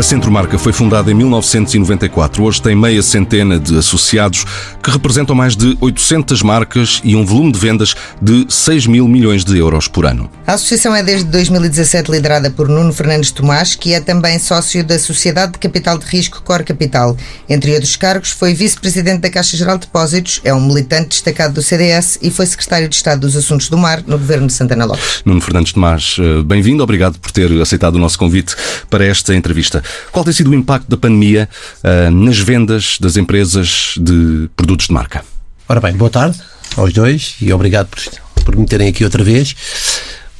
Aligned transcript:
A 0.00 0.02
Centromarca 0.02 0.58
foi 0.58 0.72
fundada 0.72 1.10
em 1.10 1.14
1994. 1.14 2.42
Hoje 2.42 2.62
tem 2.62 2.74
meia 2.74 3.02
centena 3.02 3.60
de 3.60 3.76
associados 3.76 4.46
que 4.82 4.90
representam 4.90 5.36
mais 5.36 5.54
de 5.54 5.76
800 5.78 6.42
marcas 6.42 7.02
e 7.04 7.14
um 7.14 7.22
volume 7.22 7.52
de 7.52 7.58
vendas 7.58 7.94
de 8.18 8.46
6 8.48 8.86
mil 8.86 9.06
milhões 9.06 9.44
de 9.44 9.58
euros 9.58 9.88
por 9.88 10.06
ano. 10.06 10.30
A 10.46 10.54
associação 10.54 10.96
é 10.96 11.02
desde 11.02 11.26
2017 11.26 12.10
liderada 12.10 12.50
por 12.50 12.66
Nuno 12.66 12.94
Fernandes 12.94 13.30
Tomás, 13.30 13.74
que 13.74 13.92
é 13.92 14.00
também 14.00 14.38
sócio 14.38 14.82
da 14.82 14.98
Sociedade 14.98 15.52
de 15.52 15.58
Capital 15.58 15.98
de 15.98 16.06
Risco 16.06 16.42
Cor 16.42 16.64
Capital. 16.64 17.14
Entre 17.46 17.74
outros 17.74 17.94
cargos, 17.94 18.30
foi 18.30 18.54
vice-presidente 18.54 19.20
da 19.20 19.28
Caixa 19.28 19.54
Geral 19.54 19.76
de 19.76 19.84
Depósitos, 19.84 20.40
é 20.42 20.54
um 20.54 20.66
militante 20.66 21.10
destacado 21.10 21.52
do 21.52 21.62
CDS 21.62 22.18
e 22.22 22.30
foi 22.30 22.46
secretário 22.46 22.88
de 22.88 22.96
Estado 22.96 23.20
dos 23.20 23.36
Assuntos 23.36 23.68
do 23.68 23.76
Mar 23.76 24.02
no 24.06 24.16
governo 24.16 24.46
de 24.46 24.54
Santana 24.54 24.86
Lopes. 24.86 25.20
Nuno 25.26 25.42
Fernandes 25.42 25.74
Tomás, 25.74 26.16
eh, 26.18 26.42
bem-vindo, 26.42 26.82
obrigado 26.82 27.18
por 27.18 27.30
ter 27.30 27.52
aceitado 27.60 27.96
o 27.96 27.98
nosso 27.98 28.18
convite 28.18 28.56
para 28.88 29.04
esta 29.04 29.34
entrevista. 29.34 29.84
Qual 30.10 30.24
tem 30.24 30.32
sido 30.32 30.50
o 30.50 30.54
impacto 30.54 30.88
da 30.88 30.96
pandemia 30.96 31.48
uh, 31.82 32.10
nas 32.10 32.38
vendas 32.38 32.98
das 33.00 33.16
empresas 33.16 33.94
de 33.96 34.48
produtos 34.56 34.86
de 34.86 34.92
marca? 34.92 35.24
Ora 35.68 35.80
bem, 35.80 35.92
boa 35.94 36.10
tarde 36.10 36.38
aos 36.76 36.92
dois 36.92 37.36
e 37.40 37.52
obrigado 37.52 37.88
por, 37.88 38.00
por 38.44 38.56
me 38.56 38.66
terem 38.66 38.88
aqui 38.88 39.04
outra 39.04 39.22
vez. 39.22 39.54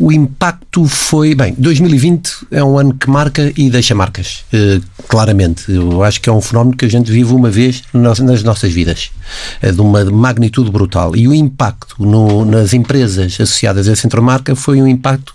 O 0.00 0.10
impacto 0.10 0.86
foi. 0.88 1.34
Bem, 1.34 1.54
2020 1.58 2.46
é 2.50 2.64
um 2.64 2.78
ano 2.78 2.94
que 2.94 3.08
marca 3.10 3.52
e 3.54 3.68
deixa 3.68 3.94
marcas, 3.94 4.44
uh, 4.52 4.82
claramente. 5.06 5.70
Eu 5.70 6.02
acho 6.02 6.22
que 6.22 6.30
é 6.30 6.32
um 6.32 6.40
fenómeno 6.40 6.74
que 6.74 6.86
a 6.86 6.88
gente 6.88 7.12
vive 7.12 7.34
uma 7.34 7.50
vez 7.50 7.82
nas 7.92 8.42
nossas 8.42 8.72
vidas, 8.72 9.10
é 9.60 9.70
de 9.70 9.80
uma 9.80 10.02
magnitude 10.06 10.70
brutal. 10.70 11.14
E 11.14 11.28
o 11.28 11.34
impacto 11.34 11.96
no, 11.98 12.46
nas 12.46 12.72
empresas 12.72 13.34
associadas 13.34 13.88
a 13.88 13.94
Centromarca 13.94 14.56
foi 14.56 14.80
um 14.80 14.86
impacto 14.86 15.34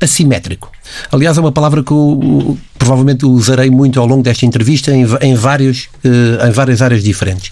assimétrico. 0.00 0.70
Aliás, 1.10 1.36
é 1.36 1.40
uma 1.40 1.52
palavra 1.52 1.82
que 1.82 1.90
eu 1.90 2.58
provavelmente 2.78 3.24
usarei 3.26 3.70
muito 3.70 4.00
ao 4.00 4.06
longo 4.06 4.22
desta 4.22 4.46
entrevista 4.46 4.92
em, 4.94 5.06
em, 5.20 5.34
vários, 5.34 5.88
uh, 6.04 6.46
em 6.46 6.50
várias 6.50 6.82
áreas 6.82 7.02
diferentes. 7.02 7.50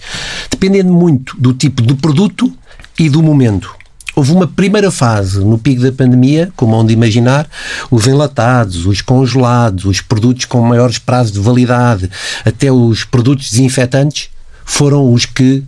Dependendo 0.49 0.93
muito 0.93 1.35
do 1.39 1.53
tipo 1.53 1.81
de 1.81 1.93
produto 1.95 2.51
e 2.97 3.09
do 3.09 3.21
momento. 3.21 3.75
Houve 4.15 4.31
uma 4.31 4.47
primeira 4.47 4.89
fase 4.89 5.43
no 5.43 5.57
pico 5.57 5.81
da 5.81 5.91
pandemia, 5.91 6.49
como 6.55 6.73
onde 6.77 6.93
imaginar, 6.93 7.49
os 7.91 8.07
enlatados, 8.07 8.85
os 8.85 9.01
congelados, 9.01 9.83
os 9.83 9.99
produtos 9.99 10.45
com 10.45 10.61
maiores 10.61 10.97
prazos 10.97 11.33
de 11.33 11.39
validade, 11.39 12.09
até 12.45 12.71
os 12.71 13.03
produtos 13.03 13.51
desinfetantes, 13.51 14.29
foram 14.63 15.11
os 15.11 15.25
que 15.25 15.63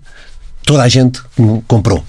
toda 0.63 0.81
a 0.81 0.87
gente 0.87 1.21
comprou. 1.67 2.05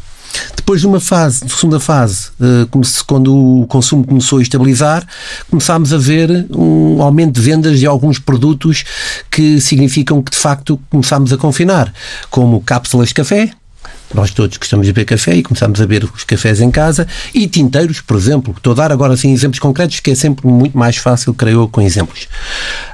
Depois 0.56 0.81
de 0.81 0.86
uma 0.86 1.00
fase, 1.00 1.44
de 1.44 1.53
segunda 1.53 1.81
fase, 1.81 2.28
eh, 2.41 2.67
quando 3.06 3.62
o 3.62 3.67
consumo 3.67 4.05
começou 4.06 4.39
a 4.39 4.42
estabilizar, 4.42 5.06
começámos 5.50 5.92
a 5.92 5.98
ver 5.98 6.47
um 6.50 7.00
aumento 7.03 7.34
de 7.34 7.41
vendas 7.41 7.78
de 7.78 7.86
alguns 7.86 8.19
produtos 8.19 8.84
que 9.30 9.61
significam 9.61 10.22
que 10.22 10.30
de 10.30 10.36
facto 10.36 10.80
começámos 10.91 11.33
a 11.33 11.36
confinar, 11.36 11.92
como 12.30 12.61
cápsulas 12.61 13.08
de 13.08 13.14
café, 13.14 13.50
nós 14.14 14.30
todos 14.30 14.56
gostamos 14.56 14.86
de 14.86 14.92
beber 14.92 15.05
café 15.05 15.34
e 15.36 15.42
começamos 15.42 15.80
a 15.80 15.86
beber 15.86 16.08
os 16.14 16.25
cafés 16.25 16.61
em 16.61 16.70
casa 16.70 17.06
e 17.34 17.47
tinteiros, 17.47 18.00
por 18.00 18.17
exemplo. 18.17 18.55
Estou 18.56 18.73
a 18.73 18.77
dar 18.77 18.92
agora 18.92 19.14
assim 19.14 19.33
exemplos 19.33 19.58
concretos 19.58 20.00
que 20.00 20.11
é 20.11 20.14
sempre 20.14 20.47
muito 20.47 20.77
mais 20.77 20.97
fácil, 20.97 21.34
creio 21.34 21.62
eu, 21.62 21.69
com 21.69 21.80
exemplos. 21.80 22.27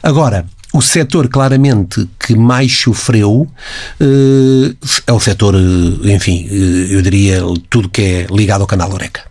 Agora, 0.02 0.44
o 0.74 0.82
setor 0.82 1.28
claramente 1.28 2.08
que 2.18 2.34
mais 2.34 2.72
sofreu 2.76 3.46
uh, 4.00 4.76
é 5.06 5.12
o 5.12 5.20
setor, 5.20 5.54
uh, 5.54 6.10
enfim, 6.10 6.48
uh, 6.50 6.92
eu 6.92 7.00
diria 7.00 7.40
tudo 7.70 7.88
que 7.88 8.02
é 8.02 8.26
ligado 8.28 8.62
ao 8.62 8.66
canal 8.66 8.92
Oreca. 8.92 9.22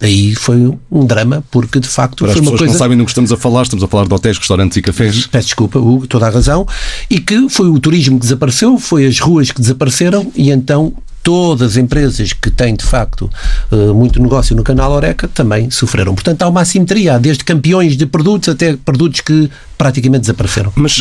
Aí 0.00 0.32
foi 0.36 0.72
um 0.90 1.04
drama, 1.04 1.44
porque 1.50 1.80
de 1.80 1.88
facto 1.88 2.24
Para 2.24 2.32
foi 2.32 2.40
as 2.40 2.46
uma 2.46 2.52
pessoas 2.52 2.58
coisa. 2.58 2.64
que 2.64 2.72
não 2.72 2.78
sabem 2.78 2.98
do 2.98 3.04
que 3.04 3.10
estamos 3.10 3.32
a 3.32 3.36
falar, 3.36 3.62
estamos 3.62 3.82
a 3.82 3.88
falar 3.88 4.06
de 4.06 4.14
hotéis, 4.14 4.38
restaurantes 4.38 4.76
e 4.76 4.82
cafés. 4.82 5.26
Peço 5.26 5.46
desculpa, 5.46 5.80
Hugo, 5.80 6.06
toda 6.06 6.26
a 6.26 6.30
razão. 6.30 6.66
E 7.10 7.18
que 7.18 7.48
foi 7.48 7.68
o 7.68 7.80
turismo 7.80 8.18
que 8.18 8.22
desapareceu, 8.22 8.78
foi 8.78 9.04
as 9.04 9.18
ruas 9.18 9.50
que 9.50 9.60
desapareceram, 9.60 10.30
e 10.36 10.50
então 10.50 10.92
todas 11.22 11.72
as 11.72 11.76
empresas 11.76 12.32
que 12.32 12.50
têm, 12.50 12.74
de 12.74 12.84
facto, 12.84 13.30
eh, 13.70 13.92
muito 13.92 14.20
negócio 14.20 14.56
no 14.56 14.62
canal 14.62 14.92
Oreca 14.92 15.28
também 15.28 15.70
sofreram. 15.70 16.14
Portanto, 16.14 16.42
há 16.42 16.48
uma 16.48 16.62
assimetria, 16.62 17.18
desde 17.18 17.44
campeões 17.44 17.96
de 17.96 18.06
produtos 18.06 18.48
até 18.48 18.76
produtos 18.76 19.20
que 19.20 19.50
praticamente 19.82 20.20
desapareceram. 20.20 20.72
Mas 20.76 21.00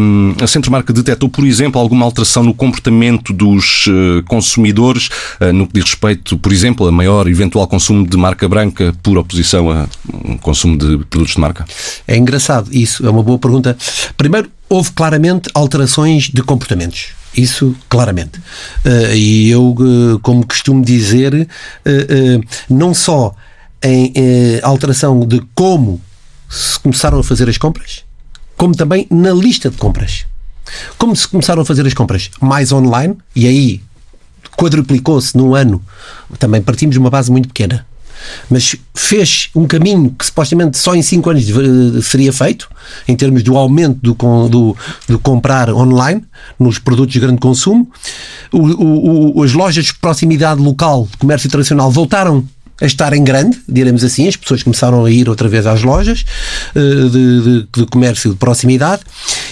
hum, 0.00 0.34
a 0.40 0.46
Centromarca 0.46 0.90
detectou, 0.90 1.28
por 1.28 1.44
exemplo, 1.44 1.78
alguma 1.78 2.06
alteração 2.06 2.42
no 2.42 2.54
comportamento 2.54 3.30
dos 3.30 3.86
uh, 3.88 4.22
consumidores 4.26 5.08
uh, 5.38 5.52
no 5.52 5.66
que 5.66 5.74
diz 5.74 5.84
respeito, 5.84 6.38
por 6.38 6.50
exemplo, 6.50 6.86
a 6.86 6.92
maior 6.92 7.28
eventual 7.28 7.66
consumo 7.66 8.06
de 8.06 8.16
marca 8.16 8.48
branca 8.48 8.94
por 9.02 9.18
oposição 9.18 9.70
a 9.70 9.86
um 10.24 10.38
consumo 10.38 10.78
de 10.78 11.04
produtos 11.10 11.34
de 11.34 11.40
marca? 11.40 11.66
É 12.08 12.16
engraçado, 12.16 12.68
isso 12.72 13.06
é 13.06 13.10
uma 13.10 13.22
boa 13.22 13.38
pergunta. 13.38 13.76
Primeiro, 14.16 14.50
houve 14.66 14.92
claramente 14.92 15.50
alterações 15.54 16.30
de 16.30 16.42
comportamentos. 16.42 17.21
Isso, 17.36 17.74
claramente. 17.88 18.38
Uh, 18.84 19.14
e 19.14 19.50
eu, 19.50 19.74
uh, 19.78 20.18
como 20.20 20.46
costumo 20.46 20.84
dizer, 20.84 21.34
uh, 21.34 22.44
não 22.68 22.92
só 22.92 23.34
em 23.82 24.12
alteração 24.62 25.26
de 25.26 25.42
como 25.56 26.00
se 26.48 26.78
começaram 26.78 27.18
a 27.18 27.24
fazer 27.24 27.48
as 27.48 27.58
compras, 27.58 28.04
como 28.56 28.76
também 28.76 29.08
na 29.10 29.32
lista 29.32 29.70
de 29.70 29.76
compras. 29.76 30.24
Como 30.96 31.16
se 31.16 31.26
começaram 31.26 31.62
a 31.62 31.64
fazer 31.64 31.84
as 31.84 31.92
compras 31.92 32.30
mais 32.40 32.70
online, 32.70 33.16
e 33.34 33.46
aí 33.48 33.82
quadruplicou-se 34.56 35.36
num 35.36 35.54
ano, 35.54 35.82
também 36.38 36.62
partimos 36.62 36.94
de 36.94 37.00
uma 37.00 37.10
base 37.10 37.30
muito 37.30 37.48
pequena 37.48 37.84
mas 38.50 38.76
fez 38.94 39.50
um 39.54 39.66
caminho 39.66 40.14
que 40.18 40.26
supostamente 40.26 40.78
só 40.78 40.94
em 40.94 41.02
5 41.02 41.30
anos 41.30 41.44
seria 42.04 42.32
feito, 42.32 42.68
em 43.06 43.16
termos 43.16 43.42
do 43.42 43.56
aumento 43.56 43.98
do, 44.02 44.48
do, 44.48 44.76
do 45.08 45.18
comprar 45.18 45.72
online 45.72 46.22
nos 46.58 46.78
produtos 46.78 47.12
de 47.12 47.20
grande 47.20 47.40
consumo. 47.40 47.90
O, 48.52 49.38
o, 49.38 49.42
as 49.42 49.52
lojas 49.52 49.86
de 49.86 49.94
proximidade 49.94 50.60
local 50.60 51.08
de 51.10 51.16
comércio 51.16 51.48
tradicional 51.50 51.90
voltaram 51.90 52.46
a 52.80 52.86
estar 52.86 53.12
em 53.12 53.22
grande, 53.22 53.60
diremos 53.68 54.02
assim, 54.02 54.26
as 54.26 54.34
pessoas 54.34 54.62
começaram 54.62 55.04
a 55.04 55.10
ir 55.10 55.28
outra 55.28 55.48
vez 55.48 55.66
às 55.66 55.82
lojas 55.82 56.24
eh, 56.74 56.80
de, 56.80 57.40
de, 57.42 57.68
de 57.76 57.86
comércio 57.86 58.30
de 58.30 58.36
proximidade 58.36 59.02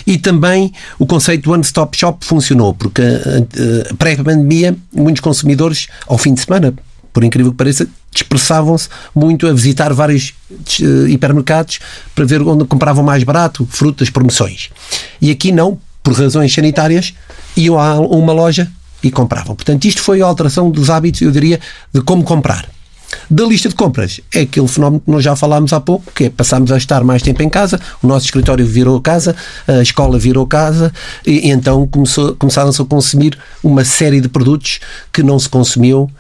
e 0.05 0.19
também 0.19 0.73
o 0.99 1.07
conceito 1.07 1.45
do 1.45 1.53
one-stop 1.53 1.97
shop 1.97 2.25
funcionou, 2.25 2.75
porque 2.75 3.03
eh, 3.03 3.47
eh, 3.57 3.95
pré-pandemia 3.97 4.77
muitos 4.93 5.21
consumidores 5.21 5.87
ao 6.09 6.19
fim 6.19 6.35
de 6.35 6.41
semana 6.41 6.75
por 7.13 7.25
incrível 7.25 7.53
que 7.53 7.59
pareça, 7.59 7.89
dispersavam-se 8.13 8.89
muito 9.15 9.47
a 9.47 9.53
visitar 9.53 9.93
vários 9.93 10.35
uh, 10.51 11.07
hipermercados 11.09 11.79
para 12.15 12.25
ver 12.25 12.43
onde 12.43 12.65
compravam 12.65 13.05
mais 13.05 13.23
barato, 13.23 13.67
frutas, 13.71 14.11
promoções. 14.11 14.71
E 15.21 15.31
aqui 15.31 15.53
não, 15.53 15.79
por 16.03 16.15
razões 16.15 16.53
sanitárias, 16.53 17.15
iam 17.57 17.79
a 17.79 18.01
uma 18.01 18.33
loja 18.33 18.71
e 19.03 19.11
compravam. 19.11 19.55
Portanto, 19.55 19.85
isto 19.85 20.03
foi 20.03 20.21
a 20.21 20.27
alteração 20.27 20.71
dos 20.71 20.91
hábitos, 20.91 21.23
eu 21.23 21.31
diria, 21.31 21.61
de 21.93 22.01
como 22.03 22.23
comprar. 22.23 22.69
Da 23.29 23.45
lista 23.45 23.69
de 23.69 23.75
compras, 23.75 24.21
é 24.33 24.43
aquele 24.43 24.69
fenómeno 24.69 25.01
que 25.01 25.11
nós 25.11 25.25
já 25.25 25.35
falámos 25.35 25.73
há 25.73 25.81
pouco, 25.81 26.13
que 26.13 26.25
é 26.25 26.31
passamos 26.31 26.71
a 26.71 26.77
estar 26.77 27.03
mais 27.03 27.23
tempo 27.23 27.43
em 27.43 27.49
casa, 27.49 27.81
o 28.03 28.07
nosso 28.07 28.25
escritório 28.27 28.65
virou 28.65 29.01
casa, 29.01 29.35
a 29.67 29.83
escola 29.83 30.19
virou 30.19 30.47
casa, 30.47 30.93
e, 31.27 31.49
e 31.49 31.51
então 31.51 31.89
começaram-se 32.39 32.81
a 32.81 32.85
consumir 32.85 33.37
uma 33.63 33.85
série 33.85 34.21
de 34.21 34.29
produtos 34.29 34.81
que 35.13 35.23
não 35.23 35.39
se 35.39 35.49
consumiam 35.49 36.05
uh, 36.05 36.11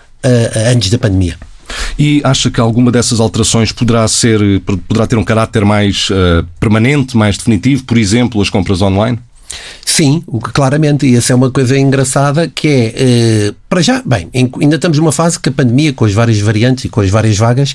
antes 0.72 0.90
da 0.90 0.98
pandemia. 0.98 1.36
E 1.98 2.20
acha 2.24 2.50
que 2.50 2.60
alguma 2.60 2.90
dessas 2.90 3.20
alterações 3.20 3.72
poderá 3.72 4.06
ser 4.08 4.40
poderá 4.88 5.06
ter 5.06 5.16
um 5.16 5.24
caráter 5.24 5.64
mais 5.64 6.08
uh, 6.10 6.46
permanente, 6.58 7.16
mais 7.16 7.36
definitivo, 7.36 7.84
por 7.84 7.98
exemplo, 7.98 8.40
as 8.40 8.50
compras 8.50 8.82
online? 8.82 9.18
Sim, 9.84 10.22
o 10.26 10.38
que 10.38 10.52
claramente, 10.52 11.06
e 11.06 11.16
essa 11.16 11.32
é 11.32 11.36
uma 11.36 11.50
coisa 11.50 11.76
engraçada 11.76 12.48
que 12.48 12.68
é, 12.68 12.94
eh, 12.96 13.54
para 13.68 13.82
já, 13.82 14.00
bem, 14.06 14.30
ainda 14.32 14.76
estamos 14.76 14.96
numa 14.98 15.10
fase 15.10 15.38
que 15.40 15.48
a 15.48 15.52
pandemia, 15.52 15.92
com 15.92 16.04
as 16.04 16.12
várias 16.12 16.38
variantes 16.38 16.84
e 16.84 16.88
com 16.88 17.00
as 17.00 17.10
várias 17.10 17.36
vagas, 17.36 17.74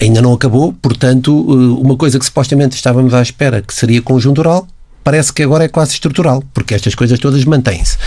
ainda 0.00 0.22
não 0.22 0.32
acabou, 0.32 0.72
portanto, 0.72 1.44
eh, 1.48 1.82
uma 1.82 1.96
coisa 1.96 2.18
que 2.18 2.24
supostamente 2.24 2.76
estávamos 2.76 3.12
à 3.12 3.20
espera 3.20 3.60
que 3.60 3.74
seria 3.74 4.00
conjuntural, 4.00 4.68
parece 5.02 5.32
que 5.32 5.42
agora 5.42 5.64
é 5.64 5.68
quase 5.68 5.94
estrutural, 5.94 6.42
porque 6.54 6.74
estas 6.74 6.94
coisas 6.94 7.18
todas 7.18 7.44
mantêm-se. 7.44 7.98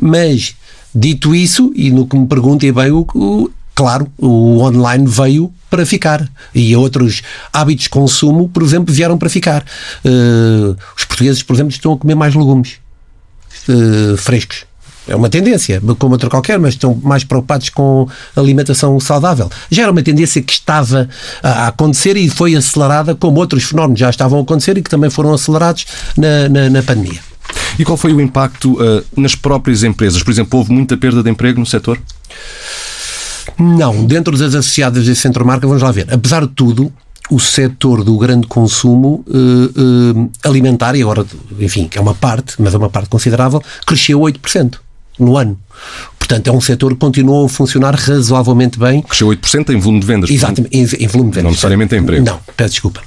Mas 0.00 0.56
Dito 0.98 1.34
isso, 1.34 1.72
e 1.76 1.90
no 1.90 2.06
que 2.06 2.16
me 2.16 2.26
perguntem 2.26 2.72
bem, 2.72 2.90
o, 2.90 3.06
o, 3.14 3.50
claro, 3.76 4.10
o 4.18 4.58
online 4.60 5.06
veio 5.06 5.52
para 5.70 5.86
ficar. 5.86 6.26
E 6.52 6.74
outros 6.74 7.22
hábitos 7.52 7.84
de 7.84 7.90
consumo, 7.90 8.48
por 8.48 8.62
exemplo, 8.62 8.92
vieram 8.92 9.18
para 9.18 9.28
ficar. 9.28 9.62
Uh, 10.04 10.76
os 10.96 11.04
portugueses, 11.04 11.42
por 11.42 11.54
exemplo, 11.54 11.70
estão 11.70 11.92
a 11.92 11.98
comer 11.98 12.16
mais 12.16 12.34
legumes 12.34 12.78
uh, 13.68 14.16
frescos. 14.16 14.64
É 15.06 15.14
uma 15.14 15.28
tendência, 15.28 15.80
como 16.00 16.14
outra 16.14 16.28
qualquer, 16.28 16.58
mas 16.58 16.74
estão 16.74 16.92
mais 17.00 17.22
preocupados 17.22 17.68
com 17.68 18.08
alimentação 18.34 18.98
saudável. 18.98 19.48
Já 19.70 19.84
era 19.84 19.92
uma 19.92 20.02
tendência 20.02 20.42
que 20.42 20.52
estava 20.52 21.08
a 21.40 21.68
acontecer 21.68 22.16
e 22.16 22.28
foi 22.28 22.56
acelerada, 22.56 23.14
como 23.14 23.38
outros 23.38 23.62
fenómenos 23.62 24.00
já 24.00 24.10
estavam 24.10 24.40
a 24.40 24.42
acontecer 24.42 24.76
e 24.78 24.82
que 24.82 24.90
também 24.90 25.08
foram 25.08 25.32
acelerados 25.32 25.86
na, 26.16 26.48
na, 26.48 26.70
na 26.70 26.82
pandemia. 26.82 27.20
E 27.78 27.84
qual 27.84 27.96
foi 27.96 28.12
o 28.12 28.20
impacto 28.20 28.72
uh, 28.82 29.04
nas 29.16 29.36
próprias 29.36 29.84
empresas? 29.84 30.24
Por 30.24 30.32
exemplo, 30.32 30.58
houve 30.58 30.72
muita 30.72 30.96
perda 30.96 31.22
de 31.22 31.30
emprego 31.30 31.60
no 31.60 31.66
setor? 31.66 32.00
Não, 33.58 34.04
dentro 34.04 34.36
das 34.36 34.54
associadas 34.54 35.06
desse 35.06 35.20
centro 35.20 35.44
marca, 35.44 35.66
vamos 35.66 35.82
lá 35.82 35.92
ver. 35.92 36.06
Apesar 36.12 36.42
de 36.42 36.52
tudo, 36.52 36.92
o 37.30 37.40
setor 37.40 38.04
do 38.04 38.16
grande 38.18 38.46
consumo 38.46 39.24
uh, 39.26 40.20
uh, 40.20 40.30
alimentar, 40.44 40.94
e 40.94 41.02
agora, 41.02 41.24
enfim, 41.58 41.88
que 41.88 41.98
é 41.98 42.00
uma 42.00 42.14
parte, 42.14 42.54
mas 42.58 42.74
é 42.74 42.78
uma 42.78 42.90
parte 42.90 43.08
considerável, 43.08 43.62
cresceu 43.84 44.20
8% 44.20 44.78
no 45.18 45.36
ano. 45.36 45.58
Portanto, 46.18 46.48
é 46.48 46.52
um 46.52 46.60
setor 46.60 46.92
que 46.92 46.98
continuou 46.98 47.46
a 47.46 47.48
funcionar 47.48 47.94
razoavelmente 47.94 48.78
bem. 48.80 49.00
Cresceu 49.00 49.28
8% 49.28 49.70
em 49.70 49.78
volume 49.78 50.00
de 50.00 50.06
vendas. 50.06 50.28
Exatamente, 50.28 50.76
em, 50.76 51.04
em, 51.04 51.06
volume 51.06 51.30
de 51.30 51.36
vendas. 51.36 51.44
Não 51.44 51.50
necessariamente 51.50 51.94
em 51.94 51.98
emprego. 52.00 52.24
Não, 52.24 52.40
peço 52.56 52.70
desculpa. 52.70 53.00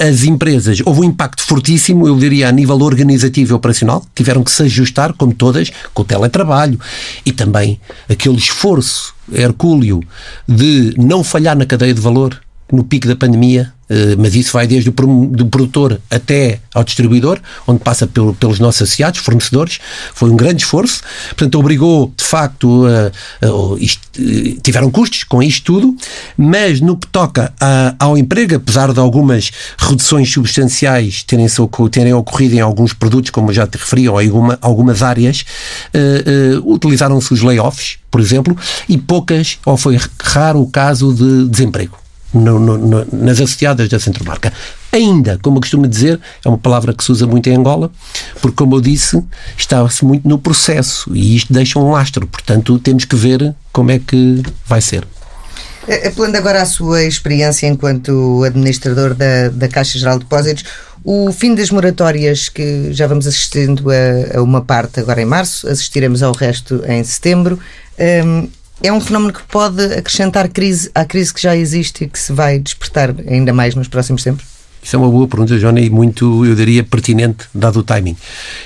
As 0.00 0.24
empresas, 0.24 0.80
houve 0.86 1.00
um 1.00 1.04
impacto 1.04 1.42
fortíssimo, 1.42 2.08
eu 2.08 2.16
diria, 2.16 2.48
a 2.48 2.52
nível 2.52 2.80
organizativo 2.80 3.52
e 3.52 3.54
operacional, 3.54 4.02
tiveram 4.14 4.42
que 4.42 4.50
se 4.50 4.62
ajustar, 4.62 5.12
como 5.12 5.34
todas, 5.34 5.70
com 5.92 6.00
o 6.00 6.04
teletrabalho 6.04 6.80
e 7.26 7.32
também 7.32 7.78
aquele 8.08 8.36
esforço 8.36 9.14
hercúleo 9.32 10.02
de 10.46 10.94
não 10.96 11.22
falhar 11.22 11.56
na 11.56 11.66
cadeia 11.66 11.94
de 11.94 12.00
valor 12.00 12.40
no 12.72 12.84
pico 12.84 13.08
da 13.08 13.16
pandemia, 13.16 13.72
mas 14.18 14.34
isso 14.34 14.52
vai 14.52 14.66
desde 14.66 14.90
o 14.90 14.92
produtor 14.92 16.00
até 16.10 16.60
ao 16.74 16.84
distribuidor, 16.84 17.40
onde 17.66 17.80
passa 17.80 18.06
pelo, 18.06 18.34
pelos 18.34 18.58
nossos 18.58 18.82
associados, 18.82 19.20
fornecedores. 19.20 19.78
Foi 20.14 20.30
um 20.30 20.36
grande 20.36 20.62
esforço. 20.62 21.02
Portanto, 21.28 21.58
obrigou, 21.58 22.12
de 22.16 22.24
facto, 22.24 22.86
a, 22.86 23.46
a, 23.46 23.48
eh, 24.18 24.56
tiveram 24.62 24.90
custos 24.90 25.24
com 25.24 25.42
isto 25.42 25.64
tudo, 25.64 25.96
mas 26.36 26.80
no 26.80 26.96
que 26.96 27.06
toca 27.06 27.52
ao 27.98 28.16
emprego, 28.16 28.56
apesar 28.56 28.92
de 28.92 29.00
algumas 29.00 29.50
reduções 29.78 30.32
substanciais 30.32 31.22
terem, 31.22 31.46
terem 31.90 32.12
ocorrido 32.12 32.54
em 32.54 32.60
alguns 32.60 32.92
produtos, 32.92 33.30
como 33.30 33.52
já 33.52 33.66
te 33.66 33.78
referi, 33.78 34.08
ou 34.08 34.20
em 34.20 34.28
alguma, 34.28 34.58
algumas 34.60 35.02
áreas, 35.02 35.44
uh, 35.94 36.58
uh, 36.60 36.72
utilizaram-se 36.72 37.32
os 37.32 37.42
layoffs, 37.42 37.98
por 38.10 38.20
exemplo, 38.20 38.56
e 38.88 38.96
poucas, 38.96 39.58
ou 39.64 39.76
foi 39.76 39.98
raro 40.22 40.62
o 40.62 40.70
caso 40.70 41.12
de 41.12 41.48
desemprego 41.48 41.96
no, 42.32 42.58
no, 42.58 43.06
nas 43.12 43.40
associadas 43.40 43.88
da 43.88 43.98
Centromarca. 43.98 44.52
Ainda, 44.92 45.38
como 45.42 45.58
eu 45.58 45.60
costumo 45.60 45.86
dizer, 45.86 46.20
é 46.44 46.48
uma 46.48 46.58
palavra 46.58 46.92
que 46.92 47.04
se 47.04 47.12
usa 47.12 47.26
muito 47.26 47.48
em 47.48 47.56
Angola, 47.56 47.90
porque, 48.40 48.56
como 48.56 48.76
eu 48.76 48.80
disse, 48.80 49.22
está-se 49.56 50.04
muito 50.04 50.28
no 50.28 50.38
processo 50.38 51.10
e 51.14 51.36
isto 51.36 51.52
deixa 51.52 51.78
um 51.78 51.90
lastro. 51.90 52.26
Portanto, 52.26 52.78
temos 52.78 53.04
que 53.04 53.16
ver 53.16 53.54
como 53.72 53.90
é 53.90 53.98
que 53.98 54.42
vai 54.66 54.80
ser. 54.80 55.06
Apelando 56.06 56.36
agora 56.36 56.60
à 56.60 56.66
sua 56.66 57.04
experiência 57.04 57.66
enquanto 57.66 58.44
administrador 58.44 59.14
da, 59.14 59.48
da 59.48 59.68
Caixa 59.68 59.98
Geral 59.98 60.18
de 60.18 60.24
Depósitos, 60.24 60.64
o 61.02 61.32
fim 61.32 61.54
das 61.54 61.70
moratórias, 61.70 62.50
que 62.50 62.92
já 62.92 63.06
vamos 63.06 63.26
assistindo 63.26 63.90
a, 63.90 64.38
a 64.38 64.42
uma 64.42 64.60
parte 64.60 65.00
agora 65.00 65.22
em 65.22 65.24
março, 65.24 65.66
assistiremos 65.66 66.22
ao 66.22 66.32
resto 66.32 66.82
em 66.86 67.02
setembro. 67.04 67.58
Um, 67.98 68.48
é 68.82 68.92
um 68.92 69.00
fenómeno 69.00 69.32
que 69.32 69.42
pode 69.44 69.82
acrescentar 69.82 70.48
crise 70.48 70.90
à 70.94 71.04
crise 71.04 71.32
que 71.32 71.42
já 71.42 71.56
existe 71.56 72.04
e 72.04 72.08
que 72.08 72.18
se 72.18 72.32
vai 72.32 72.58
despertar 72.58 73.14
ainda 73.26 73.52
mais 73.52 73.74
nos 73.74 73.88
próximos 73.88 74.22
tempos? 74.22 74.44
Isso 74.82 74.94
é 74.94 74.98
uma 74.98 75.10
boa 75.10 75.26
pergunta, 75.26 75.58
Johnny, 75.58 75.86
e 75.86 75.90
muito, 75.90 76.46
eu 76.46 76.54
diria, 76.54 76.84
pertinente, 76.84 77.46
dado 77.52 77.80
o 77.80 77.82
timing. 77.82 78.16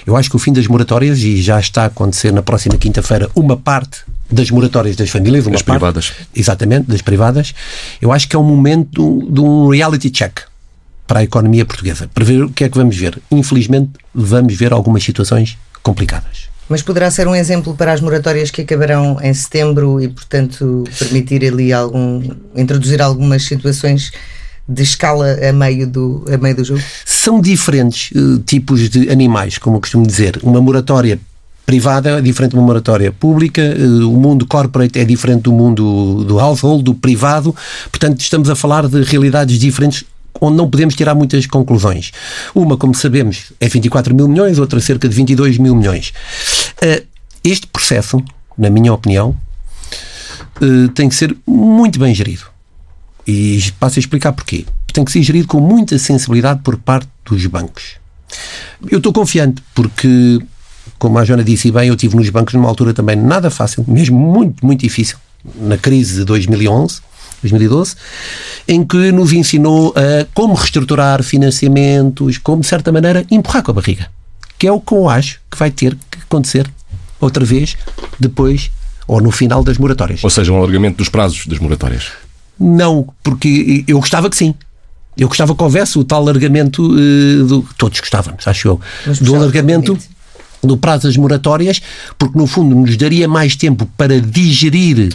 Eu 0.07 0.17
acho 0.17 0.29
que 0.29 0.37
o 0.37 0.39
fim 0.39 0.53
das 0.53 0.67
moratórias, 0.67 1.19
e 1.21 1.41
já 1.41 1.59
está 1.59 1.85
a 1.85 1.87
acontecer 1.87 2.33
na 2.33 2.43
próxima 2.43 2.77
quinta-feira, 2.77 3.31
uma 3.35 3.57
parte 3.57 4.03
das 4.31 4.51
moratórias 4.51 4.95
das 4.95 5.11
famílias, 5.11 5.47
uma 5.47 5.53
das 5.53 5.63
parte, 5.63 5.79
privadas. 5.79 6.13
Exatamente, 6.35 6.87
das 6.87 7.03
privadas. 7.03 7.55
Eu 8.01 8.13
acho 8.13 8.29
que 8.29 8.37
é 8.37 8.39
um 8.39 8.45
momento 8.45 9.27
de 9.31 9.41
um 9.41 9.69
reality 9.69 10.11
check 10.11 10.41
para 11.07 11.21
a 11.21 11.25
economia 11.25 11.65
portuguesa, 11.65 12.09
para 12.13 12.25
ver 12.25 12.45
o 12.45 12.51
que 12.51 12.65
é 12.65 12.69
que 12.69 12.77
vamos 12.77 12.97
ver. 12.97 13.21
Infelizmente, 13.31 13.91
vamos 14.15 14.55
ver 14.55 14.73
algumas 14.73 15.03
situações 15.03 15.59
complicadas. 15.83 16.52
Mas 16.69 16.81
poderá 16.83 17.11
ser 17.11 17.29
um 17.29 17.35
exemplo 17.35 17.75
para 17.75 17.93
as 17.93 18.01
moratórias 18.01 18.51
que 18.51 18.63
acabarão 18.63 19.19
em 19.21 19.35
setembro 19.35 20.01
e, 20.01 20.09
portanto, 20.09 20.85
permitir 20.99 21.45
ali 21.45 21.73
algum. 21.73 22.23
introduzir 22.57 23.03
algumas 23.03 23.45
situações 23.45 24.13
de 24.69 24.83
escala 24.83 25.37
a 25.49 25.53
meio 25.53 25.87
do, 25.87 26.25
a 26.33 26.37
meio 26.37 26.57
do 26.57 26.65
jogo? 26.65 26.81
São 27.05 27.41
diferentes 27.41 28.11
uh, 28.13 28.39
tipos 28.41 28.89
de 28.89 29.11
animais, 29.11 29.59
como 29.59 29.77
eu 29.77 29.81
costumo 29.81 30.07
dizer. 30.07 30.39
Uma 30.43 30.61
moratória 30.61 31.19
privada 31.67 32.19
é 32.19 32.21
diferente 32.21 32.53
de 32.53 32.57
uma 32.57 32.67
moratória 32.67 33.13
pública, 33.13 33.63
uh, 33.63 34.09
o 34.09 34.19
mundo 34.19 34.47
corporate 34.47 34.99
é 34.99 35.05
diferente 35.05 35.43
do 35.43 35.53
mundo 35.53 36.25
do 36.25 36.39
household, 36.39 36.83
do 36.83 36.95
privado, 36.95 37.55
portanto 37.91 38.21
estamos 38.21 38.49
a 38.51 38.55
falar 38.55 38.89
de 38.89 39.03
realidades 39.03 39.59
diferentes 39.59 40.05
onde 40.41 40.57
não 40.57 40.69
podemos 40.69 40.95
tirar 40.95 41.15
muitas 41.15 41.47
conclusões. 41.47 42.13
Uma, 42.55 42.77
como 42.77 42.95
sabemos, 42.95 43.53
é 43.61 43.69
24 43.69 44.15
mil 44.15 44.29
milhões, 44.29 44.59
outra 44.59 44.81
cerca 44.81 45.09
de 45.09 45.15
22 45.15 45.59
mil 45.59 45.75
milhões. 45.75 46.13
Eh, 46.81 47.05
este 47.45 47.67
processo, 47.67 48.23
na 48.57 48.71
minha 48.71 48.93
opinião, 48.93 49.37
eh, 50.61 50.89
tem 50.95 51.09
que 51.09 51.15
ser 51.15 51.37
muito 51.47 51.99
bem 51.99 52.15
gerido. 52.15 52.45
E 53.27 53.63
passo 53.79 53.99
a 53.99 54.01
explicar 54.01 54.33
porquê. 54.33 54.65
Tem 54.93 55.05
que 55.05 55.13
ser 55.13 55.23
gerido 55.23 55.47
com 55.47 55.61
muita 55.61 55.99
sensibilidade 55.99 56.61
por 56.63 56.77
parte 56.77 57.09
dos 57.25 57.47
bancos. 57.47 57.97
Eu 58.91 58.99
estou 58.99 59.13
confiante 59.13 59.63
porque, 59.75 60.41
como 60.99 61.19
a 61.19 61.25
Joana 61.25 61.45
disse 61.45 61.71
bem, 61.71 61.89
eu 61.89 61.95
estive 61.95 62.17
nos 62.17 62.29
bancos 62.31 62.55
numa 62.55 62.69
altura 62.69 62.93
também 62.93 63.17
nada 63.17 63.51
fácil, 63.51 63.85
mesmo 63.87 64.19
muito, 64.19 64.65
muito 64.65 64.81
difícil, 64.81 65.17
na 65.57 65.79
crise 65.79 66.17
de 66.17 66.25
2011 66.25 67.01
2012, 67.43 67.95
em 68.67 68.85
que 68.85 69.13
nos 69.13 69.33
ensinou 69.33 69.95
a 69.97 70.25
como 70.35 70.55
reestruturar 70.55 71.23
financiamentos, 71.23 72.39
como 72.39 72.63
de 72.63 72.69
certa 72.69 72.91
maneira 72.91 73.25
empurrar 73.31 73.63
com 73.63 73.73
a 73.73 73.75
barriga. 73.75 74.09
Que 74.59 74.67
é 74.67 74.73
o 74.73 74.81
que 74.81 74.93
eu 74.93 75.09
acho 75.09 75.41
que 75.51 75.59
vai 75.59 75.71
ter 75.71 75.97
que 76.11 76.19
acontecer 76.23 76.71
outra 77.21 77.45
vez 77.45 77.77
depois 78.19 78.71
ou 79.07 79.21
no 79.21 79.31
final 79.31 79.63
das 79.63 79.79
moratórias. 79.79 80.23
Ou 80.23 80.31
seja, 80.31 80.53
um 80.53 80.57
alargamento 80.57 80.99
dos 80.99 81.09
prazos 81.09 81.47
das 81.47 81.59
moratórias. 81.59 82.13
Não, 82.59 83.09
porque 83.23 83.85
eu 83.87 83.99
gostava 83.99 84.31
que 84.31 84.37
sim. 84.37 84.55
Eu 85.17 85.29
gostava 85.29 85.55
que 85.55 85.63
houvesse 85.63 85.99
o 85.99 86.05
tal 86.05 86.23
alargamento 86.23 86.83
uh, 86.83 87.45
do. 87.45 87.69
Todos 87.77 88.01
gostávamos, 88.01 88.47
acho 88.47 88.69
eu. 88.69 88.81
Do 89.21 89.35
alargamento 89.35 89.99
do 90.63 90.77
prazo 90.77 91.09
das 91.09 91.17
moratórias, 91.17 91.83
porque 92.17 92.39
no 92.39 92.47
fundo 92.47 92.75
nos 92.75 92.97
daria 92.97 93.27
mais 93.27 93.57
tempo 93.57 93.87
para 93.97 94.21
digerir 94.21 95.13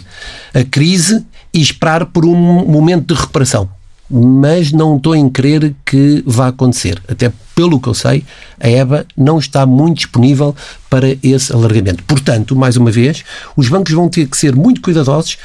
a 0.53 0.63
crise 0.63 1.25
e 1.53 1.61
esperar 1.61 2.05
por 2.05 2.25
um 2.25 2.35
momento 2.35 3.13
de 3.13 3.19
recuperação. 3.19 3.69
Mas 4.09 4.71
não 4.71 4.95
estou 4.95 5.15
em 5.15 5.29
crer 5.29 5.75
que 5.85 6.23
vá 6.25 6.47
acontecer. 6.47 7.01
Até 7.09 7.31
pelo 7.53 7.79
que 7.79 7.89
eu 7.89 7.93
sei, 7.93 8.23
a 8.59 8.69
EBA 8.69 9.05
não 9.17 9.37
está 9.37 9.65
muito 9.65 9.97
disponível 9.97 10.55
para 10.89 11.17
esse 11.21 11.51
alargamento. 11.51 12.03
Portanto, 12.03 12.55
mais 12.55 12.77
uma 12.77 12.91
vez, 12.91 13.23
os 13.55 13.67
bancos 13.67 13.91
vão 13.91 14.07
ter 14.07 14.27
que 14.27 14.37
ser 14.37 14.55
muito 14.55 14.79
cuidadosos 14.79 15.37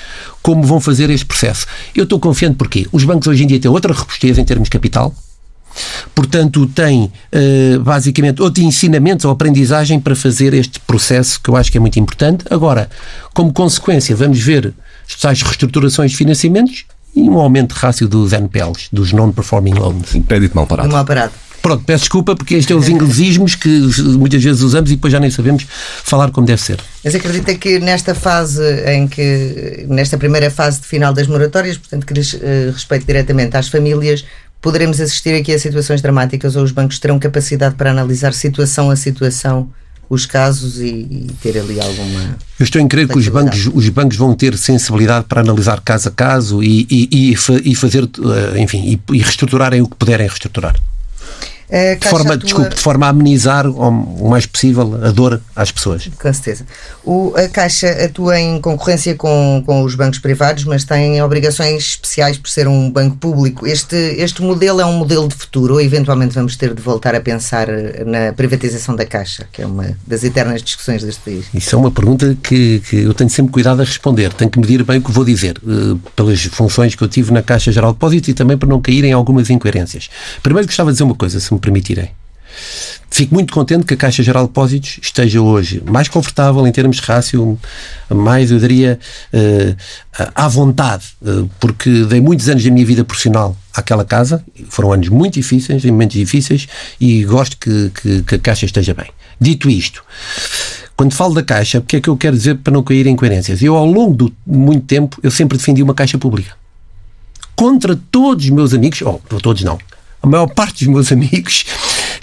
como 0.42 0.62
vão 0.62 0.80
fazer 0.80 1.10
este 1.10 1.26
processo. 1.26 1.66
Eu 1.94 2.04
estou 2.04 2.20
confiante 2.20 2.56
porque 2.56 2.86
os 2.92 3.02
bancos 3.02 3.26
hoje 3.26 3.42
em 3.42 3.46
dia 3.46 3.58
têm 3.58 3.70
outra 3.70 3.92
robustez 3.92 4.38
em 4.38 4.44
termos 4.44 4.66
de 4.66 4.70
capital, 4.70 5.12
Portanto, 6.14 6.66
tem 6.66 7.04
uh, 7.04 7.80
basicamente 7.80 8.42
outro 8.42 8.62
ensinamento 8.62 9.26
ou 9.26 9.32
aprendizagem 9.32 9.98
para 9.98 10.14
fazer 10.14 10.54
este 10.54 10.78
processo 10.80 11.40
que 11.40 11.48
eu 11.48 11.56
acho 11.56 11.70
que 11.70 11.78
é 11.78 11.80
muito 11.80 11.98
importante. 11.98 12.44
Agora, 12.50 12.90
como 13.34 13.52
consequência, 13.52 14.14
vamos 14.14 14.38
ver 14.38 14.74
tais 15.20 15.42
reestruturações 15.42 16.12
de 16.12 16.16
financiamentos 16.16 16.84
e 17.14 17.28
um 17.28 17.38
aumento 17.38 17.74
de 17.74 17.80
rácio 17.80 18.08
dos 18.08 18.32
NPLs, 18.32 18.88
dos 18.92 19.12
Non-Performing 19.12 19.74
Loans. 19.74 20.12
Crédito 20.26 20.54
mal 20.54 20.66
parado. 20.66 20.88
Mal 20.90 21.04
parado. 21.04 21.32
Pronto, 21.62 21.84
peço 21.84 22.00
desculpa 22.00 22.34
porque 22.34 22.56
este 22.56 22.72
é 22.72 22.76
os 22.76 22.88
inglesismos 22.88 23.54
que 23.54 23.68
muitas 24.18 24.42
vezes 24.42 24.62
usamos 24.62 24.90
e 24.90 24.96
depois 24.96 25.12
já 25.12 25.20
nem 25.20 25.30
sabemos 25.30 25.64
falar 26.02 26.32
como 26.32 26.44
deve 26.44 26.60
ser. 26.60 26.80
Mas 27.04 27.14
acredita 27.14 27.54
que 27.54 27.78
nesta 27.78 28.16
fase 28.16 28.60
em 28.90 29.06
que, 29.06 29.86
nesta 29.88 30.18
primeira 30.18 30.50
fase 30.50 30.80
de 30.80 30.88
final 30.88 31.14
das 31.14 31.28
moratórias, 31.28 31.78
portanto 31.78 32.04
que 32.04 32.12
diz 32.12 32.32
uh, 32.32 32.72
respeito 32.72 33.06
diretamente 33.06 33.56
às 33.56 33.68
famílias, 33.68 34.24
poderemos 34.60 35.00
assistir 35.00 35.36
aqui 35.36 35.54
a 35.54 35.58
situações 35.58 36.02
dramáticas 36.02 36.56
ou 36.56 36.64
os 36.64 36.72
bancos 36.72 36.98
terão 36.98 37.16
capacidade 37.16 37.76
para 37.76 37.92
analisar 37.92 38.34
situação 38.34 38.90
a 38.90 38.96
situação 38.96 39.70
os 40.12 40.26
casos 40.26 40.78
e, 40.78 40.88
e 40.88 41.26
ter 41.40 41.58
ali 41.58 41.80
alguma. 41.80 42.36
Eu 42.60 42.64
estou 42.64 42.78
em 42.78 42.86
crer 42.86 43.08
que 43.08 43.16
os 43.16 43.26
bancos, 43.28 43.66
os 43.72 43.88
bancos 43.88 44.18
vão 44.18 44.34
ter 44.34 44.58
sensibilidade 44.58 45.24
para 45.26 45.40
analisar 45.40 45.80
caso 45.80 46.10
a 46.10 46.12
caso 46.12 46.62
e, 46.62 46.86
e, 46.90 47.32
e 47.32 47.74
fazer, 47.74 48.04
eh, 48.04 48.60
enfim, 48.60 49.00
e, 49.10 49.18
reestruturarem 49.18 49.80
o 49.80 49.88
que 49.88 49.96
puderem 49.96 50.26
reestruturar. 50.26 50.76
De 51.72 52.08
forma, 52.08 52.34
atua... 52.34 52.44
desculpe, 52.44 52.74
de 52.74 52.80
forma 52.80 53.06
a 53.06 53.08
amenizar 53.08 53.66
o 53.66 54.28
mais 54.28 54.44
possível 54.44 55.00
a 55.02 55.10
dor 55.10 55.40
às 55.56 55.72
pessoas. 55.72 56.08
Com 56.20 56.32
certeza. 56.32 56.66
O, 57.02 57.32
a 57.34 57.48
Caixa 57.48 57.88
atua 58.04 58.38
em 58.38 58.60
concorrência 58.60 59.14
com, 59.14 59.62
com 59.64 59.82
os 59.82 59.94
bancos 59.94 60.18
privados, 60.18 60.64
mas 60.64 60.84
tem 60.84 61.22
obrigações 61.22 61.82
especiais 61.82 62.36
por 62.36 62.50
ser 62.50 62.68
um 62.68 62.90
banco 62.90 63.16
público. 63.16 63.66
Este, 63.66 63.96
este 63.96 64.42
modelo 64.42 64.80
é 64.80 64.86
um 64.86 64.92
modelo 64.92 65.28
de 65.28 65.34
futuro 65.34 65.74
ou 65.74 65.80
eventualmente 65.80 66.34
vamos 66.34 66.56
ter 66.56 66.74
de 66.74 66.82
voltar 66.82 67.14
a 67.14 67.20
pensar 67.20 67.68
na 68.04 68.32
privatização 68.34 68.94
da 68.94 69.06
Caixa, 69.06 69.46
que 69.50 69.62
é 69.62 69.66
uma 69.66 69.96
das 70.06 70.24
eternas 70.24 70.62
discussões 70.62 71.02
deste 71.02 71.22
país? 71.22 71.46
Isso 71.54 71.74
é 71.74 71.78
uma 71.78 71.90
pergunta 71.90 72.36
que, 72.42 72.80
que 72.80 72.96
eu 72.96 73.14
tenho 73.14 73.30
sempre 73.30 73.52
cuidado 73.52 73.80
a 73.80 73.84
responder. 73.84 74.32
Tenho 74.34 74.50
que 74.50 74.58
medir 74.58 74.84
bem 74.84 74.98
o 74.98 75.02
que 75.02 75.10
vou 75.10 75.24
dizer, 75.24 75.58
uh, 75.62 75.96
pelas 76.14 76.42
funções 76.44 76.94
que 76.94 77.02
eu 77.02 77.08
tive 77.08 77.32
na 77.32 77.42
Caixa 77.42 77.72
Geral 77.72 77.92
de 77.92 77.96
Depósitos 77.96 78.28
e 78.28 78.34
também 78.34 78.58
para 78.58 78.68
não 78.68 78.80
cair 78.80 79.04
em 79.04 79.12
algumas 79.12 79.48
incoerências. 79.48 80.10
Primeiro 80.42 80.66
gostava 80.66 80.90
de 80.90 80.94
dizer 80.94 81.04
uma 81.04 81.14
coisa, 81.14 81.40
se 81.40 81.52
me 81.52 81.61
permitirem. 81.62 82.10
Fico 83.10 83.34
muito 83.34 83.52
contente 83.52 83.84
que 83.84 83.94
a 83.94 83.96
Caixa 83.96 84.22
Geral 84.22 84.44
de 84.44 84.48
Depósitos 84.48 84.98
esteja 85.02 85.40
hoje 85.40 85.82
mais 85.86 86.08
confortável 86.08 86.66
em 86.66 86.72
termos 86.72 86.96
de 86.96 87.02
rácio, 87.02 87.58
mais, 88.08 88.50
eu 88.50 88.58
diria, 88.58 88.98
uh, 89.32 89.76
à 90.34 90.48
vontade, 90.48 91.04
uh, 91.20 91.48
porque 91.60 92.04
dei 92.04 92.20
muitos 92.20 92.48
anos 92.48 92.64
da 92.64 92.70
minha 92.70 92.86
vida 92.86 93.04
profissional 93.04 93.56
àquela 93.74 94.04
casa, 94.04 94.42
foram 94.68 94.92
anos 94.92 95.08
muito 95.08 95.34
difíceis, 95.34 95.84
momentos 95.84 96.16
difíceis, 96.16 96.66
e 96.98 97.22
gosto 97.24 97.58
que, 97.58 97.90
que, 98.00 98.22
que 98.22 98.34
a 98.34 98.38
Caixa 98.38 98.64
esteja 98.64 98.94
bem. 98.94 99.10
Dito 99.38 99.68
isto, 99.68 100.02
quando 100.96 101.14
falo 101.14 101.34
da 101.34 101.42
Caixa, 101.42 101.80
o 101.80 101.82
que 101.82 101.96
é 101.96 102.00
que 102.00 102.08
eu 102.08 102.16
quero 102.16 102.36
dizer 102.36 102.56
para 102.58 102.72
não 102.72 102.82
cair 102.82 103.06
em 103.06 103.16
coerências? 103.16 103.62
Eu, 103.62 103.76
ao 103.76 103.86
longo 103.86 104.24
de 104.24 104.32
muito 104.46 104.86
tempo, 104.86 105.18
eu 105.22 105.30
sempre 105.30 105.58
defendi 105.58 105.82
uma 105.82 105.94
Caixa 105.94 106.16
Pública. 106.16 106.52
Contra 107.54 107.94
todos 108.10 108.44
os 108.44 108.50
meus 108.50 108.72
amigos, 108.72 109.02
ou 109.02 109.20
oh, 109.30 109.40
todos 109.40 109.62
não, 109.64 109.78
a 110.22 110.26
maior 110.26 110.46
parte 110.46 110.84
dos 110.84 110.94
meus 110.94 111.10
amigos 111.12 111.64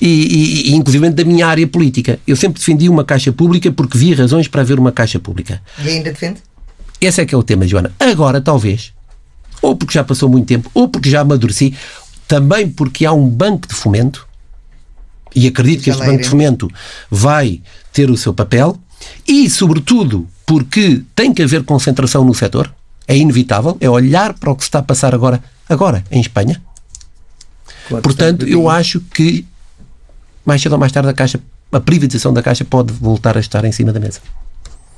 e, 0.01 0.07
e, 0.07 0.71
e, 0.71 0.75
inclusive 0.75 1.09
da 1.09 1.23
minha 1.23 1.45
área 1.45 1.67
política. 1.67 2.19
Eu 2.25 2.35
sempre 2.35 2.59
defendi 2.59 2.87
uma 2.87 3.03
caixa 3.03 3.31
pública 3.31 3.71
porque 3.71 3.97
vi 3.97 4.13
razões 4.13 4.47
para 4.47 4.61
haver 4.61 4.79
uma 4.79 4.91
caixa 4.91 5.19
pública. 5.19 5.61
E 5.83 5.89
ainda 5.89 6.11
defende? 6.11 6.39
Esse 7.01 7.21
é 7.21 7.25
que 7.25 7.35
é 7.35 7.37
o 7.37 7.43
tema, 7.43 7.67
Joana. 7.67 7.91
Agora, 7.99 8.41
talvez, 8.41 8.93
ou 9.61 9.75
porque 9.75 9.93
já 9.93 10.03
passou 10.03 10.29
muito 10.29 10.47
tempo, 10.47 10.69
ou 10.73 10.87
porque 10.87 11.09
já 11.09 11.21
amadureci, 11.21 11.73
também 12.27 12.69
porque 12.69 13.05
há 13.05 13.13
um 13.13 13.27
banco 13.27 13.67
de 13.67 13.73
fomento, 13.73 14.27
e 15.35 15.47
acredito 15.47 15.83
que 15.83 15.89
este 15.89 16.05
banco 16.05 16.21
de 16.21 16.29
fomento 16.29 16.69
vai 17.09 17.61
ter 17.93 18.09
o 18.09 18.17
seu 18.17 18.33
papel, 18.33 18.77
e, 19.27 19.49
sobretudo, 19.49 20.27
porque 20.45 21.01
tem 21.15 21.33
que 21.33 21.41
haver 21.41 21.63
concentração 21.63 22.23
no 22.23 22.33
setor, 22.33 22.73
é 23.07 23.17
inevitável, 23.17 23.77
é 23.79 23.89
olhar 23.89 24.33
para 24.33 24.51
o 24.51 24.55
que 24.55 24.63
se 24.63 24.67
está 24.67 24.79
a 24.79 24.83
passar 24.83 25.15
agora, 25.15 25.41
agora 25.67 26.03
em 26.11 26.19
Espanha. 26.19 26.61
Claro, 27.89 28.03
Portanto, 28.03 28.47
eu 28.47 28.69
acho 28.69 29.01
que 29.01 29.45
mais 30.45 30.61
cedo 30.61 30.73
ou 30.73 30.77
mais 30.79 30.91
tarde 30.91 31.09
a 31.09 31.13
Caixa, 31.13 31.39
a 31.71 31.79
privatização 31.79 32.31
da 32.31 32.41
Caixa 32.41 32.63
pode 32.63 32.93
voltar 32.93 33.35
a 33.35 33.39
estar 33.39 33.65
em 33.65 33.71
cima 33.71 33.91
da 33.91 33.99
mesa. 33.99 34.21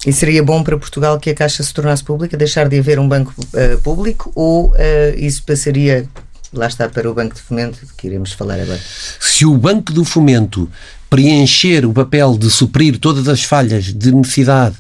E 0.06 0.12
seria 0.12 0.44
bom 0.44 0.64
para 0.64 0.78
Portugal 0.78 1.20
que 1.20 1.30
a 1.30 1.36
Caixa 1.36 1.64
se 1.64 1.74
tornasse 1.74 2.04
pública, 2.04 2.36
deixar 2.36 2.68
de 2.68 2.78
haver 2.78 3.00
um 3.00 3.08
banco 3.08 3.34
uh, 3.38 3.82
público 3.82 4.32
ou 4.36 4.72
uh, 4.72 4.76
isso 5.16 5.44
passaria, 5.44 6.08
lá 6.52 6.68
está, 6.68 6.90
para 6.90 7.10
o 7.10 7.14
Banco 7.14 7.36
de 7.36 7.42
Fomento, 7.42 7.80
que 7.96 8.08
iremos 8.08 8.34
falar 8.34 8.60
agora? 8.60 8.80
Se 9.20 9.46
o 9.46 9.58
Banco 9.58 9.94
do 9.94 10.04
Fomento 10.04 10.70
preencher 11.12 11.86
o 11.86 11.92
papel 11.92 12.38
de 12.38 12.50
suprir 12.50 12.98
todas 12.98 13.28
as 13.28 13.44
falhas 13.44 13.94
de 13.94 14.14
necessidade 14.14 14.78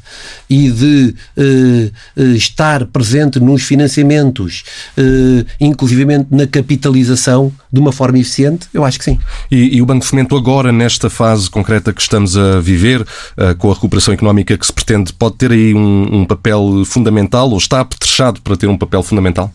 e 0.50 0.71
de 0.71 1.13
uh, 1.35 2.21
uh, 2.21 2.35
estar 2.35 2.85
presente 2.85 3.38
nos 3.38 3.63
financiamentos, 3.63 4.63
uh, 4.97 5.45
inclusivamente 5.59 6.29
na 6.31 6.47
capitalização, 6.47 7.51
de 7.69 7.81
uma 7.81 7.91
forma 7.91 8.17
eficiente, 8.17 8.65
eu 8.73 8.85
acho 8.85 8.97
que 8.97 9.03
sim. 9.03 9.19
E, 9.51 9.75
e 9.75 9.81
o 9.81 9.85
Banco 9.85 10.05
de 10.05 10.07
Fomento 10.07 10.38
agora, 10.38 10.71
nesta 10.71 11.09
fase 11.09 11.50
concreta 11.50 11.91
que 11.91 12.01
estamos 12.01 12.38
a 12.38 12.61
viver, 12.61 13.01
uh, 13.01 13.53
com 13.57 13.69
a 13.69 13.73
recuperação 13.73 14.13
económica 14.13 14.57
que 14.57 14.65
se 14.65 14.71
pretende, 14.71 15.11
pode 15.11 15.35
ter 15.35 15.51
aí 15.51 15.73
um, 15.73 16.21
um 16.21 16.25
papel 16.25 16.83
fundamental 16.85 17.50
ou 17.50 17.57
está 17.57 17.81
apetrechado 17.81 18.41
para 18.41 18.55
ter 18.55 18.67
um 18.67 18.77
papel 18.77 19.03
fundamental? 19.03 19.53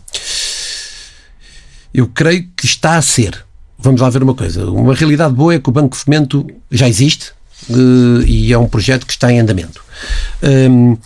Eu 1.91 2.05
creio 2.05 2.47
que 2.55 2.67
está 2.67 2.97
a 2.97 3.01
ser 3.01 3.46
vamos 3.77 4.01
lá 4.01 4.09
ver 4.09 4.23
uma 4.23 4.33
coisa. 4.33 4.69
Uma 4.69 4.93
realidade 4.93 5.33
boa 5.33 5.53
é 5.53 5.59
que 5.59 5.69
o 5.69 5.71
Banco 5.71 5.95
de 5.95 6.03
Fomento 6.03 6.45
já 6.71 6.87
existe 6.87 7.31
uh, 7.69 8.21
e 8.25 8.51
é 8.51 8.57
um 8.57 8.67
projeto 8.67 9.05
que 9.05 9.13
está 9.13 9.31
em 9.31 9.39
andamento. 9.39 9.83
Um, 10.43 10.97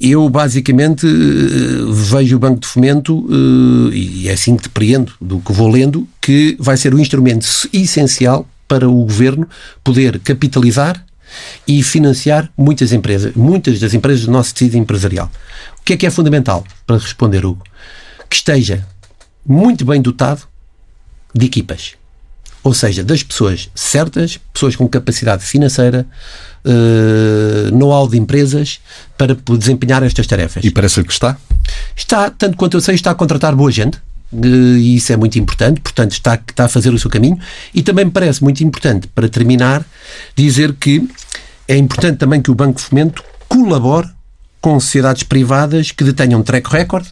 eu 0.00 0.28
basicamente 0.28 1.06
uh, 1.06 1.92
vejo 1.92 2.36
o 2.36 2.38
Banco 2.38 2.60
de 2.60 2.66
Fomento, 2.66 3.18
uh, 3.18 3.92
e 3.92 4.28
é 4.28 4.32
assim 4.32 4.56
que 4.56 4.64
depreendo 4.64 5.12
do 5.20 5.40
que 5.40 5.52
vou 5.52 5.68
lendo, 5.68 6.08
que 6.20 6.56
vai 6.58 6.76
ser 6.76 6.94
um 6.94 6.98
instrumento 6.98 7.46
essencial 7.72 8.48
para 8.66 8.88
o 8.88 9.04
governo 9.04 9.48
poder 9.82 10.18
capitalizar 10.20 11.04
e 11.66 11.82
financiar 11.82 12.50
muitas 12.56 12.92
empresas, 12.92 13.34
muitas 13.34 13.80
das 13.80 13.92
empresas 13.94 14.24
do 14.24 14.32
nosso 14.32 14.54
tecido 14.54 14.76
empresarial. 14.76 15.30
O 15.80 15.84
que 15.84 15.94
é 15.94 15.96
que 15.96 16.06
é 16.06 16.10
fundamental 16.10 16.64
para 16.86 16.96
responder, 16.96 17.44
Hugo? 17.44 17.62
Que 18.28 18.36
esteja 18.36 18.86
muito 19.44 19.84
bem 19.84 20.00
dotado 20.00 20.42
de 21.34 21.46
equipas 21.46 21.94
ou 22.64 22.72
seja, 22.72 23.04
das 23.04 23.22
pessoas 23.22 23.70
certas, 23.74 24.38
pessoas 24.52 24.74
com 24.74 24.88
capacidade 24.88 25.44
financeira, 25.44 26.06
uh, 26.64 27.76
know-how 27.76 28.08
de 28.08 28.16
empresas 28.16 28.80
para 29.18 29.36
desempenhar 29.58 30.02
estas 30.02 30.26
tarefas. 30.26 30.64
E 30.64 30.70
parece 30.70 31.04
que 31.04 31.12
está? 31.12 31.36
Está, 31.94 32.30
tanto 32.30 32.56
quanto 32.56 32.78
eu 32.78 32.80
sei, 32.80 32.94
está 32.94 33.10
a 33.10 33.14
contratar 33.14 33.54
boa 33.54 33.70
gente. 33.70 33.98
E 34.32 34.96
isso 34.96 35.12
é 35.12 35.16
muito 35.16 35.38
importante, 35.38 35.80
portanto, 35.80 36.12
está, 36.12 36.34
está 36.34 36.64
a 36.64 36.68
fazer 36.68 36.92
o 36.92 36.98
seu 36.98 37.10
caminho. 37.10 37.38
E 37.72 37.82
também 37.82 38.06
me 38.06 38.10
parece 38.10 38.42
muito 38.42 38.64
importante, 38.64 39.06
para 39.08 39.28
terminar, 39.28 39.84
dizer 40.34 40.72
que 40.72 41.06
é 41.68 41.76
importante 41.76 42.16
também 42.16 42.40
que 42.40 42.50
o 42.50 42.54
Banco 42.54 42.80
de 42.80 42.86
Fomento 42.86 43.22
colabore 43.46 44.08
com 44.60 44.80
sociedades 44.80 45.22
privadas 45.22 45.92
que 45.92 46.02
detenham 46.02 46.42
track 46.42 46.68
record 46.70 47.06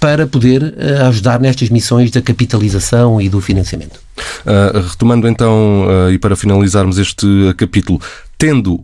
para 0.00 0.26
poder 0.26 0.62
uh, 0.62 1.06
ajudar 1.08 1.38
nestas 1.38 1.68
missões 1.68 2.10
da 2.10 2.22
capitalização 2.22 3.20
e 3.20 3.28
do 3.28 3.40
financiamento. 3.40 4.00
Uh, 4.40 4.80
retomando 4.88 5.28
então, 5.28 5.86
uh, 5.86 6.10
e 6.10 6.18
para 6.18 6.34
finalizarmos 6.34 6.98
este 6.98 7.26
capítulo, 7.56 8.00
tendo, 8.38 8.82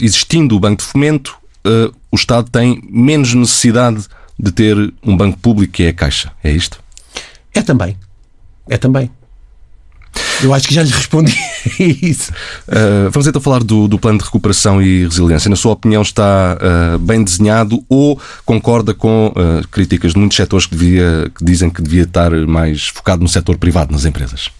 existindo 0.00 0.56
o 0.56 0.60
Banco 0.60 0.82
de 0.82 0.88
Fomento, 0.88 1.36
o 2.10 2.16
Estado 2.16 2.50
tem 2.50 2.82
menos 2.90 3.34
necessidade 3.34 4.06
de 4.38 4.50
ter 4.50 4.76
um 5.04 5.16
banco 5.16 5.38
público 5.38 5.74
que 5.74 5.84
é 5.84 5.88
a 5.88 5.92
Caixa. 5.92 6.32
É 6.42 6.50
isto? 6.50 6.80
É 7.54 7.62
também. 7.62 7.96
É 8.68 8.76
também. 8.76 9.10
Eu 10.42 10.52
acho 10.52 10.68
que 10.68 10.74
já 10.74 10.82
lhe 10.82 10.90
respondi 10.90 11.34
isso. 12.02 12.30
Uh, 12.68 13.10
vamos 13.10 13.26
então 13.26 13.40
falar 13.40 13.62
do, 13.62 13.88
do, 13.88 13.98
plano 13.98 14.18
de 14.18 14.24
recuperação 14.24 14.82
e 14.82 15.04
resiliência. 15.04 15.48
Na 15.48 15.56
sua 15.56 15.72
opinião, 15.72 16.02
está 16.02 16.58
uh, 16.60 16.98
bem 16.98 17.24
desenhado 17.24 17.82
ou 17.88 18.20
concorda 18.44 18.92
com 18.92 19.28
uh, 19.28 19.66
críticas 19.68 20.12
de 20.12 20.18
muitos 20.18 20.36
setores 20.36 20.66
que, 20.66 20.76
devia, 20.76 21.30
que 21.36 21.44
dizem 21.44 21.70
que 21.70 21.80
devia 21.80 22.02
estar 22.02 22.30
mais 22.46 22.88
focado 22.88 23.22
no 23.22 23.28
setor 23.28 23.56
privado, 23.56 23.92
nas 23.92 24.04
empresas? 24.04 24.50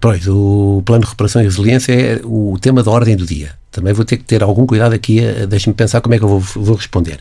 Pois, 0.00 0.26
o 0.28 0.82
plano 0.84 1.02
de 1.02 1.06
recuperação 1.06 1.42
e 1.42 1.44
resiliência 1.44 1.92
é 1.92 2.20
o 2.24 2.56
tema 2.60 2.82
da 2.82 2.90
ordem 2.90 3.16
do 3.16 3.26
dia. 3.26 3.52
Também 3.70 3.92
vou 3.92 4.04
ter 4.04 4.16
que 4.16 4.24
ter 4.24 4.42
algum 4.42 4.66
cuidado 4.66 4.92
aqui, 4.92 5.20
deixe-me 5.48 5.74
pensar 5.74 6.00
como 6.00 6.14
é 6.14 6.18
que 6.18 6.24
eu 6.24 6.28
vou, 6.28 6.40
vou, 6.40 6.74
responder. 6.74 7.18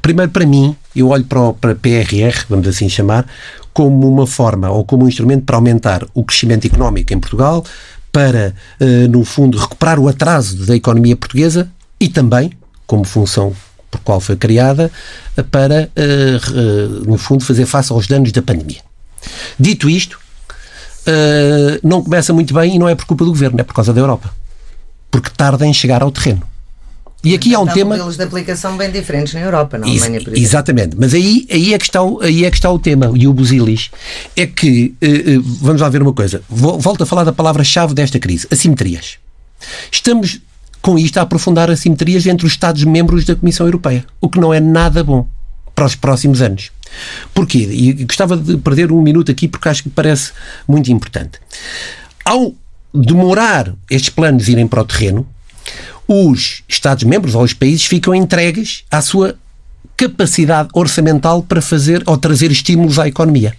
Primeiro, 0.00 0.30
para 0.30 0.46
mim, 0.46 0.76
eu 0.94 1.08
olho 1.08 1.24
para, 1.24 1.40
o, 1.40 1.54
para 1.54 1.74
PRR, 1.74 2.44
vamos 2.48 2.68
assim 2.68 2.88
chamar, 2.88 3.26
como 3.78 4.08
uma 4.08 4.26
forma 4.26 4.68
ou 4.68 4.84
como 4.84 5.04
um 5.04 5.08
instrumento 5.08 5.44
para 5.44 5.54
aumentar 5.54 6.04
o 6.12 6.24
crescimento 6.24 6.66
económico 6.66 7.14
em 7.14 7.20
Portugal, 7.20 7.64
para, 8.10 8.52
eh, 8.80 9.06
no 9.06 9.24
fundo, 9.24 9.56
recuperar 9.56 10.00
o 10.00 10.08
atraso 10.08 10.66
da 10.66 10.74
economia 10.74 11.14
portuguesa 11.14 11.70
e 12.00 12.08
também, 12.08 12.50
como 12.88 13.04
função 13.04 13.54
por 13.88 14.00
qual 14.00 14.18
foi 14.18 14.34
criada, 14.34 14.90
para, 15.52 15.88
eh, 15.94 16.38
no 17.06 17.16
fundo, 17.16 17.44
fazer 17.44 17.66
face 17.66 17.92
aos 17.92 18.08
danos 18.08 18.32
da 18.32 18.42
pandemia. 18.42 18.80
Dito 19.60 19.88
isto, 19.88 20.18
eh, 21.06 21.78
não 21.84 22.02
começa 22.02 22.32
muito 22.32 22.52
bem 22.52 22.74
e 22.74 22.80
não 22.80 22.88
é 22.88 22.96
por 22.96 23.06
culpa 23.06 23.24
do 23.24 23.30
governo, 23.30 23.60
é 23.60 23.62
por 23.62 23.74
causa 23.74 23.92
da 23.92 24.00
Europa. 24.00 24.34
Porque 25.08 25.30
tarda 25.30 25.64
em 25.64 25.72
chegar 25.72 26.02
ao 26.02 26.10
terreno. 26.10 26.42
E 27.22 27.34
aqui 27.34 27.54
há 27.54 27.58
um 27.58 27.66
tema. 27.66 27.90
modelos 27.90 28.16
de 28.16 28.22
aplicação 28.22 28.76
bem 28.76 28.90
diferentes 28.90 29.34
na 29.34 29.40
Europa, 29.40 29.76
na 29.76 29.86
Alemanha, 29.86 30.20
por 30.20 30.28
exemplo. 30.28 30.38
Exatamente, 30.38 30.96
mas 30.98 31.12
aí, 31.14 31.46
aí, 31.50 31.74
é 31.74 31.78
que 31.78 31.84
está 31.84 32.02
o, 32.02 32.20
aí 32.20 32.44
é 32.44 32.50
que 32.50 32.56
está 32.56 32.70
o 32.70 32.78
tema, 32.78 33.10
e 33.14 33.26
o 33.26 33.32
busilis, 33.32 33.90
é 34.36 34.46
que, 34.46 34.94
uh, 35.02 35.38
uh, 35.38 35.42
vamos 35.60 35.82
lá 35.82 35.88
ver 35.88 36.00
uma 36.00 36.12
coisa, 36.12 36.42
volto 36.48 37.02
a 37.02 37.06
falar 37.06 37.24
da 37.24 37.32
palavra-chave 37.32 37.92
desta 37.92 38.20
crise, 38.20 38.46
assimetrias. 38.50 39.18
Estamos 39.90 40.40
com 40.80 40.96
isto 40.96 41.18
a 41.18 41.22
aprofundar 41.22 41.70
assimetrias 41.70 42.24
entre 42.26 42.46
os 42.46 42.52
Estados-membros 42.52 43.24
da 43.24 43.34
Comissão 43.34 43.66
Europeia, 43.66 44.04
o 44.20 44.28
que 44.28 44.38
não 44.38 44.54
é 44.54 44.60
nada 44.60 45.02
bom 45.02 45.26
para 45.74 45.86
os 45.86 45.96
próximos 45.96 46.40
anos. 46.40 46.70
Porquê? 47.34 47.58
E 47.58 47.92
gostava 48.04 48.36
de 48.36 48.56
perder 48.58 48.90
um 48.92 49.02
minuto 49.02 49.30
aqui 49.30 49.48
porque 49.48 49.68
acho 49.68 49.82
que 49.82 49.90
parece 49.90 50.32
muito 50.66 50.90
importante. 50.90 51.38
Ao 52.24 52.54
demorar 52.94 53.74
estes 53.90 54.10
planos 54.10 54.48
irem 54.48 54.66
para 54.66 54.82
o 54.82 54.84
terreno, 54.84 55.26
os 56.08 56.62
Estados-membros 56.66 57.34
ou 57.34 57.42
os 57.42 57.52
países 57.52 57.84
ficam 57.84 58.14
entregues 58.14 58.84
à 58.90 59.02
sua 59.02 59.36
capacidade 59.96 60.70
orçamental 60.72 61.42
para 61.42 61.60
fazer 61.60 62.02
ou 62.06 62.16
trazer 62.16 62.50
estímulos 62.50 62.98
à 62.98 63.06
economia. 63.06 63.54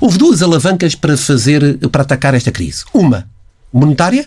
Houve 0.00 0.18
duas 0.18 0.42
alavancas 0.42 0.94
para 0.94 1.16
fazer 1.16 1.78
para 1.88 2.02
atacar 2.02 2.34
esta 2.34 2.50
crise. 2.50 2.84
Uma 2.92 3.28
monetária, 3.72 4.26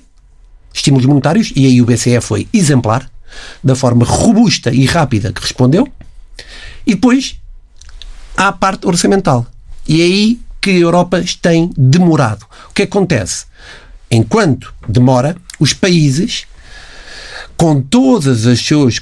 estímulos 0.74 1.06
monetários, 1.06 1.52
e 1.56 1.66
aí 1.66 1.82
o 1.82 1.86
BCE 1.86 2.22
foi 2.22 2.48
exemplar, 2.54 3.10
da 3.64 3.76
forma 3.76 4.06
robusta 4.06 4.72
e 4.72 4.86
rápida 4.86 5.34
que 5.34 5.42
respondeu. 5.42 5.88
E 6.86 6.96
depois 6.96 7.38
há 8.36 8.48
a 8.48 8.54
parte 8.54 8.88
orçamental. 8.88 9.46
E 9.88 10.02
é 10.02 10.06
aí 10.06 10.40
que 10.62 10.72
a 10.72 10.80
Europa 10.80 11.24
tem 11.42 11.70
demorado. 11.78 12.46
O 12.70 12.74
que 12.74 12.84
acontece? 12.84 13.46
Enquanto 14.10 14.74
demora, 14.88 15.36
os 15.60 15.74
países 15.74 16.46
com 17.58 17.82
todos 17.82 18.46
os 18.46 18.66
seus 18.66 18.98
eh, 18.98 19.02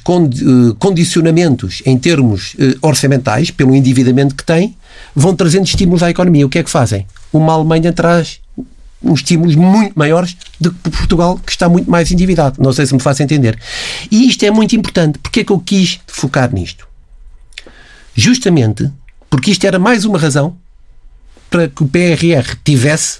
condicionamentos 0.79 1.83
em 1.85 1.97
termos 1.97 2.55
eh, 2.57 2.75
orçamentais, 2.81 3.51
pelo 3.51 3.75
endividamento 3.75 4.33
que 4.33 4.45
têm, 4.45 4.75
vão 5.13 5.35
trazendo 5.35 5.65
estímulos 5.65 6.01
à 6.01 6.09
economia. 6.09 6.45
O 6.45 6.50
que 6.50 6.59
é 6.59 6.63
que 6.63 6.69
fazem? 6.69 7.05
Uma 7.33 7.53
Alemanha 7.53 7.91
traz 7.91 8.39
uns 9.03 9.19
estímulos 9.19 9.55
muito 9.55 9.93
maiores 9.93 10.38
do 10.59 10.71
que 10.74 10.89
Portugal, 10.89 11.38
que 11.38 11.51
está 11.51 11.67
muito 11.67 11.91
mais 11.91 12.09
endividado. 12.12 12.62
Não 12.63 12.71
sei 12.71 12.85
se 12.85 12.93
me 12.93 13.01
faço 13.01 13.21
entender. 13.21 13.59
E 14.09 14.27
isto 14.27 14.43
é 14.45 14.50
muito 14.50 14.74
importante. 14.74 15.19
Porquê 15.19 15.41
é 15.41 15.43
que 15.43 15.51
eu 15.51 15.59
quis 15.59 16.00
focar 16.07 16.53
nisto? 16.53 16.88
Justamente 18.15 18.89
porque 19.29 19.51
isto 19.51 19.67
era 19.67 19.77
mais 19.77 20.05
uma 20.05 20.17
razão 20.17 20.55
para 21.50 21.67
que 21.67 21.83
o 21.83 21.88
PRR 21.88 22.55
tivesse 22.63 23.19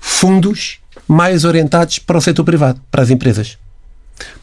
fundos 0.00 0.78
mais 1.08 1.44
orientados 1.44 1.98
para 1.98 2.16
o 2.16 2.20
setor 2.20 2.44
privado, 2.44 2.80
para 2.92 3.02
as 3.02 3.10
empresas. 3.10 3.58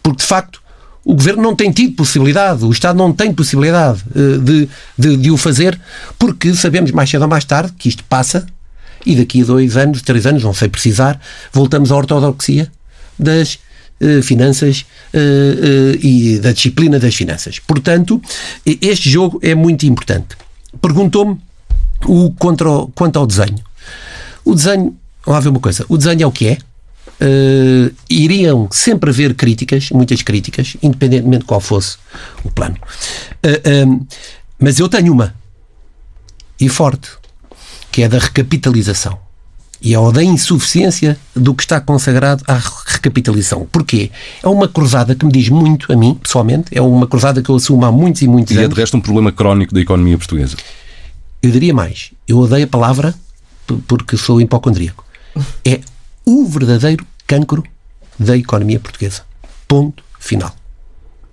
Porque, 0.01 0.21
de 0.21 0.27
facto, 0.27 0.61
o 1.03 1.15
governo 1.15 1.41
não 1.41 1.55
tem 1.55 1.71
tido 1.71 1.95
possibilidade, 1.95 2.63
o 2.63 2.71
Estado 2.71 2.97
não 2.97 3.11
tem 3.11 3.33
possibilidade 3.33 4.03
uh, 4.15 4.37
de, 4.39 4.69
de, 4.97 5.17
de, 5.17 5.31
o 5.31 5.37
fazer, 5.37 5.79
porque 6.17 6.53
sabemos 6.53 6.91
mais 6.91 7.09
cedo 7.09 7.23
ou 7.23 7.27
mais 7.27 7.43
tarde 7.43 7.73
que 7.77 7.89
isto 7.89 8.03
passa 8.03 8.45
e 9.05 9.15
daqui 9.15 9.41
a 9.41 9.45
dois 9.45 9.77
anos, 9.77 10.01
três 10.03 10.25
anos, 10.27 10.43
não 10.43 10.53
sei 10.53 10.69
precisar, 10.69 11.19
voltamos 11.51 11.91
à 11.91 11.95
ortodoxia 11.95 12.71
das 13.17 13.55
uh, 13.99 14.21
finanças 14.21 14.85
uh, 15.13 15.97
e 15.99 16.37
da 16.39 16.51
disciplina 16.51 16.99
das 16.99 17.15
finanças. 17.15 17.57
Portanto, 17.57 18.21
este 18.65 19.09
jogo 19.09 19.39
é 19.41 19.55
muito 19.55 19.87
importante. 19.87 20.37
Perguntou-me 20.79 21.39
o, 22.05 22.31
contra 22.31 22.69
o, 22.69 22.87
quanto 22.89 23.17
ao 23.17 23.25
desenho. 23.25 23.59
O 24.45 24.53
desenho, 24.53 24.95
vamos 25.25 25.27
lá 25.27 25.39
ver 25.39 25.49
uma 25.49 25.59
coisa, 25.59 25.83
o 25.89 25.97
desenho 25.97 26.23
é 26.23 26.27
o 26.27 26.31
que 26.31 26.47
é, 26.47 26.57
uh, 27.21 27.95
iriam 28.09 28.67
sempre 28.71 29.09
haver 29.09 29.35
críticas, 29.35 29.89
muitas 29.91 30.21
críticas, 30.21 30.75
independentemente 30.81 31.39
de 31.39 31.45
qual 31.45 31.59
fosse 31.59 31.97
o 32.43 32.51
plano. 32.51 32.75
Uh, 33.45 33.89
uh, 33.89 34.07
mas 34.59 34.79
eu 34.79 34.89
tenho 34.89 35.13
uma, 35.13 35.33
e 36.59 36.69
forte, 36.69 37.09
que 37.91 38.03
é 38.03 38.09
da 38.09 38.19
recapitalização. 38.19 39.17
E 39.83 39.95
é 39.95 39.99
o 39.99 40.11
da 40.11 40.23
insuficiência 40.23 41.17
do 41.35 41.55
que 41.55 41.63
está 41.63 41.81
consagrado 41.81 42.43
à 42.47 42.61
recapitalização. 42.85 43.67
Porquê? 43.71 44.11
É 44.43 44.47
uma 44.47 44.67
cruzada 44.67 45.15
que 45.15 45.25
me 45.25 45.31
diz 45.31 45.49
muito 45.49 45.91
a 45.91 45.95
mim, 45.95 46.13
pessoalmente, 46.21 46.65
é 46.71 46.79
uma 46.79 47.07
cruzada 47.07 47.41
que 47.41 47.49
eu 47.49 47.55
assumo 47.55 47.83
há 47.83 47.91
muitos 47.91 48.21
e 48.21 48.27
muitos 48.27 48.51
e 48.51 48.57
anos. 48.59 48.69
E 48.69 48.71
é 48.71 48.75
de 48.75 48.79
resto 48.79 48.95
um 48.95 49.01
problema 49.01 49.31
crónico 49.31 49.73
da 49.73 49.81
economia 49.81 50.15
portuguesa. 50.19 50.55
Eu 51.41 51.49
diria 51.49 51.73
mais. 51.73 52.11
Eu 52.27 52.37
odeio 52.37 52.65
a 52.65 52.67
palavra 52.67 53.15
porque 53.87 54.15
sou 54.17 54.39
hipocondríaco. 54.39 55.03
É 55.65 55.79
o 56.23 56.45
verdadeiro 56.45 57.05
cancro 57.31 57.63
da 58.19 58.35
economia 58.35 58.77
portuguesa. 58.77 59.23
Ponto 59.65 60.03
final. 60.19 60.53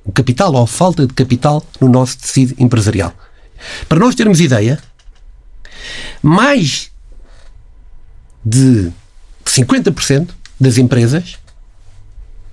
O 0.05 0.13
capital 0.13 0.55
ou 0.55 0.63
a 0.63 0.67
falta 0.67 1.05
de 1.05 1.13
capital 1.13 1.61
no 1.81 1.89
nosso 1.89 2.19
tecido 2.19 2.55
empresarial. 2.57 3.13
Para 3.89 3.99
nós 3.99 4.15
termos 4.15 4.41
ideia, 4.41 4.79
mais 6.23 6.93
de 8.45 8.93
50% 9.45 10.29
das 10.61 10.79
empresas 10.79 11.37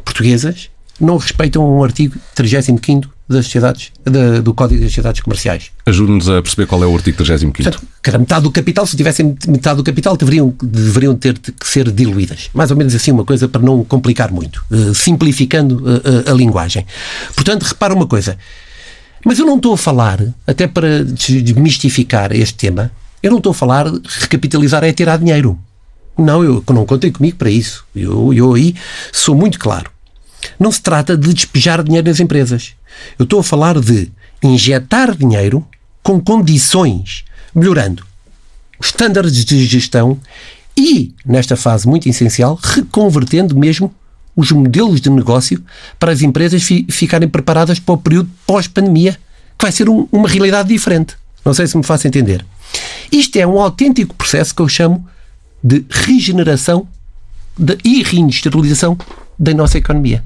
portuguesas 0.03 0.71
não 0.99 1.17
respeitam 1.17 1.63
um 1.69 1.83
artigo 1.83 2.17
35 2.33 3.13
das 3.27 3.45
sociedades, 3.45 3.91
da, 4.03 4.39
do 4.39 4.53
Código 4.53 4.81
das 4.81 4.91
Sociedades 4.91 5.21
Comerciais. 5.21 5.71
Ajude-nos 5.85 6.29
a 6.29 6.41
perceber 6.41 6.67
qual 6.67 6.83
é 6.83 6.87
o 6.87 6.95
artigo 6.95 7.17
35. 7.17 7.53
Portanto, 7.53 7.81
cada 8.01 8.19
metade 8.19 8.43
do 8.43 8.51
capital, 8.51 8.85
se 8.85 8.95
tivessem 8.95 9.35
metade 9.47 9.77
do 9.77 9.83
capital, 9.83 10.15
deveriam, 10.15 10.53
deveriam 10.61 11.15
ter 11.15 11.37
que 11.37 11.67
ser 11.67 11.91
diluídas. 11.91 12.49
Mais 12.53 12.69
ou 12.69 12.77
menos 12.77 12.93
assim, 12.93 13.11
uma 13.11 13.25
coisa 13.25 13.47
para 13.47 13.61
não 13.61 13.83
complicar 13.83 14.31
muito, 14.31 14.63
uh, 14.69 14.93
simplificando 14.93 15.83
uh, 15.83 16.31
a 16.31 16.33
linguagem. 16.33 16.85
Portanto, 17.33 17.63
repara 17.63 17.93
uma 17.93 18.05
coisa. 18.05 18.37
Mas 19.25 19.39
eu 19.39 19.45
não 19.45 19.55
estou 19.55 19.73
a 19.73 19.77
falar, 19.77 20.19
até 20.45 20.67
para 20.67 21.03
desmistificar 21.03 22.31
este 22.31 22.53
tema, 22.53 22.91
eu 23.23 23.31
não 23.31 23.39
estou 23.39 23.51
a 23.51 23.55
falar 23.55 23.87
recapitalizar 24.19 24.83
é 24.83 24.93
tirar 24.93 25.17
dinheiro. 25.17 25.57
Não, 26.15 26.43
eu 26.43 26.63
não 26.69 26.85
contei 26.85 27.11
comigo 27.11 27.35
para 27.35 27.49
isso. 27.49 27.83
Eu, 27.95 28.31
eu 28.31 28.53
aí 28.53 28.75
sou 29.11 29.33
muito 29.33 29.57
claro. 29.57 29.89
Não 30.59 30.71
se 30.71 30.79
trata 30.79 31.17
de 31.17 31.33
despejar 31.33 31.83
dinheiro 31.83 32.07
nas 32.07 32.19
empresas. 32.19 32.73
Eu 33.17 33.23
estou 33.23 33.39
a 33.39 33.43
falar 33.43 33.79
de 33.79 34.11
injetar 34.43 35.15
dinheiro 35.15 35.65
com 36.03 36.19
condições, 36.19 37.25
melhorando 37.53 38.05
os 38.79 38.87
estándares 38.87 39.45
de 39.45 39.65
gestão 39.65 40.19
e, 40.77 41.13
nesta 41.25 41.55
fase 41.55 41.87
muito 41.87 42.07
essencial, 42.09 42.59
reconvertendo 42.61 43.57
mesmo 43.57 43.93
os 44.35 44.51
modelos 44.51 44.99
de 44.99 45.09
negócio 45.09 45.63
para 45.97 46.11
as 46.11 46.21
empresas 46.21 46.61
fi 46.63 46.85
ficarem 46.89 47.29
preparadas 47.29 47.79
para 47.79 47.95
o 47.95 47.97
período 47.97 48.29
pós-pandemia, 48.45 49.13
que 49.57 49.65
vai 49.65 49.71
ser 49.71 49.89
um, 49.89 50.07
uma 50.11 50.27
realidade 50.27 50.67
diferente. 50.69 51.15
Não 51.43 51.53
sei 51.53 51.67
se 51.67 51.77
me 51.77 51.83
faço 51.83 52.07
entender. 52.07 52.45
Isto 53.11 53.37
é 53.37 53.47
um 53.47 53.59
autêntico 53.59 54.13
processo 54.15 54.53
que 54.53 54.61
eu 54.61 54.67
chamo 54.67 55.07
de 55.63 55.85
regeneração 55.89 56.87
de, 57.57 57.77
e 57.83 58.03
reindustrialização 58.03 58.97
da 59.39 59.53
nossa 59.53 59.77
economia. 59.77 60.23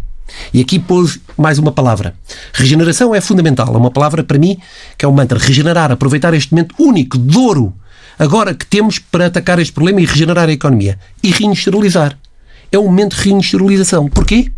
E 0.54 0.62
aqui 0.62 0.80
pôs 0.80 1.20
mais 1.38 1.58
uma 1.58 1.72
palavra. 1.72 2.15
Regeneração 2.54 3.13
é 3.13 3.22
fundamental. 3.22 3.74
É 3.74 3.78
uma 3.78 3.92
palavra 3.92 4.24
para 4.24 4.38
mim 4.38 4.58
que 4.98 5.06
é 5.06 5.08
um 5.08 5.12
mantra. 5.12 5.39
Regenerar, 5.39 5.92
aproveitar 5.92 6.34
este 6.34 6.54
momento 6.54 6.76
único 6.80 7.18
de 7.18 7.38
ouro 7.38 7.74
agora 8.18 8.54
que 8.54 8.65
temos 8.65 9.00
para 9.00 9.28
atacar 9.28 9.60
este 9.60 9.74
problema 9.74 10.02
e 10.02 10.06
regenerar 10.06 10.50
a 10.50 10.52
economia. 10.52 11.00
E 11.24 11.32
reindustrializar. 11.32 12.18
É 12.72 12.78
um 12.78 12.86
momento 12.86 13.15
de 13.15 13.24
reindustrialização. 13.24 14.08
Porquê? 14.08 14.52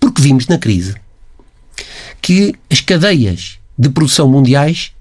Porque 0.00 0.22
vimos 0.22 0.46
na 0.46 0.58
crise 0.58 0.94
que 2.20 2.54
as 2.70 2.80
cadeias 2.80 3.58
de 3.78 3.88
produção 3.88 4.28
mundiais 4.28 4.92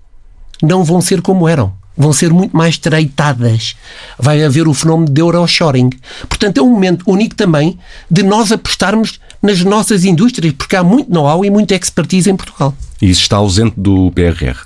não 0.61 0.83
vão 0.83 1.01
ser 1.01 1.21
como 1.21 1.47
eram 1.47 1.73
vão 1.97 2.13
ser 2.13 2.31
muito 2.31 2.55
mais 2.55 2.75
estreitadas. 2.75 3.75
Vai 4.19 4.43
haver 4.43 4.67
o 4.67 4.73
fenómeno 4.73 5.11
de 5.11 5.19
euroshoring. 5.19 5.89
Portanto, 6.29 6.59
é 6.59 6.61
um 6.61 6.69
momento 6.69 7.03
único 7.07 7.35
também 7.35 7.77
de 8.09 8.21
nós 8.21 8.51
apostarmos 8.51 9.19
nas 9.41 9.63
nossas 9.63 10.05
indústrias, 10.05 10.53
porque 10.53 10.75
há 10.75 10.83
muito 10.83 11.11
know-how 11.11 11.43
e 11.45 11.49
muita 11.49 11.75
expertise 11.75 12.29
em 12.29 12.35
Portugal. 12.35 12.73
E 13.01 13.09
isso 13.09 13.21
está 13.21 13.37
ausente 13.37 13.73
do 13.77 14.11
PRR? 14.11 14.57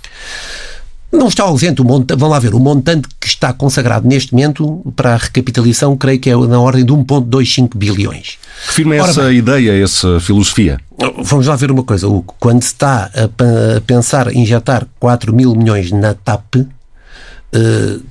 Não 1.11 1.27
está 1.27 1.43
ausente. 1.43 1.81
O 1.81 1.83
montante, 1.83 2.17
vão 2.17 2.29
lá 2.29 2.39
ver, 2.39 2.55
o 2.55 2.59
montante 2.59 3.07
que 3.19 3.27
está 3.27 3.51
consagrado 3.51 4.07
neste 4.07 4.33
momento 4.33 4.81
para 4.95 5.13
a 5.13 5.17
recapitalização, 5.17 5.97
creio 5.97 6.19
que 6.19 6.29
é 6.29 6.35
na 6.35 6.59
ordem 6.59 6.85
de 6.85 6.93
1,25 6.93 7.75
bilhões. 7.75 8.37
Refirma 8.65 8.95
essa 8.95 9.23
bem, 9.23 9.37
ideia, 9.37 9.83
essa 9.83 10.19
filosofia? 10.21 10.79
Vamos 11.17 11.47
lá 11.47 11.55
ver 11.57 11.69
uma 11.69 11.83
coisa. 11.83 12.07
Quando 12.39 12.61
se 12.61 12.69
está 12.69 13.11
a 13.13 13.81
pensar 13.81 14.33
em 14.33 14.43
injetar 14.43 14.87
4 14.99 15.33
mil 15.35 15.53
milhões 15.53 15.91
na 15.91 16.13
TAP, 16.13 16.55
uh, 16.55 18.03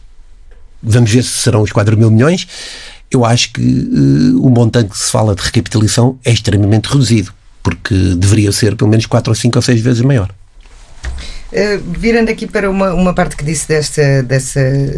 vamos 0.83 1.11
ver 1.11 1.23
se 1.23 1.31
serão 1.31 1.63
os 1.63 1.73
4 1.73 1.97
mil 1.97 2.11
milhões, 2.11 2.47
eu 3.11 3.25
acho 3.25 3.53
que 3.53 3.61
uh, 3.61 4.45
o 4.45 4.49
montante 4.51 4.91
que 4.91 4.99
se 4.99 5.11
fala 5.11 5.35
de 5.35 5.43
recapitalização 5.43 6.19
é 6.25 6.33
extremamente 6.33 6.87
reduzido, 6.87 7.33
porque 7.63 7.95
deveria 8.17 8.53
ser 8.53 8.77
pelo 8.77 8.89
menos 8.89 9.07
4 9.07 9.31
ou 9.31 9.35
5 9.35 9.59
ou 9.59 9.63
6 9.63 9.81
vezes 9.81 10.03
maior. 10.03 10.33
Uh, 11.53 11.83
virando 11.99 12.31
aqui 12.31 12.47
para 12.47 12.71
uma, 12.71 12.95
uma 12.95 13.13
parte 13.13 13.35
que 13.35 13.43
disse 13.43 13.67
desta, 13.67 14.23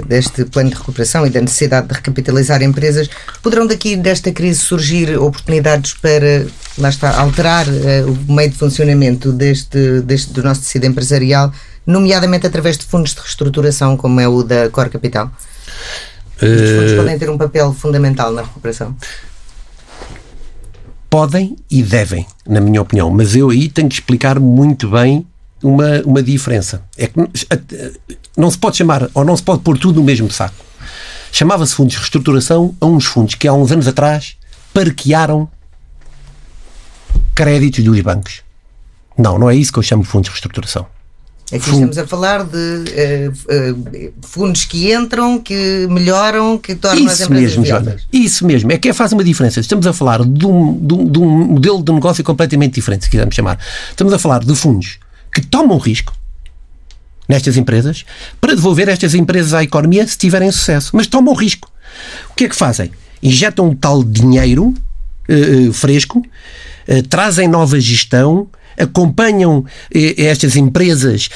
deste 0.06 0.44
plano 0.44 0.68
de 0.68 0.76
recuperação 0.76 1.26
e 1.26 1.30
da 1.30 1.40
necessidade 1.40 1.88
de 1.88 1.94
recapitalizar 1.94 2.62
empresas, 2.62 3.08
poderão 3.42 3.66
daqui 3.66 3.96
desta 3.96 4.30
crise 4.30 4.60
surgir 4.60 5.16
oportunidades 5.16 5.94
para, 5.94 6.46
lá 6.76 6.90
está, 6.90 7.18
alterar 7.18 7.66
uh, 7.66 8.26
o 8.28 8.32
meio 8.34 8.50
de 8.50 8.58
funcionamento 8.58 9.32
deste, 9.32 10.02
deste, 10.02 10.34
do 10.34 10.42
nosso 10.42 10.60
tecido 10.60 10.84
empresarial, 10.84 11.50
nomeadamente 11.86 12.46
através 12.46 12.76
de 12.76 12.84
fundos 12.84 13.14
de 13.14 13.22
reestruturação, 13.22 13.96
como 13.96 14.20
é 14.20 14.28
o 14.28 14.42
da 14.42 14.68
Core 14.68 14.90
Capital? 14.90 15.32
Os 16.42 16.70
fundos 16.70 16.92
podem 16.94 17.18
ter 17.18 17.30
um 17.30 17.38
papel 17.38 17.72
fundamental 17.72 18.32
na 18.32 18.42
recuperação? 18.42 18.96
Podem 21.08 21.56
e 21.70 21.82
devem, 21.82 22.26
na 22.46 22.60
minha 22.60 22.80
opinião, 22.80 23.10
mas 23.10 23.36
eu 23.36 23.50
aí 23.50 23.68
tenho 23.68 23.88
que 23.88 23.94
explicar 23.94 24.40
muito 24.40 24.88
bem 24.88 25.26
uma, 25.62 26.00
uma 26.02 26.22
diferença. 26.22 26.82
É 26.96 27.06
que 27.06 27.14
não 28.36 28.50
se 28.50 28.58
pode 28.58 28.76
chamar, 28.76 29.08
ou 29.14 29.24
não 29.24 29.36
se 29.36 29.42
pode 29.42 29.62
pôr 29.62 29.78
tudo 29.78 30.00
no 30.00 30.04
mesmo 30.04 30.30
saco. 30.30 30.64
Chamava-se 31.30 31.74
fundos 31.74 31.92
de 31.92 31.98
reestruturação 31.98 32.74
a 32.80 32.86
uns 32.86 33.04
fundos 33.04 33.34
que 33.34 33.46
há 33.46 33.52
uns 33.52 33.70
anos 33.70 33.86
atrás 33.86 34.36
parquearam 34.72 35.48
créditos 37.34 37.84
dos 37.84 38.00
bancos. 38.00 38.42
Não, 39.16 39.38
não 39.38 39.48
é 39.48 39.54
isso 39.54 39.72
que 39.72 39.78
eu 39.78 39.82
chamo 39.82 40.02
de 40.02 40.08
fundos 40.08 40.26
de 40.28 40.32
reestruturação. 40.32 40.86
Aqui 41.52 41.66
Fundo. 41.66 41.74
estamos 41.74 41.98
a 41.98 42.06
falar 42.06 42.44
de 42.44 42.56
uh, 42.56 43.30
uh, 43.30 44.12
fundos 44.22 44.64
que 44.64 44.90
entram, 44.90 45.38
que 45.38 45.86
melhoram, 45.90 46.56
que 46.56 46.74
tornam 46.74 47.04
Isso 47.04 47.12
as 47.12 47.20
empresas 47.20 47.56
mesmo, 47.58 47.66
Jonas. 47.66 48.06
Isso 48.10 48.46
mesmo. 48.46 48.72
É 48.72 48.78
que 48.78 48.90
faz 48.94 49.12
uma 49.12 49.22
diferença. 49.22 49.60
Estamos 49.60 49.86
a 49.86 49.92
falar 49.92 50.24
de 50.24 50.46
um, 50.46 50.78
de, 50.78 50.94
um, 50.94 51.10
de 51.10 51.18
um 51.18 51.28
modelo 51.48 51.82
de 51.82 51.92
negócio 51.92 52.24
completamente 52.24 52.76
diferente, 52.76 53.04
se 53.04 53.10
quisermos 53.10 53.34
chamar. 53.34 53.58
Estamos 53.90 54.14
a 54.14 54.18
falar 54.18 54.42
de 54.42 54.54
fundos 54.54 54.98
que 55.30 55.42
tomam 55.42 55.76
risco 55.76 56.14
nestas 57.28 57.58
empresas 57.58 58.06
para 58.40 58.54
devolver 58.54 58.88
estas 58.88 59.14
empresas 59.14 59.52
à 59.52 59.62
economia 59.62 60.06
se 60.06 60.16
tiverem 60.16 60.50
sucesso. 60.50 60.92
Mas 60.94 61.06
tomam 61.06 61.34
risco. 61.34 61.70
O 62.30 62.34
que 62.34 62.44
é 62.44 62.48
que 62.48 62.56
fazem? 62.56 62.90
Injetam 63.22 63.68
um 63.68 63.76
tal 63.76 64.02
dinheiro 64.02 64.72
uh, 65.28 65.72
fresco, 65.74 66.24
trazem 67.10 67.46
nova 67.46 67.78
gestão, 67.78 68.48
acompanham 68.78 69.64
eh, 69.94 70.14
estas 70.26 70.56
empresas 70.56 71.28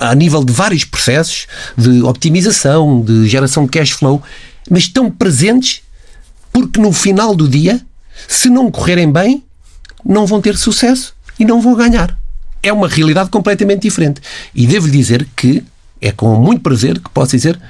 a 0.00 0.14
nível 0.14 0.44
de 0.44 0.52
vários 0.52 0.84
processos 0.84 1.46
de 1.76 2.02
optimização, 2.02 3.00
de 3.02 3.28
geração 3.28 3.64
de 3.64 3.70
cash 3.70 3.90
flow, 3.90 4.22
mas 4.70 4.84
estão 4.84 5.10
presentes 5.10 5.82
Porque 6.54 6.80
no 6.80 6.92
final 6.92 7.34
do 7.34 7.48
dia, 7.48 7.80
se 8.28 8.48
não 8.48 8.70
correrem 8.70 9.10
bem, 9.10 9.42
não 10.04 10.24
vão 10.24 10.40
ter 10.40 10.56
sucesso 10.56 11.12
e 11.36 11.44
não 11.44 11.60
vão 11.60 11.74
ganhar. 11.74 12.16
É 12.62 12.72
uma 12.72 12.86
realidade 12.86 13.28
completamente 13.28 13.82
diferente. 13.82 14.20
E 14.54 14.64
devo 14.64 14.88
dizer 14.88 15.26
que 15.34 15.64
é 16.00 16.12
com 16.12 16.36
muito 16.36 16.62
prazer 16.62 17.00
que 17.00 17.10
posso 17.10 17.32
dizer 17.32 17.60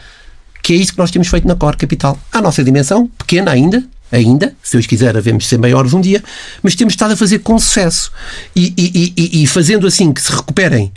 que 0.62 0.74
é 0.74 0.77
isso 0.77 0.92
que 0.92 0.98
nós 0.98 1.11
temos 1.11 1.29
feito 1.29 1.48
na 1.48 1.57
Core 1.57 1.79
Capital. 1.79 2.18
A 2.31 2.42
nossa 2.42 2.62
dimensão, 2.62 3.07
pequena 3.18 3.53
ainda, 3.53 3.83
ainda, 4.14 4.55
se 4.62 4.72
Deus 4.72 4.87
quiser, 4.87 5.16
havemos 5.16 5.46
ser 5.46 5.59
maiores 5.59 5.92
um 5.92 6.00
dia, 6.00 6.22
mas 6.62 6.74
temos 6.74 6.94
estado 6.94 7.12
a 7.12 7.16
fazer 7.16 7.40
com 7.40 7.59
sucesso. 7.59 8.12
E, 8.55 8.72
e, 8.77 9.12
e, 9.16 9.42
e 9.42 9.46
fazendo 9.46 9.87
assim 9.87 10.12
que 10.12 10.22
se 10.22 10.31
recuperem, 10.31 10.92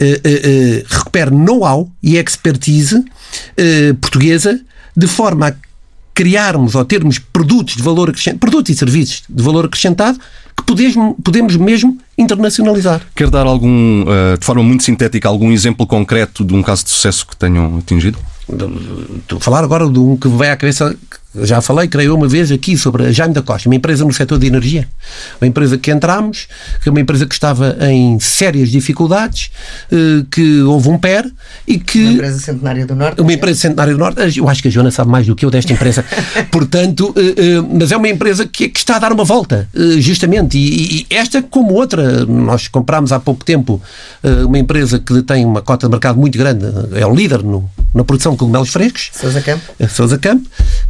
uh, 0.00 0.04
uh, 0.04 0.06
uh, 0.06 0.84
recupere 0.88 1.30
know-how 1.30 1.90
e 2.02 2.16
expertise 2.16 3.04
portuguesa, 4.00 4.60
de 4.96 5.06
forma 5.06 5.48
a 5.48 5.54
criarmos 6.14 6.74
ou 6.74 6.84
termos 6.84 7.18
produtos 7.18 7.76
de 7.76 7.82
valor 7.82 8.08
acrescentado, 8.08 8.40
produtos 8.40 8.74
e 8.74 8.78
serviços 8.78 9.22
de 9.28 9.42
valor 9.42 9.66
acrescentado 9.66 10.18
que 10.56 10.64
podemos, 10.64 11.16
podemos 11.22 11.56
mesmo 11.56 11.98
internacionalizar. 12.16 13.02
Quer 13.14 13.30
dar 13.30 13.46
algum, 13.46 14.04
de 14.38 14.44
forma 14.44 14.62
muito 14.62 14.82
sintética, 14.82 15.28
algum 15.28 15.52
exemplo 15.52 15.86
concreto 15.86 16.44
de 16.44 16.54
um 16.54 16.62
caso 16.62 16.84
de 16.84 16.90
sucesso 16.90 17.26
que 17.26 17.36
tenham 17.36 17.78
atingido? 17.78 18.18
Estou 19.18 19.38
a 19.38 19.40
falar 19.40 19.62
agora 19.62 19.88
de 19.88 19.98
um 19.98 20.16
que 20.16 20.26
vai 20.26 20.50
à 20.50 20.56
cabeça, 20.56 20.96
já 21.34 21.60
falei, 21.60 21.86
creio 21.88 22.14
uma 22.14 22.26
vez 22.26 22.50
aqui 22.50 22.76
sobre 22.76 23.06
a 23.06 23.12
Jaime 23.12 23.34
da 23.34 23.42
Costa, 23.42 23.68
uma 23.68 23.74
empresa 23.74 24.02
no 24.02 24.12
setor 24.12 24.38
de 24.38 24.46
energia. 24.46 24.88
Uma 25.40 25.46
empresa 25.46 25.76
que 25.76 25.90
entramos, 25.90 26.48
que 26.82 26.88
é 26.88 26.90
uma 26.90 27.00
empresa 27.00 27.26
que 27.26 27.34
estava 27.34 27.76
em 27.82 28.18
sérias 28.18 28.70
dificuldades, 28.70 29.50
eh, 29.92 30.24
que 30.30 30.62
houve 30.62 30.88
um 30.88 30.96
PER 30.96 31.30
e 31.66 31.78
que. 31.78 32.02
Uma 32.02 32.12
empresa 32.12 32.38
centenária 32.38 32.86
do 32.86 32.94
Norte. 32.94 33.20
Uma 33.20 33.32
empresa 33.32 33.60
centenária 33.60 33.92
do 33.92 33.98
Norte. 33.98 34.38
Eu 34.38 34.48
acho 34.48 34.62
que 34.62 34.68
a 34.68 34.70
Joana 34.70 34.90
sabe 34.90 35.10
mais 35.10 35.26
do 35.26 35.36
que 35.36 35.44
eu 35.44 35.50
desta 35.50 35.70
empresa. 35.70 36.02
Portanto, 36.50 37.14
eh, 37.14 37.34
eh, 37.36 37.62
mas 37.78 37.92
é 37.92 37.96
uma 37.96 38.08
empresa 38.08 38.46
que, 38.46 38.72
está 38.74 38.96
a 38.96 38.98
dar 38.98 39.12
uma 39.12 39.24
volta, 39.24 39.68
justamente. 39.98 40.56
E, 40.56 41.06
esta, 41.10 41.42
como 41.42 41.74
outra, 41.74 42.24
nós 42.24 42.68
comprámos 42.68 43.12
há 43.12 43.20
pouco 43.20 43.44
tempo 43.44 43.82
uma 44.46 44.58
empresa 44.58 44.98
que 44.98 45.22
tem 45.22 45.44
uma 45.44 45.60
cota 45.60 45.86
de 45.86 45.90
mercado 45.90 46.18
muito 46.18 46.38
grande, 46.38 46.64
é 46.94 47.04
o 47.04 47.14
líder 47.14 47.42
no, 47.42 47.68
na 47.94 48.04
produção 48.04 48.32
de 48.32 48.38
cogumelos 48.38 48.70
frescos. 48.70 49.10
Sousa 49.12 49.40
Camp. 49.40 49.60
Sousa 49.88 50.18
Camp, 50.18 50.44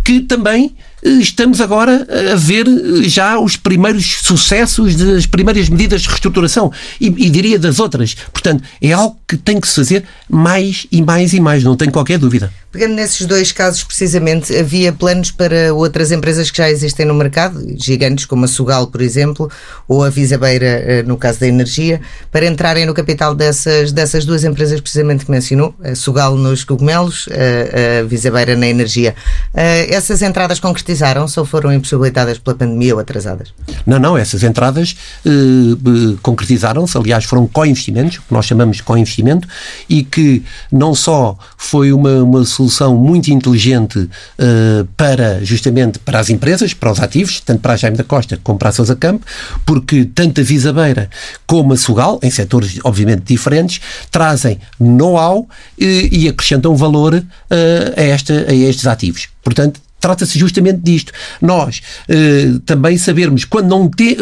que 0.04 0.20
também 0.28 0.76
estamos 1.02 1.60
agora 1.60 2.06
a 2.32 2.34
ver 2.34 2.66
eh, 2.66 3.08
já 3.08 3.38
os 3.38 3.56
primeiros 3.56 4.18
sucessos 4.22 4.96
das 4.96 5.26
primeiras 5.26 5.68
medidas 5.68 6.02
de 6.02 6.08
reestruturação 6.08 6.72
e, 7.00 7.06
e, 7.06 7.30
diria 7.30 7.58
das 7.58 7.78
outras. 7.78 8.16
Portanto, 8.32 8.64
é 8.82 8.92
algo 8.92 9.16
que 9.26 9.36
tem 9.36 9.60
que 9.60 9.68
se 9.68 9.76
fazer 9.76 10.04
mais 10.28 10.86
e 10.90 11.00
mais 11.00 11.32
e 11.32 11.40
mais, 11.40 11.62
não 11.62 11.76
tenho 11.76 11.92
qualquer 11.92 12.18
dúvida. 12.18 12.52
Pegando 12.70 12.94
nesses 12.94 13.26
dois 13.26 13.50
casos 13.50 13.82
precisamente, 13.82 14.54
havia 14.54 14.92
planos 14.92 15.30
para 15.30 15.72
outras 15.72 16.12
empresas 16.12 16.50
que 16.50 16.58
já 16.58 16.70
existem 16.70 17.06
no 17.06 17.14
mercado, 17.14 17.64
gigantes 17.76 18.26
como 18.26 18.44
a 18.44 18.48
Sugal, 18.48 18.88
por 18.88 19.00
exemplo, 19.00 19.50
ou 19.86 20.04
a 20.04 20.10
Visabeira, 20.10 20.66
eh, 20.66 21.02
no 21.04 21.16
caso 21.16 21.40
da 21.40 21.46
energia, 21.46 22.00
para 22.30 22.46
entrarem 22.46 22.84
no 22.84 22.92
capital 22.92 23.34
dessas, 23.34 23.92
dessas 23.92 24.24
duas 24.24 24.44
empresas 24.44 24.80
precisamente 24.80 25.24
que 25.24 25.30
mencionou, 25.30 25.74
a 25.82 25.94
Sugal 25.94 26.36
nos 26.36 26.64
cogumelos, 26.64 27.28
a, 27.30 28.00
a 28.00 28.02
Visabeira 28.04 28.56
na 28.56 28.66
energia. 28.66 29.14
Essas 29.54 30.22
entradas 30.22 30.60
concretizadas 30.60 30.87
concretizaram-se 30.88 31.38
ou 31.38 31.44
foram 31.44 31.72
impossibilitadas 31.72 32.38
pela 32.38 32.56
pandemia 32.56 32.94
ou 32.94 33.00
atrasadas? 33.00 33.52
Não, 33.86 33.98
não, 33.98 34.16
essas 34.16 34.42
entradas 34.42 34.96
eh, 35.24 35.30
eh, 35.30 36.16
concretizaram-se, 36.22 36.96
aliás, 36.96 37.24
foram 37.24 37.46
co-investimentos, 37.46 38.18
que 38.18 38.32
nós 38.32 38.46
chamamos 38.46 38.78
de 38.78 38.82
co-investimento, 38.82 39.46
e 39.88 40.02
que 40.02 40.42
não 40.72 40.94
só 40.94 41.36
foi 41.56 41.92
uma, 41.92 42.22
uma 42.22 42.44
solução 42.44 42.96
muito 42.96 43.28
inteligente 43.28 44.08
eh, 44.38 44.86
para, 44.96 45.44
justamente, 45.44 45.98
para 45.98 46.18
as 46.18 46.30
empresas, 46.30 46.72
para 46.72 46.90
os 46.90 47.00
ativos, 47.00 47.40
tanto 47.40 47.60
para 47.60 47.74
a 47.74 47.76
Jaime 47.76 47.96
da 47.96 48.04
Costa 48.04 48.38
como 48.42 48.58
para 48.58 48.70
a 48.70 48.72
Sousa 48.72 48.96
Campo, 48.96 49.26
porque 49.66 50.06
tanto 50.06 50.40
a 50.40 50.44
Visabeira 50.44 51.10
como 51.46 51.74
a 51.74 51.76
Sugal, 51.76 52.18
em 52.22 52.30
setores 52.30 52.78
obviamente 52.82 53.22
diferentes, 53.26 53.80
trazem 54.10 54.58
know-how 54.80 55.46
e, 55.78 56.08
e 56.12 56.28
acrescentam 56.28 56.74
valor 56.76 57.22
a, 57.50 58.00
esta, 58.00 58.46
a 58.48 58.54
estes 58.54 58.86
ativos. 58.86 59.28
Portanto, 59.42 59.80
trata-se 60.00 60.38
justamente 60.38 60.80
disto. 60.80 61.12
Nós 61.40 61.82
eh, 62.08 62.58
também 62.64 62.96
sabermos 62.96 63.44
quando 63.44 63.68
não 63.68 63.88
ter, 63.88 64.16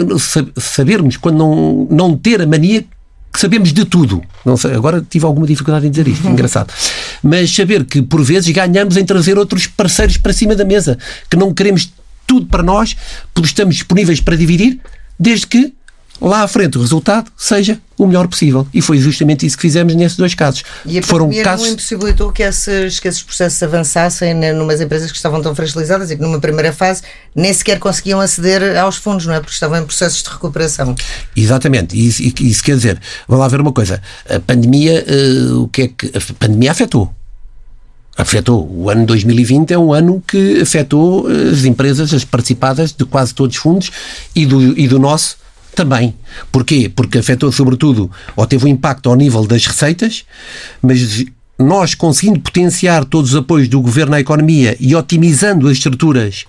sabermos 0.58 1.16
quando 1.16 1.36
não, 1.38 1.88
não 1.90 2.16
ter 2.16 2.42
a 2.42 2.46
mania 2.46 2.84
que 3.32 3.40
sabemos 3.40 3.72
de 3.72 3.84
tudo. 3.84 4.22
Não 4.44 4.56
sei, 4.56 4.72
agora 4.74 5.04
tive 5.06 5.26
alguma 5.26 5.46
dificuldade 5.46 5.86
em 5.86 5.90
dizer 5.90 6.08
isto, 6.08 6.26
engraçado. 6.28 6.72
Mas 7.22 7.54
saber 7.54 7.84
que 7.84 8.00
por 8.00 8.22
vezes 8.22 8.50
ganhamos 8.50 8.96
em 8.96 9.04
trazer 9.04 9.38
outros 9.38 9.66
parceiros 9.66 10.16
para 10.16 10.32
cima 10.32 10.54
da 10.54 10.64
mesa, 10.64 10.98
que 11.28 11.36
não 11.36 11.52
queremos 11.52 11.92
tudo 12.26 12.46
para 12.46 12.62
nós, 12.62 12.96
porque 13.34 13.48
estamos 13.48 13.74
disponíveis 13.74 14.20
para 14.20 14.36
dividir, 14.36 14.80
desde 15.18 15.46
que 15.46 15.74
lá 16.20 16.42
à 16.42 16.48
frente 16.48 16.78
o 16.78 16.80
resultado 16.80 17.30
seja 17.36 17.78
o 17.98 18.06
melhor 18.06 18.28
possível. 18.28 18.66
E 18.72 18.82
foi 18.82 18.98
justamente 18.98 19.46
isso 19.46 19.56
que 19.56 19.62
fizemos 19.62 19.94
nesses 19.94 20.16
dois 20.16 20.34
casos. 20.34 20.62
E 20.84 20.98
a 20.98 21.02
Foram 21.02 21.30
casos... 21.42 21.66
não 21.66 21.72
impossibilitou 21.72 22.32
que 22.32 22.42
esses, 22.42 23.00
que 23.00 23.08
esses 23.08 23.22
processos 23.22 23.62
avançassem 23.62 24.34
numas 24.54 24.80
empresas 24.80 25.10
que 25.10 25.16
estavam 25.16 25.40
tão 25.40 25.54
fragilizadas 25.54 26.10
e 26.10 26.16
que 26.16 26.22
numa 26.22 26.40
primeira 26.40 26.72
fase 26.72 27.02
nem 27.34 27.52
sequer 27.52 27.78
conseguiam 27.78 28.20
aceder 28.20 28.76
aos 28.78 28.96
fundos, 28.96 29.26
não 29.26 29.34
é? 29.34 29.40
Porque 29.40 29.54
estavam 29.54 29.78
em 29.78 29.84
processos 29.84 30.22
de 30.22 30.28
recuperação. 30.28 30.94
Exatamente. 31.34 31.96
E 31.96 32.06
isso, 32.06 32.22
isso 32.22 32.62
quer 32.62 32.76
dizer, 32.76 33.00
vamos 33.26 33.42
lá 33.42 33.48
ver 33.48 33.60
uma 33.60 33.72
coisa. 33.72 34.00
A 34.28 34.40
pandemia, 34.40 35.04
uh, 35.08 35.62
o 35.62 35.68
que 35.68 35.82
é 35.82 35.88
que... 35.88 36.06
A 36.16 36.34
pandemia 36.38 36.70
afetou 36.70 37.12
afetou. 38.16 38.66
O 38.72 38.88
ano 38.88 39.04
2020 39.04 39.72
é 39.72 39.78
um 39.78 39.92
ano 39.92 40.22
que 40.26 40.62
afetou 40.62 41.30
eh, 41.30 41.50
as 41.50 41.64
empresas, 41.64 42.14
as 42.14 42.24
participadas 42.24 42.92
de 42.92 43.04
quase 43.04 43.34
todos 43.34 43.56
os 43.56 43.62
fundos 43.62 43.90
e 44.34 44.46
do, 44.46 44.78
e 44.78 44.88
do 44.88 44.98
nosso 44.98 45.36
também. 45.76 46.14
Porquê? 46.50 46.90
Porque 46.94 47.18
afetou 47.18 47.52
sobretudo, 47.52 48.10
ou 48.34 48.46
teve 48.46 48.64
um 48.64 48.68
impacto 48.68 49.08
ao 49.08 49.14
nível 49.14 49.46
das 49.46 49.64
receitas, 49.66 50.24
mas 50.82 51.24
nós 51.58 51.94
conseguindo 51.94 52.40
potenciar 52.40 53.04
todos 53.04 53.30
os 53.30 53.36
apoios 53.36 53.68
do 53.68 53.80
governo 53.80 54.14
à 54.14 54.20
economia 54.20 54.76
e 54.80 54.94
otimizando 54.96 55.68
as 55.68 55.74
estruturas, 55.74 56.44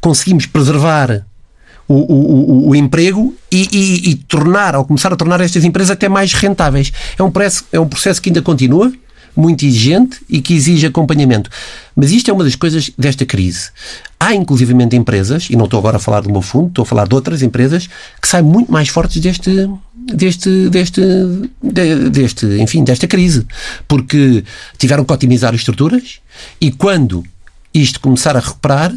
conseguimos 0.00 0.46
preservar 0.46 1.24
o, 1.88 1.94
o, 1.94 2.66
o, 2.66 2.68
o 2.68 2.76
emprego 2.76 3.34
e, 3.50 3.66
e, 3.72 4.10
e, 4.10 4.14
tornar, 4.14 4.76
ou 4.76 4.84
começar 4.84 5.12
a 5.12 5.16
tornar 5.16 5.40
estas 5.40 5.64
empresas 5.64 5.90
até 5.90 6.08
mais 6.08 6.34
rentáveis. 6.34 6.92
É 7.18 7.22
um, 7.22 7.30
processo, 7.30 7.64
é 7.72 7.80
um 7.80 7.88
processo 7.88 8.20
que 8.20 8.28
ainda 8.28 8.42
continua, 8.42 8.92
muito 9.38 9.64
exigente 9.64 10.18
e 10.28 10.40
que 10.40 10.52
exige 10.52 10.84
acompanhamento. 10.84 11.48
Mas 11.94 12.10
isto 12.10 12.28
é 12.28 12.34
uma 12.34 12.42
das 12.42 12.56
coisas 12.56 12.90
desta 12.98 13.24
crise. 13.24 13.70
Há 14.18 14.34
inclusivamente 14.34 14.96
empresas, 14.96 15.46
e 15.48 15.54
não 15.54 15.66
estou 15.66 15.78
agora 15.78 15.96
a 15.96 16.00
falar 16.00 16.22
do 16.22 16.30
meu 16.30 16.42
fundo, 16.42 16.66
estou 16.68 16.82
a 16.82 16.86
falar 16.86 17.06
de 17.06 17.14
outras 17.14 17.40
empresas, 17.40 17.88
que 18.20 18.26
saem 18.26 18.44
muito 18.44 18.72
mais 18.72 18.88
fortes 18.88 19.22
deste, 19.22 19.70
deste, 19.94 20.68
deste, 20.68 21.00
deste, 22.10 22.46
enfim, 22.60 22.82
desta 22.82 23.06
crise. 23.06 23.46
Porque 23.86 24.42
tiveram 24.76 25.04
que 25.04 25.12
otimizar 25.12 25.54
as 25.54 25.60
estruturas 25.60 26.18
e 26.60 26.72
quando 26.72 27.24
isto 27.72 28.00
começar 28.00 28.36
a 28.36 28.40
recuperar, 28.40 28.92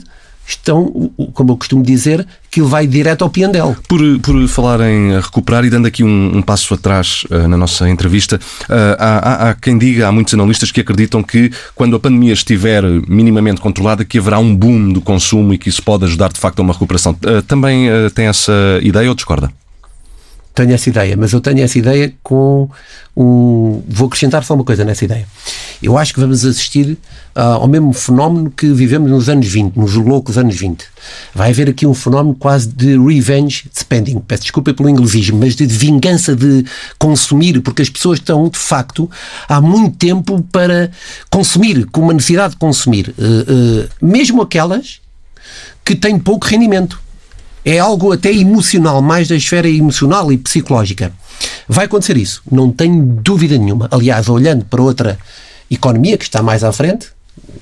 estão, 0.46 1.12
como 1.34 1.52
eu 1.52 1.58
costumo 1.58 1.84
dizer, 1.84 2.26
que 2.50 2.60
ele 2.60 2.68
vai 2.68 2.86
direto 2.86 3.24
ao 3.24 3.30
piandel. 3.30 3.76
Por, 3.88 4.02
por 4.20 4.48
falar 4.48 4.82
em 4.82 5.20
recuperar 5.20 5.64
e 5.64 5.70
dando 5.70 5.86
aqui 5.86 6.04
um, 6.04 6.38
um 6.38 6.42
passo 6.42 6.74
atrás 6.74 7.24
uh, 7.30 7.48
na 7.48 7.56
nossa 7.56 7.90
entrevista, 7.90 8.38
uh, 8.64 8.96
há, 9.00 9.50
há, 9.50 9.54
quem 9.54 9.78
diga, 9.78 10.08
há 10.08 10.12
muitos 10.12 10.34
analistas 10.34 10.72
que 10.72 10.82
acreditam 10.82 11.24
que 11.24 11.52
quando 11.74 11.96
a 11.96 12.00
pandemia 12.00 12.34
estiver 12.34 12.84
minimamente 13.08 13.62
controlada, 13.62 14.04
que 14.04 14.18
haverá 14.18 14.40
um 14.40 14.56
boom 14.56 14.92
do 14.92 15.02
consumo 15.02 15.54
e 15.54 15.58
que 15.58 15.70
isso 15.70 15.82
pode 15.82 16.04
ajudar 16.06 16.32
de 16.32 16.40
facto 16.40 16.60
a 16.60 16.62
uma 16.62 16.74
recuperação. 16.74 17.14
Uh, 17.14 17.42
também 17.44 17.88
tem 18.14 18.26
essa 18.26 18.54
ideia 18.82 19.10
ou 19.10 19.16
discorda? 19.16 19.52
Tenho 20.54 20.74
essa 20.74 20.90
ideia, 20.90 21.16
mas 21.16 21.32
eu 21.32 21.40
tenho 21.40 21.62
essa 21.62 21.78
ideia 21.80 22.14
com 22.22 22.70
um. 23.16 23.82
Vou 23.88 24.08
acrescentar 24.08 24.44
só 24.44 24.54
uma 24.54 24.64
coisa 24.64 24.84
nessa 24.84 25.06
ideia. 25.06 25.26
Eu 25.82 25.98
acho 25.98 26.14
que 26.14 26.20
vamos 26.20 26.46
assistir 26.46 26.98
uh, 27.36 27.40
ao 27.40 27.68
mesmo 27.68 27.94
fenómeno 27.94 28.52
que 28.52 28.68
vivemos 28.72 29.10
nos 29.10 29.30
anos 29.30 29.48
20, 29.48 29.78
nos 29.78 29.96
loucos 29.96 30.38
anos 30.38 30.56
20. 30.56 30.86
Vai 31.34 31.52
haver 31.52 31.70
aqui 31.70 31.88
um 31.88 31.94
fenómeno 31.94 32.36
quase 32.36 32.68
de 32.68 32.98
revenge 32.98 33.70
spending. 33.74 34.20
Peço 34.20 34.44
desculpa 34.44 34.74
pelo 34.74 34.90
inglesismo, 34.90 35.40
mas 35.40 35.56
de 35.56 35.66
vingança 35.66 36.36
de 36.36 36.66
consumir, 37.00 37.62
porque 37.62 37.82
as 37.82 37.90
pessoas 37.90 38.20
estão, 38.20 38.48
de 38.50 38.60
facto, 38.60 39.10
há 39.48 39.62
muito 39.62 39.98
tempo 39.98 40.46
para 40.52 40.92
consumir, 41.30 41.86
com 41.88 42.02
uma 42.02 42.14
necessidade 42.14 42.54
de 42.54 42.60
consumir. 42.60 43.16
Uh, 43.18 43.84
uh, 43.84 43.90
mesmo 44.06 44.42
aquelas 44.42 45.00
que 45.84 45.96
têm 45.96 46.20
pouco 46.20 46.46
rendimento 46.46 47.00
é 47.64 47.80
algo 47.80 48.12
até 48.12 48.32
emocional, 48.32 49.02
mais 49.02 49.28
da 49.28 49.36
esfera 49.36 49.70
emocional 49.70 50.32
e 50.32 50.38
psicológica. 50.38 51.12
Vai 51.68 51.86
acontecer 51.86 52.18
isso, 52.18 52.42
não 52.52 52.72
tenho 52.72 53.04
dúvida 53.06 53.58
nenhuma. 53.58 53.88
Aliás, 53.92 54.30
olhando 54.30 54.66
para 54.66 54.82
outra 54.82 55.18
economia 55.70 56.18
que 56.18 56.24
está 56.24 56.42
mais 56.42 56.64
à 56.64 56.72
frente, 56.72 57.10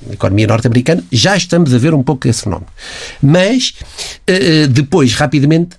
a 0.10 0.14
economia 0.14 0.48
norte-americana, 0.48 1.04
já 1.12 1.36
estamos 1.38 1.74
a 1.74 1.78
ver 1.78 1.94
um 1.94 2.04
pouco 2.04 2.28
esse 2.28 2.44
fenómeno. 2.44 2.72
Mas 3.22 3.74
eh, 4.26 4.64
eh, 4.64 4.68
depois, 4.68 5.14
rapidamente, 5.14 5.78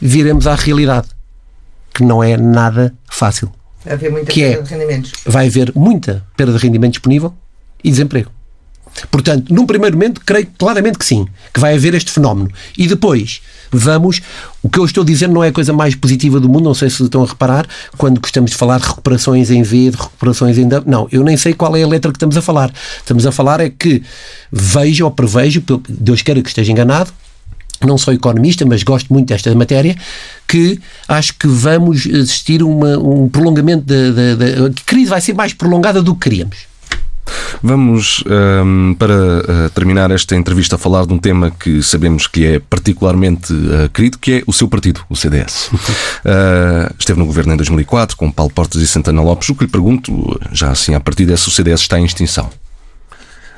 viremos 0.00 0.46
à 0.46 0.54
realidade, 0.54 1.08
que 1.94 2.02
não 2.02 2.22
é 2.22 2.36
nada 2.36 2.94
fácil. 3.08 3.50
Vai 3.84 3.94
haver 3.94 4.10
muita 4.10 4.32
que 4.32 4.40
perda 4.42 4.58
é, 4.58 4.62
de 4.62 4.70
rendimentos. 4.70 5.12
Vai 5.24 5.46
haver 5.46 5.72
muita 5.74 6.26
perda 6.36 6.52
de 6.52 6.58
rendimento 6.58 6.92
disponível 6.92 7.34
e 7.82 7.90
desemprego. 7.90 8.30
Portanto, 9.10 9.52
num 9.52 9.66
primeiro 9.66 9.96
momento, 9.96 10.20
creio 10.24 10.46
claramente 10.58 10.98
que 10.98 11.04
sim, 11.04 11.26
que 11.52 11.60
vai 11.60 11.74
haver 11.74 11.94
este 11.94 12.10
fenómeno. 12.10 12.50
E 12.76 12.86
depois, 12.86 13.40
vamos. 13.70 14.20
O 14.62 14.68
que 14.68 14.78
eu 14.78 14.84
estou 14.84 15.04
dizer 15.04 15.28
não 15.28 15.42
é 15.42 15.48
a 15.48 15.52
coisa 15.52 15.72
mais 15.72 15.94
positiva 15.94 16.38
do 16.38 16.48
mundo, 16.48 16.64
não 16.64 16.74
sei 16.74 16.90
se 16.90 17.02
estão 17.02 17.22
a 17.22 17.26
reparar, 17.26 17.66
quando 17.96 18.20
gostamos 18.20 18.50
de 18.50 18.56
falar 18.56 18.78
de 18.78 18.88
recuperações 18.88 19.50
em 19.50 19.62
V, 19.62 19.90
de 19.90 19.96
recuperações 19.96 20.58
em 20.58 20.68
W. 20.68 20.90
Não, 20.90 21.08
eu 21.10 21.24
nem 21.24 21.36
sei 21.36 21.54
qual 21.54 21.74
é 21.76 21.82
a 21.82 21.86
letra 21.86 22.10
que 22.10 22.16
estamos 22.16 22.36
a 22.36 22.42
falar. 22.42 22.72
Estamos 22.98 23.26
a 23.26 23.32
falar 23.32 23.60
é 23.60 23.70
que 23.70 24.02
vejo 24.52 25.04
ou 25.04 25.10
prevejo, 25.10 25.62
Deus 25.88 26.22
queira 26.22 26.42
que 26.42 26.48
esteja 26.48 26.72
enganado, 26.72 27.12
não 27.86 27.96
sou 27.96 28.12
economista, 28.12 28.66
mas 28.66 28.82
gosto 28.82 29.10
muito 29.12 29.28
desta 29.28 29.54
matéria, 29.54 29.96
que 30.46 30.78
acho 31.08 31.34
que 31.34 31.46
vamos 31.46 32.06
assistir 32.06 32.62
um 32.62 33.28
prolongamento 33.28 33.84
da. 33.84 34.66
A 34.66 34.84
crise 34.84 35.08
vai 35.08 35.20
ser 35.20 35.34
mais 35.34 35.54
prolongada 35.54 36.02
do 36.02 36.14
que 36.14 36.28
queríamos. 36.28 36.69
Vamos, 37.62 38.24
um, 38.64 38.94
para 38.98 39.14
uh, 39.14 39.70
terminar 39.74 40.10
esta 40.10 40.36
entrevista, 40.36 40.76
a 40.76 40.78
falar 40.78 41.06
de 41.06 41.12
um 41.12 41.18
tema 41.18 41.50
que 41.50 41.82
sabemos 41.82 42.26
que 42.26 42.44
é 42.44 42.58
particularmente 42.58 43.52
uh, 43.52 43.88
querido, 43.92 44.18
que 44.18 44.32
é 44.32 44.42
o 44.46 44.52
seu 44.52 44.68
partido, 44.68 45.00
o 45.08 45.16
CDS. 45.16 45.68
uh, 45.68 46.94
esteve 46.98 47.18
no 47.18 47.26
governo 47.26 47.52
em 47.52 47.56
2004 47.56 48.16
com 48.16 48.30
Paulo 48.30 48.52
Portas 48.52 48.80
e 48.80 48.86
Santana 48.86 49.22
Lopes. 49.22 49.48
O 49.48 49.54
que 49.54 49.64
lhe 49.64 49.70
pergunto, 49.70 50.38
já 50.52 50.70
assim, 50.70 50.94
a 50.94 51.00
partir 51.00 51.26
dessa, 51.26 51.48
o 51.48 51.52
CDS 51.52 51.80
está 51.80 51.98
em 51.98 52.04
extinção? 52.04 52.50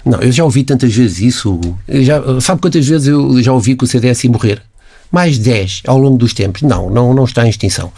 Não, 0.04 0.20
eu 0.20 0.32
já 0.32 0.44
ouvi 0.44 0.64
tantas 0.64 0.92
vezes 0.92 1.20
isso. 1.20 1.60
Já, 1.88 2.20
sabe 2.40 2.60
quantas 2.60 2.86
vezes 2.86 3.06
eu 3.06 3.40
já 3.40 3.52
ouvi 3.52 3.76
que 3.76 3.84
o 3.84 3.86
CDS 3.86 4.24
ia 4.24 4.30
morrer? 4.30 4.62
Mais 5.12 5.38
10 5.38 5.82
ao 5.86 5.98
longo 5.98 6.16
dos 6.16 6.32
tempos. 6.32 6.62
Não, 6.62 6.88
não, 6.88 7.12
não 7.12 7.24
está 7.24 7.44
em 7.46 7.50
extinção. 7.50 7.92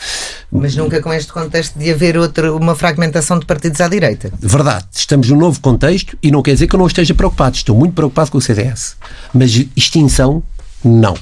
Mas 0.51 0.75
nunca 0.75 1.01
com 1.01 1.13
este 1.13 1.33
contexto 1.33 1.79
de 1.79 1.91
haver 1.91 2.19
outra, 2.19 2.53
uma 2.53 2.75
fragmentação 2.75 3.39
de 3.39 3.47
partidos 3.47 3.81
à 3.81 3.89
direita. 3.89 4.33
Verdade. 4.39 4.87
Estamos 4.93 5.31
num 5.31 5.39
novo 5.39 5.61
contexto 5.61 6.19
e 6.21 6.31
não 6.31 6.43
quer 6.43 6.55
dizer 6.55 6.67
que 6.67 6.75
eu 6.75 6.79
não 6.79 6.89
esteja 6.89 7.15
preocupado. 7.15 7.57
Estou 7.57 7.77
muito 7.77 7.95
preocupado 7.95 8.33
com 8.33 8.39
o 8.39 8.43
CDS. 8.43 8.97
Mas 9.33 9.65
extinção, 9.77 10.43
não. 10.85 11.15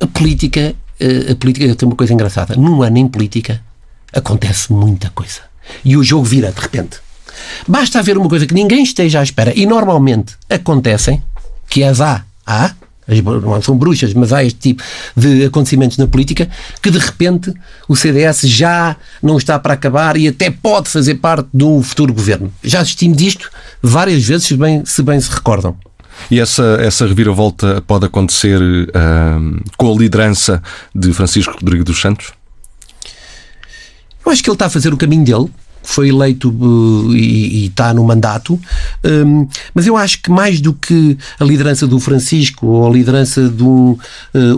A 0.00 0.06
política, 0.08 0.74
eh, 0.98 1.32
a 1.32 1.36
política 1.36 1.72
tem 1.76 1.88
uma 1.88 1.96
coisa 1.96 2.12
engraçada. 2.12 2.56
Num 2.56 2.82
ano 2.82 2.98
em 2.98 3.06
política 3.06 3.62
acontece 4.12 4.72
muita 4.72 5.08
coisa. 5.10 5.40
E 5.84 5.96
o 5.96 6.02
jogo 6.02 6.24
vira 6.24 6.50
de 6.50 6.60
repente. 6.60 6.98
Basta 7.68 7.98
haver 7.98 8.16
uma 8.18 8.28
coisa 8.28 8.46
que 8.46 8.54
ninguém 8.54 8.82
esteja 8.82 9.20
à 9.20 9.22
espera 9.22 9.52
e 9.54 9.66
normalmente 9.66 10.34
acontecem, 10.48 11.22
que 11.68 11.84
as 11.84 12.00
há, 12.00 12.24
há, 12.46 12.74
não 13.08 13.62
são 13.62 13.76
bruxas, 13.76 14.12
mas 14.14 14.32
há 14.32 14.42
este 14.42 14.58
tipo 14.58 14.82
de 15.16 15.44
acontecimentos 15.44 15.96
na 15.96 16.06
política 16.06 16.48
que 16.82 16.90
de 16.90 16.98
repente 16.98 17.52
o 17.88 17.94
CDS 17.94 18.42
já 18.42 18.96
não 19.22 19.36
está 19.36 19.58
para 19.58 19.74
acabar 19.74 20.16
e 20.16 20.28
até 20.28 20.50
pode 20.50 20.88
fazer 20.88 21.16
parte 21.16 21.48
de 21.52 21.64
um 21.64 21.82
futuro 21.82 22.12
governo. 22.12 22.52
Já 22.62 22.80
assistimos 22.80 23.16
disto 23.16 23.50
várias 23.82 24.24
vezes, 24.24 24.46
se 24.46 24.56
bem 24.56 24.84
se, 24.84 25.02
bem 25.02 25.20
se 25.20 25.30
recordam. 25.30 25.76
E 26.30 26.40
essa, 26.40 26.78
essa 26.80 27.06
reviravolta 27.06 27.82
pode 27.86 28.06
acontecer 28.06 28.60
uh, 28.60 29.64
com 29.76 29.94
a 29.94 29.98
liderança 29.98 30.62
de 30.94 31.12
Francisco 31.12 31.52
Rodrigues 31.54 31.84
dos 31.84 32.00
Santos? 32.00 32.32
Eu 34.24 34.32
acho 34.32 34.42
que 34.42 34.50
ele 34.50 34.54
está 34.54 34.66
a 34.66 34.70
fazer 34.70 34.92
o 34.92 34.96
caminho 34.96 35.24
dele 35.24 35.50
foi 35.86 36.08
eleito 36.08 36.50
uh, 36.50 37.14
e, 37.14 37.62
e, 37.62 37.66
está 37.66 37.94
no 37.94 38.04
mandato, 38.04 38.60
um, 39.04 39.46
mas 39.72 39.86
eu 39.86 39.96
acho 39.96 40.20
que 40.20 40.30
mais 40.30 40.60
do 40.60 40.72
que 40.72 41.16
a 41.38 41.44
liderança 41.44 41.86
do 41.86 41.98
Francisco 42.00 42.66
ou 42.66 42.86
a 42.86 42.90
liderança 42.90 43.48
de 43.48 43.62
um 43.62 43.92
uh, 43.92 43.98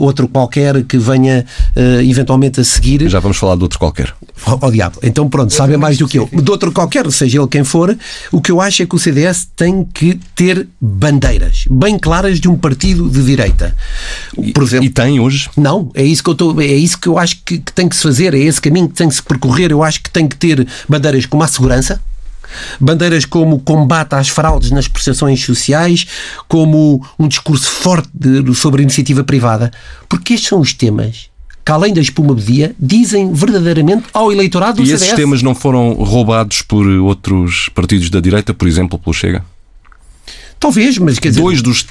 outro 0.01 0.27
qualquer 0.27 0.83
que 0.85 0.97
venha 0.99 1.45
uh, 1.77 2.01
eventualmente 2.01 2.61
a 2.61 2.65
seguir. 2.65 3.09
Já 3.09 3.21
vamos 3.21 3.37
falar 3.37 3.57
de 3.57 3.63
outro 3.63 3.79
qualquer. 3.79 4.15
Oh, 4.47 4.59
oh 4.63 4.71
diabo, 4.71 4.99
então 5.03 5.29
pronto, 5.29 5.53
sabem 5.53 5.77
mais 5.77 5.99
do 5.99 6.09
que 6.09 6.19
eu. 6.19 6.29
De 6.33 6.51
outro 6.51 6.73
qualquer, 6.73 7.11
seja 7.13 7.39
ele 7.39 7.49
quem 7.49 7.63
for, 7.63 7.97
o 8.33 8.41
que 8.41 8.51
eu 8.51 8.61
acho 8.61 8.83
é 8.83 8.87
que 8.87 8.95
o 8.95 8.99
CDS 8.99 9.49
tem 9.55 9.85
que 9.85 10.19
ter 10.35 10.67
bandeiras 10.81 11.65
bem 11.71 11.99
claras 11.99 12.41
de 12.41 12.49
um 12.49 12.57
partido 12.57 13.09
de 13.11 13.23
direita. 13.23 13.77
Por 14.55 14.63
exemplo, 14.63 14.87
e, 14.87 14.89
e 14.89 14.91
tem 14.91 15.21
hoje? 15.21 15.51
Não, 15.57 15.91
é 15.95 16.05
isso 16.05 16.23
que 16.23 16.31
eu 16.31 16.33
estou, 16.33 16.61
é 16.61 16.67
isso 16.67 16.99
que 16.99 17.09
eu 17.09 17.19
acho 17.19 17.37
que, 17.45 17.59
que 17.59 17.73
tem 17.73 17.89
que 17.89 17.97
se 17.97 18.03
fazer, 18.03 18.35
é 18.35 18.39
esse 18.39 18.61
caminho 18.61 18.89
que 18.89 18.95
tem 18.95 19.09
que 19.09 19.15
se 19.15 19.23
percorrer. 19.23 19.71
Eu 19.71 19.83
acho 19.83 20.03
que 20.03 20.11
tem 20.11 20.27
que 20.27 20.37
ter 20.37 20.67
bandeiras 20.89 21.18
bandeiras 21.19 21.27
como 21.27 21.43
a 21.43 21.47
segurança, 21.47 22.01
bandeiras 22.81 23.25
como 23.25 23.59
combate 23.61 24.15
às 24.15 24.29
fraudes 24.29 24.71
nas 24.71 24.89
prestações 24.89 25.43
sociais, 25.45 26.07
como 26.47 27.05
um 27.19 27.29
discurso 27.29 27.71
forte 27.71 28.09
de, 28.15 28.55
sobre 28.55 28.81
a 28.81 28.85
iniciativa 28.85 29.25
privada, 29.25 29.71
porque 30.09 30.35
estes 30.35 30.49
são 30.49 30.61
os 30.61 30.73
temas 30.73 31.29
que, 31.65 31.73
além 31.73 31.93
da 31.93 32.01
espumabedia, 32.01 32.75
dizem 32.79 33.33
verdadeiramente 33.33 34.05
ao 34.15 34.33
eleitorado 34.33 34.77
do 34.77 34.83
E 34.83 34.87
CDS. 34.87 35.03
esses 35.03 35.15
temas 35.15 35.43
não 35.43 35.55
foram 35.55 35.93
roubados 35.93 36.63
por 36.63 36.87
outros 36.87 37.69
partidos 37.75 38.09
da 38.09 38.21
direita, 38.21 38.55
por 38.55 38.67
exemplo, 38.67 38.99
pelo 38.99 39.13
Chega? 39.13 39.45
Talvez, 40.59 40.99
mas 40.99 41.19
quer 41.19 41.29
dizer. 41.29 41.41
Dois 41.41 41.63
dos. 41.63 41.87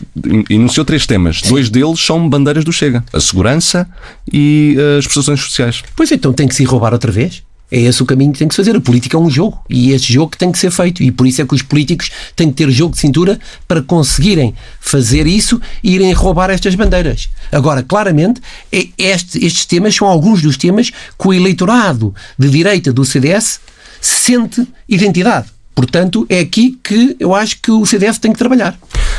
Enunciou 0.49 0.83
três 0.83 1.05
temas. 1.05 1.39
Sim. 1.39 1.49
Dois 1.49 1.69
deles 1.69 1.99
são 1.99 2.27
bandeiras 2.27 2.65
do 2.65 2.73
Chega: 2.73 3.03
a 3.13 3.19
segurança 3.19 3.87
e 4.31 4.75
as 4.97 5.05
prestações 5.05 5.39
sociais. 5.39 5.83
Pois 5.95 6.11
então 6.11 6.33
tem 6.33 6.47
que 6.47 6.55
se 6.55 6.65
roubar 6.65 6.91
outra 6.91 7.11
vez? 7.11 7.43
É 7.71 7.79
esse 7.81 8.01
o 8.01 8.05
caminho 8.05 8.31
que 8.31 8.39
tem 8.39 8.47
que 8.47 8.53
se 8.53 8.61
fazer. 8.61 8.75
A 8.75 8.81
política 8.81 9.17
é 9.17 9.19
um 9.19 9.29
jogo 9.29 9.61
e 9.69 9.91
esse 9.91 10.11
jogo 10.11 10.31
que 10.31 10.37
tem 10.37 10.51
que 10.51 10.57
ser 10.57 10.71
feito. 10.71 11.03
E 11.03 11.11
por 11.11 11.27
isso 11.27 11.41
é 11.41 11.45
que 11.45 11.53
os 11.53 11.61
políticos 11.61 12.09
têm 12.35 12.49
que 12.49 12.55
ter 12.55 12.69
jogo 12.71 12.93
de 12.93 12.99
cintura 12.99 13.39
para 13.67 13.81
conseguirem 13.81 14.55
fazer 14.79 15.27
isso 15.27 15.59
e 15.83 15.95
irem 15.95 16.13
roubar 16.13 16.49
estas 16.49 16.75
bandeiras. 16.75 17.29
Agora, 17.51 17.83
claramente, 17.83 18.41
é 18.71 18.87
este, 18.97 19.45
estes 19.45 19.65
temas 19.65 19.93
são 19.95 20.07
alguns 20.07 20.41
dos 20.41 20.55
temas 20.55 20.89
que 20.89 21.27
o 21.27 21.33
eleitorado 21.33 22.15
de 22.39 22.49
direita 22.49 22.93
do 22.93 23.03
CDS 23.03 23.59
sente 23.99 24.65
identidade. 24.87 25.47
Portanto, 25.75 26.25
é 26.27 26.39
aqui 26.39 26.79
que 26.83 27.15
eu 27.19 27.35
acho 27.35 27.61
que 27.61 27.69
o 27.69 27.85
CDS 27.85 28.17
tem 28.17 28.31
que 28.31 28.39
trabalhar. 28.39 28.75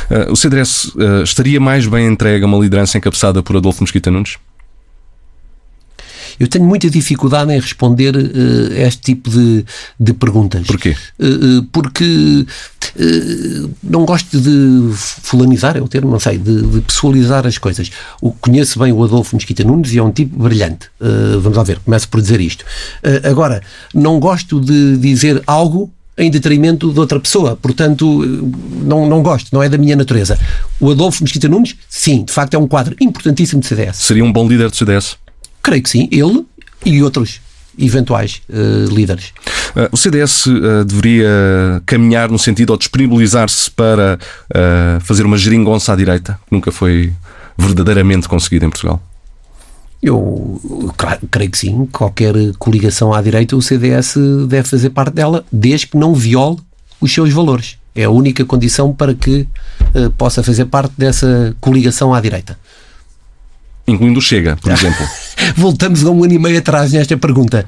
Uh, 0.09 0.31
o 0.31 0.35
CDS 0.35 0.85
uh, 0.95 1.23
estaria 1.23 1.59
mais 1.59 1.87
bem 1.87 2.05
entregue 2.05 2.43
a 2.43 2.47
uma 2.47 2.57
liderança 2.57 2.97
encabeçada 2.97 3.41
por 3.41 3.55
Adolfo 3.55 3.81
Mosquita 3.81 4.11
Nunes? 4.11 4.37
Eu 6.39 6.47
tenho 6.47 6.65
muita 6.65 6.89
dificuldade 6.89 7.51
em 7.51 7.59
responder 7.59 8.15
uh, 8.15 8.73
este 8.73 9.01
tipo 9.01 9.29
de, 9.29 9.65
de 9.99 10.13
perguntas. 10.13 10.65
Porquê? 10.65 10.95
Uh, 11.19 11.63
porque 11.71 12.45
uh, 12.95 13.69
não 13.83 14.05
gosto 14.05 14.39
de 14.39 14.91
fulanizar, 14.95 15.75
é 15.75 15.81
o 15.81 15.87
termo, 15.87 16.09
não 16.09 16.19
sei, 16.19 16.37
de, 16.37 16.61
de, 16.61 16.81
pessoalizar 16.81 17.45
as 17.45 17.57
coisas. 17.57 17.91
O, 18.21 18.31
conheço 18.31 18.79
bem 18.79 18.93
o 18.93 19.03
Adolfo 19.03 19.35
Mesquita 19.35 19.63
Nunes 19.63 19.93
e 19.93 19.97
é 19.97 20.03
um 20.03 20.11
tipo 20.11 20.41
brilhante. 20.41 20.87
vamos 21.41 21.57
lá 21.57 21.63
ver, 21.63 21.79
começo 21.79 22.07
por 22.07 22.21
dizer 22.21 22.39
isto. 22.39 22.63
agora, 23.23 23.61
não 23.93 24.19
gosto 24.19 24.59
de 24.59 24.97
dizer 24.97 25.43
algo 25.45 25.91
em 26.19 26.29
detrimento 26.29 26.91
de 26.91 26.99
outra 26.99 27.19
pessoa. 27.19 27.55
Portanto, 27.55 28.05
não, 28.83 29.07
não 29.07 29.23
gosto, 29.23 29.49
não 29.53 29.63
é 29.63 29.69
da 29.69 29.77
minha 29.77 29.95
natureza. 29.95 30.37
O 30.79 30.91
Adolfo 30.91 31.23
Mesquita 31.23 31.47
Nunes, 31.47 31.75
sim, 31.89 32.23
de 32.23 32.31
facto 32.31 32.53
é 32.53 32.57
um 32.57 32.67
quadro 32.67 32.95
importantíssimo 32.99 33.61
de 33.61 33.67
CDS. 33.67 33.97
Seria 33.97 34.23
um 34.23 34.31
bom 34.31 34.47
líder 34.47 34.69
do 34.69 34.75
CDS? 34.75 35.17
Creio 35.61 35.83
que 35.83 35.89
sim, 35.89 36.07
ele 36.11 36.45
e 36.85 37.03
outros 37.03 37.41
eventuais 37.79 38.41
uh, 38.49 38.93
líderes. 38.93 39.33
Uh, 39.75 39.89
o 39.91 39.97
CDS 39.97 40.47
uh, 40.47 40.51
eh, 40.51 40.83
deveria 40.83 41.29
caminhar 41.85 42.29
no 42.29 42.37
sentido 42.37 42.71
ou 42.71 42.77
disponibilizar-se 42.77 43.69
para 43.71 44.19
fazer 45.01 45.25
uma 45.25 45.37
geringonça 45.37 45.93
à 45.93 45.95
direita, 45.95 46.39
que 46.47 46.53
nunca 46.53 46.71
foi 46.71 47.13
verdadeiramente 47.57 48.27
conseguida 48.27 48.65
em 48.65 48.69
Portugal? 48.69 49.01
Eu 50.01 50.61
creio 51.29 51.51
que 51.51 51.57
sim. 51.57 51.85
Qualquer 51.91 52.33
coligação 52.57 53.13
à 53.13 53.21
direita, 53.21 53.55
o 53.55 53.61
CDS 53.61 54.15
deve 54.47 54.67
fazer 54.67 54.89
parte 54.91 55.13
dela, 55.13 55.45
desde 55.51 55.87
que 55.87 55.97
não 55.97 56.15
viole 56.15 56.57
os 57.01 57.13
seus 57.13 57.31
valores. 57.31 57.77
É 57.93 58.05
a 58.05 58.09
única 58.09 58.45
condição 58.45 58.93
para 58.93 59.13
que 59.13 59.45
possa 60.17 60.41
fazer 60.41 60.65
parte 60.65 60.93
dessa 60.97 61.55
coligação 61.59 62.13
à 62.13 62.21
direita 62.21 62.57
incluindo 63.89 64.19
o 64.19 64.21
Chega, 64.21 64.55
por 64.57 64.71
exemplo. 64.73 65.05
Voltamos 65.55 66.03
a 66.03 66.09
um 66.09 66.23
ano 66.23 66.33
e 66.33 66.39
meio 66.39 66.57
atrás 66.57 66.91
nesta 66.91 67.17
pergunta. 67.17 67.65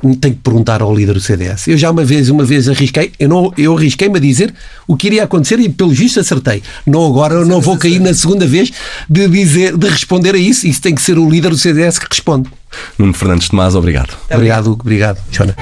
Tenho 0.00 0.34
que 0.34 0.40
perguntar 0.42 0.82
ao 0.82 0.94
líder 0.94 1.14
do 1.14 1.20
CDS. 1.20 1.68
Eu 1.68 1.78
já 1.78 1.90
uma 1.90 2.04
vez, 2.04 2.28
uma 2.28 2.44
vez 2.44 2.68
arrisquei, 2.68 3.12
eu, 3.18 3.28
não, 3.28 3.52
eu 3.56 3.76
arrisquei-me 3.76 4.18
a 4.18 4.20
dizer 4.20 4.52
o 4.86 4.96
que 4.96 5.06
iria 5.06 5.24
acontecer 5.24 5.58
e 5.60 5.68
pelo 5.68 5.90
visto 5.90 6.20
acertei. 6.20 6.62
Não 6.86 7.06
agora, 7.06 7.34
eu 7.34 7.46
não 7.46 7.60
vou 7.60 7.76
cair 7.78 8.00
na 8.00 8.12
segunda 8.12 8.46
vez 8.46 8.72
de 9.08 9.28
dizer, 9.28 9.76
de 9.76 9.88
responder 9.88 10.34
a 10.34 10.38
isso. 10.38 10.66
Isso 10.66 10.82
tem 10.82 10.94
que 10.94 11.02
ser 11.02 11.18
o 11.18 11.28
líder 11.28 11.50
do 11.50 11.58
CDS 11.58 11.98
que 11.98 12.06
responde. 12.10 12.50
Nuno 12.98 13.14
Fernandes 13.14 13.48
Tomás, 13.48 13.74
obrigado. 13.74 14.14
Obrigado, 14.30 14.72
obrigado, 14.72 15.18
Jona. 15.30 15.56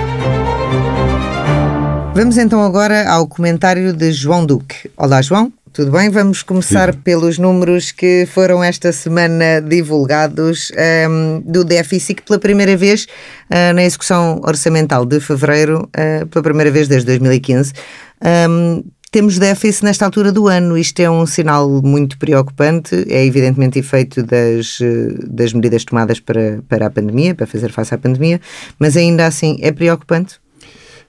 Vamos 2.15 2.37
então 2.37 2.63
agora 2.63 3.09
ao 3.09 3.27
comentário 3.27 3.93
de 3.93 4.13
João 4.13 4.45
Duque. 4.45 4.91
Olá, 4.97 5.23
João. 5.23 5.53
Tudo 5.73 5.91
bem? 5.91 6.11
Vamos 6.11 6.43
começar 6.43 6.93
Sim. 6.93 7.01
pelos 7.01 7.39
números 7.39 7.93
que 7.93 8.27
foram 8.27 8.63
esta 8.63 8.93
semana 8.93 9.59
divulgados 9.59 10.71
um, 10.71 10.77
ehm, 10.77 11.43
do 11.47 11.65
déficit, 11.65 12.17
que 12.17 12.23
pela 12.23 12.39
primeira 12.39 12.77
vez 12.77 13.07
uh, 13.51 13.73
na 13.75 13.83
execução 13.83 14.43
orçamental 14.45 15.07
de 15.07 15.19
fevereiro, 15.19 15.89
uh, 15.97 16.27
pela 16.27 16.43
primeira 16.43 16.71
vez 16.71 16.89
desde 16.89 17.07
2015, 17.07 17.73
um, 17.73 18.29
ehm, 18.29 18.85
temos 19.11 19.39
déficit 19.39 19.85
nesta 19.85 20.05
altura 20.05 20.31
do 20.31 20.47
ano. 20.47 20.77
Isto 20.77 21.01
é 21.01 21.11
um 21.11 21.25
sinal 21.25 21.81
muito 21.83 22.19
preocupante, 22.19 23.07
é 23.09 23.25
evidentemente 23.25 23.79
efeito 23.79 24.23
das, 24.23 24.79
das 25.27 25.55
medidas 25.55 25.87
tomadas 25.87 26.21
para, 26.21 26.61
para 26.69 26.87
a 26.87 26.91
pandemia, 26.91 27.35
para 27.35 27.47
fazer 27.47 27.73
face 27.73 27.95
à 27.95 27.99
pandemia, 27.99 28.43
mas 28.79 28.95
ainda 28.95 29.27
assim 29.27 29.57
é 29.63 29.73
preocupante? 29.73 30.42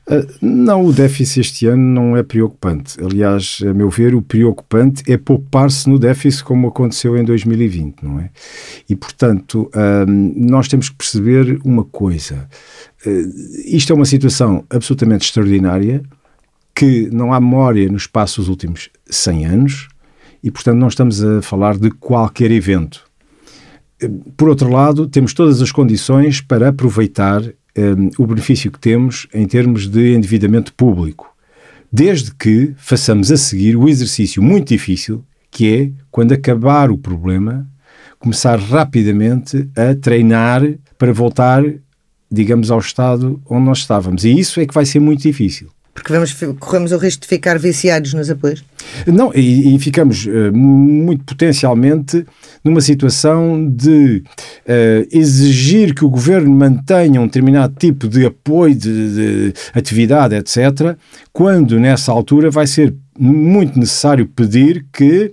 Uh, 0.06 0.28
não, 0.42 0.86
o 0.86 0.92
déficit 0.92 1.40
este 1.40 1.68
ano 1.68 1.82
não 1.82 2.18
é 2.18 2.24
preocupante. 2.24 3.02
Aliás, 3.02 3.60
a 3.66 3.74
meu 3.74 3.90
ver, 3.90 4.14
o 4.14 4.22
preocupante 4.22 5.10
é 5.10 5.18
poupar-se 5.18 5.90
no 5.90 5.98
déficit 5.98 6.44
como 6.44 6.68
aconteceu 6.68 7.18
em 7.18 7.24
2020, 7.24 8.04
não 8.04 8.20
é? 8.20 8.30
E, 8.90 8.96
portanto, 8.96 9.72
uh, 9.74 10.06
nós 10.08 10.68
temos 10.68 10.90
que 10.90 10.96
perceber 10.96 11.58
uma 11.64 11.86
coisa. 11.86 12.50
Uh, 13.06 13.32
isto 13.66 13.94
é 13.94 13.96
uma 13.96 14.06
situação 14.06 14.66
absolutamente 14.70 15.26
extraordinária 15.26 16.04
que 16.76 17.10
não 17.12 17.32
há 17.32 17.40
memória 17.40 17.88
no 17.88 17.98
espaço 17.98 18.42
dos 18.42 18.50
últimos 18.50 18.90
100 19.06 19.46
anos 19.46 19.88
e, 20.44 20.52
portanto, 20.52 20.80
não 20.80 20.90
estamos 20.90 21.24
a 21.24 21.42
falar 21.42 21.78
de 21.78 21.90
qualquer 21.90 22.52
evento. 22.52 23.06
Por 24.36 24.50
outro 24.50 24.70
lado, 24.70 25.08
temos 25.08 25.34
todas 25.34 25.62
as 25.62 25.72
condições 25.72 26.42
para 26.42 26.70
aproveitar 26.70 27.42
um, 27.78 28.10
o 28.18 28.28
benefício 28.28 28.72
que 28.72 28.80
temos 28.80 29.28
em 29.34 29.46
termos 29.48 29.88
de 29.88 30.14
endividamento 30.14 30.74
público, 30.74 31.34
desde 31.92 32.34
que 32.34 32.74
façamos 32.78 33.32
a 33.32 33.38
seguir 33.38 33.76
o 33.76 33.88
exercício 33.88 34.42
muito 34.42 34.70
difícil 34.70 35.24
que 35.52 35.76
é, 35.76 35.92
quando 36.10 36.34
acabar 36.34 36.90
o 36.90 36.98
problema, 36.98 37.68
começar 38.18 38.58
rapidamente 38.58 39.70
a 39.78 39.94
treinar 39.94 40.62
para 40.98 41.14
voltar, 41.14 41.64
digamos, 42.32 42.72
ao 42.72 42.80
estado 42.80 43.40
onde 43.46 43.66
nós 43.66 43.80
estávamos. 43.80 44.26
E 44.26 44.32
isso 44.32 44.60
é 44.60 44.66
que 44.66 44.74
vai 44.74 44.86
ser 44.86 45.00
muito 45.00 45.22
difícil. 45.22 45.70
Porque 45.94 46.12
vamos, 46.12 46.34
corremos 46.60 46.92
o 46.92 46.98
risco 46.98 47.22
de 47.22 47.28
ficar 47.28 47.60
viciados 47.60 48.14
nos 48.14 48.30
apoios? 48.30 48.64
Não, 49.06 49.32
e, 49.34 49.76
e 49.76 49.80
ficamos 49.80 50.26
uh, 50.26 50.52
muito 50.52 51.24
potencialmente 51.24 52.26
numa 52.64 52.82
situação 52.82 53.70
de 53.70 54.24
uh, 54.68 55.08
exigir 55.12 55.94
que 55.94 56.04
o 56.04 56.10
governo 56.10 56.50
mantenha 56.50 57.22
um 57.22 57.28
determinado 57.28 57.76
tipo 57.78 58.08
de 58.08 58.26
apoio, 58.26 58.74
de, 58.74 59.52
de 59.52 59.54
atividade, 59.74 60.36
etc., 60.36 60.98
quando 61.32 61.80
nessa 61.80 62.12
altura 62.12 62.50
vai 62.50 62.66
ser 62.66 62.94
muito 63.18 63.78
necessário 63.78 64.26
pedir 64.28 64.86
que 64.92 65.32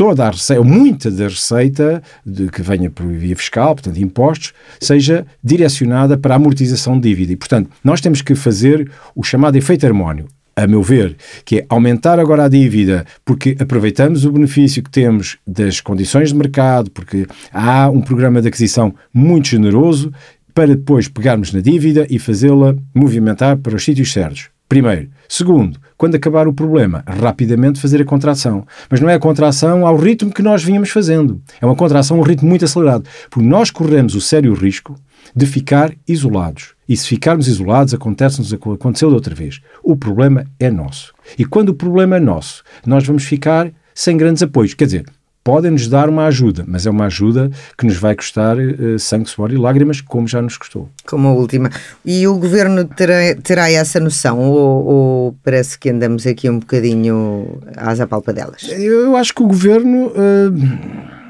toda 0.00 0.26
a 0.26 0.30
receita, 0.30 0.58
ou 0.58 0.66
muita 0.66 1.10
da 1.10 1.24
receita 1.24 2.02
de, 2.24 2.48
que 2.48 2.62
venha 2.62 2.88
por 2.88 3.06
via 3.06 3.36
fiscal, 3.36 3.74
portanto, 3.74 3.98
impostos, 3.98 4.54
seja 4.80 5.26
direcionada 5.44 6.16
para 6.16 6.34
a 6.34 6.36
amortização 6.36 6.98
de 6.98 7.06
dívida. 7.06 7.34
E, 7.34 7.36
portanto, 7.36 7.68
nós 7.84 8.00
temos 8.00 8.22
que 8.22 8.34
fazer 8.34 8.90
o 9.14 9.22
chamado 9.22 9.56
efeito 9.58 9.84
harmónio 9.84 10.26
a 10.56 10.66
meu 10.66 10.82
ver, 10.82 11.16
que 11.44 11.58
é 11.58 11.66
aumentar 11.68 12.18
agora 12.18 12.44
a 12.44 12.48
dívida 12.48 13.04
porque 13.26 13.54
aproveitamos 13.60 14.24
o 14.24 14.32
benefício 14.32 14.82
que 14.82 14.90
temos 14.90 15.36
das 15.46 15.82
condições 15.82 16.30
de 16.30 16.34
mercado, 16.34 16.90
porque 16.90 17.26
há 17.52 17.90
um 17.90 18.00
programa 18.00 18.40
de 18.40 18.48
aquisição 18.48 18.94
muito 19.12 19.48
generoso 19.48 20.10
para 20.54 20.68
depois 20.68 21.08
pegarmos 21.08 21.52
na 21.52 21.60
dívida 21.60 22.06
e 22.08 22.18
fazê-la 22.18 22.74
movimentar 22.94 23.58
para 23.58 23.76
os 23.76 23.84
sítios 23.84 24.14
certos. 24.14 24.48
Primeiro. 24.70 25.08
Segundo, 25.28 25.80
quando 25.98 26.14
acabar 26.14 26.46
o 26.46 26.52
problema, 26.52 27.02
rapidamente 27.04 27.80
fazer 27.80 28.00
a 28.00 28.04
contração. 28.04 28.64
Mas 28.88 29.00
não 29.00 29.08
é 29.10 29.14
a 29.14 29.18
contração 29.18 29.84
ao 29.84 29.96
ritmo 29.96 30.32
que 30.32 30.42
nós 30.42 30.62
vínhamos 30.62 30.90
fazendo. 30.90 31.42
É 31.60 31.66
uma 31.66 31.74
contração 31.74 32.16
a 32.16 32.20
um 32.20 32.22
ritmo 32.22 32.48
muito 32.48 32.64
acelerado. 32.64 33.04
Porque 33.28 33.44
nós 33.44 33.72
corremos 33.72 34.14
o 34.14 34.20
sério 34.20 34.54
risco 34.54 34.94
de 35.34 35.44
ficar 35.44 35.92
isolados. 36.06 36.74
E 36.88 36.96
se 36.96 37.08
ficarmos 37.08 37.48
isolados, 37.48 37.92
acontece-nos 37.94 38.52
aconteceu 38.52 39.08
de 39.08 39.16
outra 39.16 39.34
vez. 39.34 39.60
O 39.82 39.96
problema 39.96 40.46
é 40.60 40.70
nosso. 40.70 41.12
E 41.36 41.44
quando 41.44 41.70
o 41.70 41.74
problema 41.74 42.18
é 42.18 42.20
nosso, 42.20 42.62
nós 42.86 43.04
vamos 43.04 43.24
ficar 43.24 43.72
sem 43.92 44.16
grandes 44.16 44.40
apoios. 44.40 44.72
Quer 44.74 44.84
dizer, 44.84 45.06
podem-nos 45.42 45.88
dar 45.88 46.08
uma 46.08 46.26
ajuda, 46.26 46.64
mas 46.66 46.86
é 46.86 46.90
uma 46.90 47.06
ajuda 47.06 47.50
que 47.76 47.86
nos 47.86 47.96
vai 47.96 48.14
custar 48.14 48.56
uh, 48.58 48.98
sangue, 48.98 49.28
suor 49.28 49.52
e 49.52 49.56
lágrimas, 49.56 50.00
como 50.00 50.28
já 50.28 50.40
nos 50.40 50.56
custou. 50.56 50.88
Como 51.06 51.28
a 51.28 51.32
última. 51.32 51.70
E 52.04 52.26
o 52.26 52.36
governo 52.36 52.84
terá, 52.84 53.34
terá 53.42 53.70
essa 53.70 53.98
noção 53.98 54.38
ou, 54.38 54.84
ou, 54.86 55.36
parece 55.42 55.78
que 55.78 55.90
andamos 55.90 56.26
aqui 56.26 56.48
um 56.48 56.58
bocadinho 56.58 57.60
às 57.76 58.00
apalpadelas? 58.00 58.68
Eu, 58.70 59.06
eu 59.06 59.16
acho 59.16 59.34
que 59.34 59.42
o 59.42 59.46
governo. 59.46 60.08
Uh, 60.08 61.20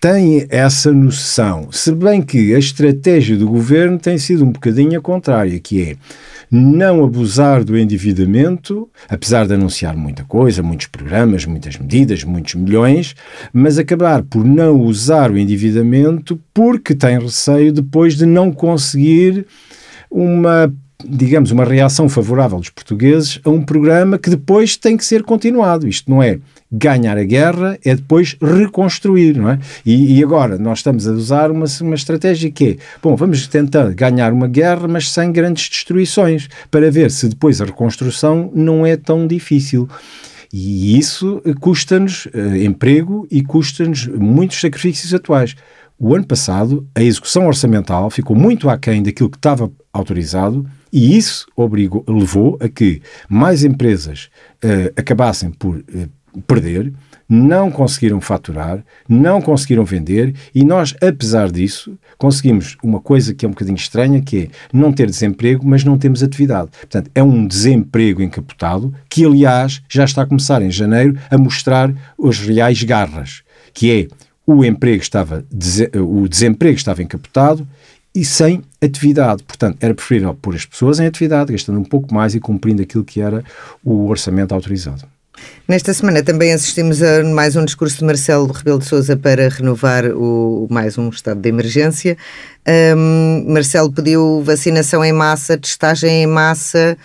tem 0.00 0.46
essa 0.48 0.90
noção, 0.90 1.68
se 1.70 1.92
bem 1.92 2.22
que 2.22 2.54
a 2.54 2.58
estratégia 2.58 3.36
do 3.36 3.46
governo 3.46 3.98
tem 3.98 4.16
sido 4.16 4.42
um 4.42 4.50
bocadinho 4.50 4.98
a 4.98 5.02
contrária, 5.02 5.58
que 5.60 5.82
é 5.82 5.96
não 6.50 7.04
abusar 7.04 7.64
do 7.64 7.76
endividamento, 7.76 8.88
apesar 9.08 9.46
de 9.46 9.54
anunciar 9.54 9.96
muita 9.96 10.24
coisa, 10.24 10.62
muitos 10.62 10.86
programas, 10.86 11.44
muitas 11.44 11.76
medidas, 11.76 12.24
muitos 12.24 12.54
milhões, 12.54 13.14
mas 13.52 13.78
acabar 13.78 14.22
por 14.22 14.44
não 14.44 14.80
usar 14.80 15.30
o 15.30 15.38
endividamento 15.38 16.40
porque 16.54 16.94
tem 16.94 17.18
receio 17.18 17.72
depois 17.72 18.16
de 18.16 18.26
não 18.26 18.52
conseguir 18.52 19.46
uma 20.10 20.72
digamos, 21.04 21.50
uma 21.50 21.64
reação 21.64 22.08
favorável 22.08 22.58
dos 22.58 22.70
portugueses 22.70 23.38
a 23.44 23.50
um 23.50 23.62
programa 23.62 24.18
que 24.18 24.30
depois 24.30 24.76
tem 24.76 24.96
que 24.96 25.04
ser 25.04 25.22
continuado. 25.22 25.86
Isto 25.86 26.10
não 26.10 26.22
é 26.22 26.38
ganhar 26.70 27.16
a 27.16 27.24
guerra, 27.24 27.78
é 27.84 27.94
depois 27.94 28.36
reconstruir, 28.40 29.36
não 29.36 29.50
é? 29.50 29.58
E, 29.84 30.18
e 30.18 30.22
agora 30.22 30.58
nós 30.58 30.78
estamos 30.78 31.06
a 31.06 31.12
usar 31.12 31.50
uma, 31.50 31.66
uma 31.80 31.94
estratégia 31.94 32.50
que 32.50 32.64
é, 32.64 32.76
bom, 33.02 33.14
vamos 33.14 33.46
tentar 33.46 33.92
ganhar 33.94 34.32
uma 34.32 34.48
guerra, 34.48 34.88
mas 34.88 35.10
sem 35.10 35.30
grandes 35.32 35.68
destruições, 35.68 36.48
para 36.70 36.90
ver 36.90 37.10
se 37.10 37.28
depois 37.28 37.60
a 37.60 37.64
reconstrução 37.64 38.50
não 38.54 38.84
é 38.84 38.96
tão 38.96 39.26
difícil. 39.26 39.88
E 40.52 40.96
isso 40.98 41.42
custa-nos 41.60 42.26
uh, 42.26 42.56
emprego 42.56 43.26
e 43.30 43.42
custa-nos 43.42 44.06
muitos 44.06 44.60
sacrifícios 44.60 45.12
atuais. 45.12 45.54
O 45.98 46.14
ano 46.14 46.26
passado, 46.26 46.86
a 46.94 47.02
execução 47.02 47.46
orçamental 47.46 48.10
ficou 48.10 48.36
muito 48.36 48.68
aquém 48.68 49.02
daquilo 49.02 49.30
que 49.30 49.38
estava 49.38 49.70
autorizado 49.92 50.66
e 50.92 51.16
isso 51.16 51.46
obrigou, 51.56 52.04
levou 52.06 52.58
a 52.60 52.68
que 52.68 53.00
mais 53.28 53.64
empresas 53.64 54.28
uh, 54.62 54.92
acabassem 54.94 55.50
por 55.50 55.76
uh, 55.76 56.08
perder, 56.46 56.92
não 57.28 57.70
conseguiram 57.70 58.20
faturar, 58.20 58.84
não 59.08 59.40
conseguiram 59.40 59.84
vender 59.84 60.34
e 60.54 60.64
nós, 60.64 60.94
apesar 61.02 61.50
disso, 61.50 61.98
conseguimos 62.16 62.76
uma 62.82 63.00
coisa 63.00 63.34
que 63.34 63.44
é 63.44 63.48
um 63.48 63.52
bocadinho 63.52 63.76
estranha, 63.76 64.22
que 64.22 64.38
é 64.38 64.48
não 64.72 64.92
ter 64.92 65.10
desemprego, 65.10 65.66
mas 65.66 65.84
não 65.84 65.98
temos 65.98 66.22
atividade. 66.22 66.70
Portanto, 66.70 67.10
é 67.14 67.22
um 67.22 67.46
desemprego 67.46 68.22
encapotado 68.22 68.94
que, 69.08 69.24
aliás, 69.24 69.82
já 69.88 70.04
está 70.04 70.22
a 70.22 70.26
começar 70.26 70.62
em 70.62 70.70
janeiro 70.70 71.18
a 71.30 71.36
mostrar 71.36 71.92
as 72.22 72.38
reais 72.38 72.82
garras, 72.82 73.42
que 73.74 73.90
é 73.90 74.08
o 74.46 74.64
emprego 74.64 75.02
estava, 75.02 75.44
o 75.94 76.28
desemprego 76.28 76.76
estava 76.76 77.02
encapotado 77.02 77.66
e 78.14 78.24
sem 78.24 78.62
atividade. 78.80 79.42
Portanto, 79.42 79.76
era 79.80 79.92
preferível 79.92 80.32
pôr 80.34 80.54
as 80.54 80.64
pessoas 80.64 81.00
em 81.00 81.06
atividade, 81.06 81.52
gastando 81.52 81.80
um 81.80 81.84
pouco 81.84 82.14
mais 82.14 82.34
e 82.34 82.40
cumprindo 82.40 82.80
aquilo 82.80 83.04
que 83.04 83.20
era 83.20 83.44
o 83.84 84.06
orçamento 84.06 84.54
autorizado. 84.54 85.15
Nesta 85.68 85.92
semana 85.92 86.22
também 86.22 86.52
assistimos 86.52 87.02
a 87.02 87.24
mais 87.24 87.56
um 87.56 87.64
discurso 87.64 87.98
de 87.98 88.04
Marcelo 88.04 88.50
Rebelo 88.52 88.78
de 88.78 88.86
Sousa 88.86 89.16
para 89.16 89.48
renovar 89.48 90.06
o, 90.06 90.66
mais 90.70 90.96
um 90.96 91.08
estado 91.08 91.40
de 91.40 91.48
emergência. 91.48 92.16
Um, 92.96 93.52
Marcelo 93.52 93.92
pediu 93.92 94.42
vacinação 94.42 95.04
em 95.04 95.12
massa, 95.12 95.58
testagem 95.58 96.22
em 96.22 96.26
massa, 96.26 96.96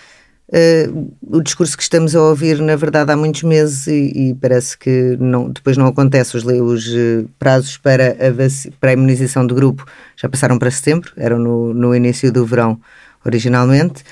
Uh, 0.52 1.10
o 1.22 1.40
discurso 1.40 1.74
que 1.74 1.82
estamos 1.82 2.14
a 2.14 2.20
ouvir, 2.20 2.58
na 2.58 2.76
verdade, 2.76 3.10
há 3.10 3.16
muitos 3.16 3.42
meses 3.42 3.86
e, 3.86 4.12
e 4.14 4.34
parece 4.34 4.76
que 4.76 5.16
não, 5.18 5.48
depois 5.48 5.78
não 5.78 5.86
acontece. 5.86 6.36
Os, 6.36 6.44
os 6.44 6.88
uh, 6.88 7.26
prazos 7.38 7.78
para 7.78 8.10
a, 8.10 8.76
para 8.78 8.90
a 8.90 8.92
imunização 8.92 9.46
do 9.46 9.54
grupo 9.54 9.86
já 10.14 10.28
passaram 10.28 10.58
para 10.58 10.70
setembro, 10.70 11.10
eram 11.16 11.38
no, 11.38 11.72
no 11.72 11.96
início 11.96 12.30
do 12.30 12.44
verão 12.44 12.78
originalmente. 13.24 14.04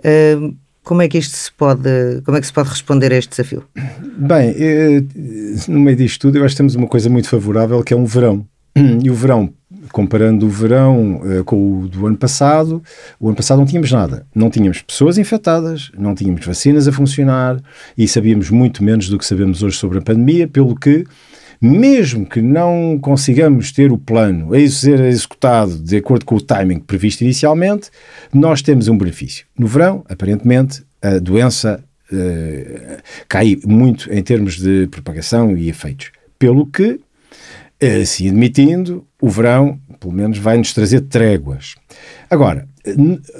Uh, 0.00 0.54
como 0.86 1.02
é 1.02 1.08
que 1.08 1.18
isto 1.18 1.36
se 1.36 1.50
pode, 1.50 2.22
como 2.24 2.38
é 2.38 2.40
que 2.40 2.46
se 2.46 2.52
pode 2.52 2.68
responder 2.68 3.12
a 3.12 3.16
este 3.16 3.30
desafio? 3.30 3.64
Bem, 4.16 4.54
no 5.66 5.80
meio 5.80 5.96
disto 5.96 6.20
tudo, 6.20 6.38
eu 6.38 6.44
acho 6.44 6.54
que 6.54 6.58
temos 6.58 6.76
uma 6.76 6.86
coisa 6.86 7.10
muito 7.10 7.28
favorável 7.28 7.82
que 7.82 7.92
é 7.92 7.96
um 7.96 8.04
verão. 8.04 8.46
E 9.02 9.10
o 9.10 9.14
verão 9.14 9.52
comparando 9.90 10.46
o 10.46 10.48
verão 10.48 11.16
uh, 11.16 11.44
com 11.44 11.80
o 11.80 11.88
do 11.88 12.06
ano 12.06 12.16
passado, 12.16 12.82
o 13.18 13.28
ano 13.28 13.36
passado 13.36 13.58
não 13.58 13.66
tínhamos 13.66 13.90
nada. 13.90 14.26
Não 14.34 14.50
tínhamos 14.50 14.82
pessoas 14.82 15.18
infectadas, 15.18 15.90
não 15.96 16.14
tínhamos 16.14 16.44
vacinas 16.44 16.86
a 16.86 16.92
funcionar 16.92 17.60
e 17.96 18.06
sabíamos 18.06 18.50
muito 18.50 18.84
menos 18.84 19.08
do 19.08 19.18
que 19.18 19.24
sabemos 19.24 19.62
hoje 19.62 19.76
sobre 19.76 19.98
a 19.98 20.02
pandemia, 20.02 20.46
pelo 20.46 20.74
que, 20.76 21.04
mesmo 21.60 22.26
que 22.26 22.40
não 22.42 22.98
consigamos 23.00 23.72
ter 23.72 23.90
o 23.90 23.98
plano 23.98 24.54
a 24.54 24.68
ser 24.68 25.00
executado 25.00 25.78
de 25.78 25.96
acordo 25.96 26.24
com 26.24 26.36
o 26.36 26.40
timing 26.40 26.80
previsto 26.80 27.22
inicialmente, 27.22 27.90
nós 28.32 28.62
temos 28.62 28.88
um 28.88 28.96
benefício. 28.96 29.46
No 29.58 29.66
verão, 29.66 30.04
aparentemente, 30.08 30.84
a 31.02 31.18
doença 31.18 31.82
uh, 32.12 33.02
cai 33.28 33.56
muito 33.64 34.12
em 34.12 34.22
termos 34.22 34.56
de 34.56 34.86
propagação 34.88 35.56
e 35.56 35.68
efeitos. 35.68 36.10
Pelo 36.38 36.66
que 36.66 37.00
Assim 38.02 38.28
admitindo, 38.28 39.06
o 39.20 39.28
verão, 39.28 39.78
pelo 40.00 40.12
menos, 40.12 40.38
vai 40.38 40.56
nos 40.56 40.72
trazer 40.72 41.02
tréguas. 41.02 41.74
Agora, 42.30 42.66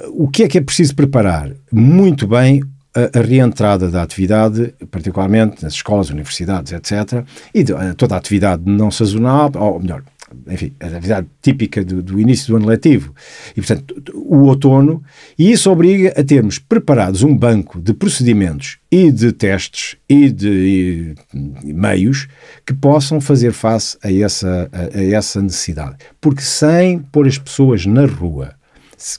o 0.09 0.27
que 0.27 0.43
é 0.43 0.47
que 0.47 0.59
é 0.59 0.61
preciso 0.61 0.95
preparar? 0.95 1.51
Muito 1.71 2.27
bem 2.27 2.61
a, 2.93 3.17
a 3.17 3.21
reentrada 3.21 3.89
da 3.89 4.03
atividade, 4.03 4.75
particularmente 4.91 5.63
nas 5.63 5.73
escolas, 5.73 6.11
universidades, 6.11 6.71
etc., 6.71 7.25
e 7.51 7.63
de, 7.63 7.73
toda 7.95 8.13
a 8.13 8.19
atividade 8.19 8.61
não 8.63 8.91
sazonal, 8.91 9.51
ou 9.55 9.79
melhor, 9.79 10.03
enfim, 10.47 10.73
a 10.79 10.87
atividade 10.87 11.27
típica 11.41 11.83
do, 11.83 12.01
do, 12.01 12.19
início 12.19 12.47
do 12.47 12.57
ano 12.57 12.67
letivo. 12.67 13.13
E, 13.51 13.61
portanto, 13.61 13.95
o 14.13 14.43
outono, 14.43 15.03
e 15.37 15.51
isso 15.51 15.71
obriga 15.71 16.13
a 16.17 16.23
termos 16.23 16.59
preparados 16.59 17.23
um 17.23 17.35
banco 17.35 17.81
de 17.81 17.93
procedimentos 17.93 18.77
e 18.91 19.11
de 19.11 19.31
testes 19.31 19.95
e 20.07 20.29
de 20.29 21.15
e, 21.63 21.73
meios 21.73 22.27
que 22.65 22.73
possam 22.73 23.21
fazer 23.21 23.53
face 23.53 23.97
a 24.03 24.11
essa, 24.11 24.69
a, 24.71 24.97
a 24.97 25.03
essa 25.03 25.41
necessidade. 25.41 25.97
Porque 26.19 26.41
sem 26.41 26.99
pôr 26.99 27.27
as 27.27 27.37
pessoas 27.37 27.85
na 27.85 28.05
rua, 28.05 28.53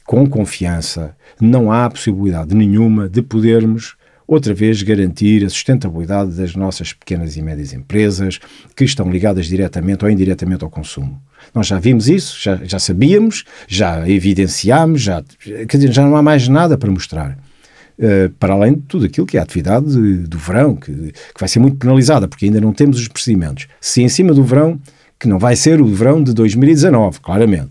com 0.05 0.29
confiança, 0.29 1.17
não 1.41 1.71
há 1.71 1.89
possibilidade 1.89 2.55
nenhuma 2.55 3.09
de 3.09 3.23
podermos 3.23 3.97
outra 4.29 4.53
vez 4.53 4.83
garantir 4.83 5.43
a 5.43 5.49
sustentabilidade 5.49 6.33
das 6.33 6.55
nossas 6.55 6.93
pequenas 6.93 7.35
e 7.39 7.43
médias 7.43 7.73
empresas 7.73 8.39
que 8.77 8.85
estão 8.85 9.11
ligadas 9.11 9.47
diretamente 9.47 10.05
ou 10.05 10.11
indiretamente 10.11 10.63
ao 10.63 10.71
consumo. 10.71 11.19
Nós 11.55 11.67
já 11.67 11.79
vimos 11.79 12.09
isso, 12.09 12.39
já, 12.39 12.57
já 12.63 12.79
sabíamos, 12.79 13.45
já 13.67 14.07
evidenciámos, 14.07 15.01
já, 15.01 15.25
quer 15.67 15.79
dizer, 15.79 15.93
já 15.93 16.03
não 16.05 16.15
há 16.15 16.23
mais 16.23 16.47
nada 16.47 16.77
para 16.77 16.91
mostrar. 16.91 17.39
Uh, 17.99 18.31
para 18.39 18.53
além 18.53 18.75
de 18.75 18.83
tudo 18.83 19.07
aquilo 19.07 19.27
que 19.27 19.37
é 19.37 19.41
a 19.41 19.43
atividade 19.43 19.87
do 19.89 20.39
verão, 20.39 20.77
que, 20.77 20.93
que 20.93 21.41
vai 21.41 21.49
ser 21.49 21.59
muito 21.59 21.79
penalizada, 21.79 22.29
porque 22.29 22.45
ainda 22.45 22.61
não 22.61 22.73
temos 22.73 23.01
os 23.01 23.09
procedimentos. 23.09 23.67
Se 23.81 24.03
em 24.03 24.09
cima 24.09 24.33
do 24.33 24.45
verão, 24.45 24.79
que 25.19 25.27
não 25.27 25.39
vai 25.39 25.57
ser 25.57 25.81
o 25.81 25.87
verão 25.87 26.23
de 26.23 26.33
2019, 26.33 27.19
claramente. 27.21 27.71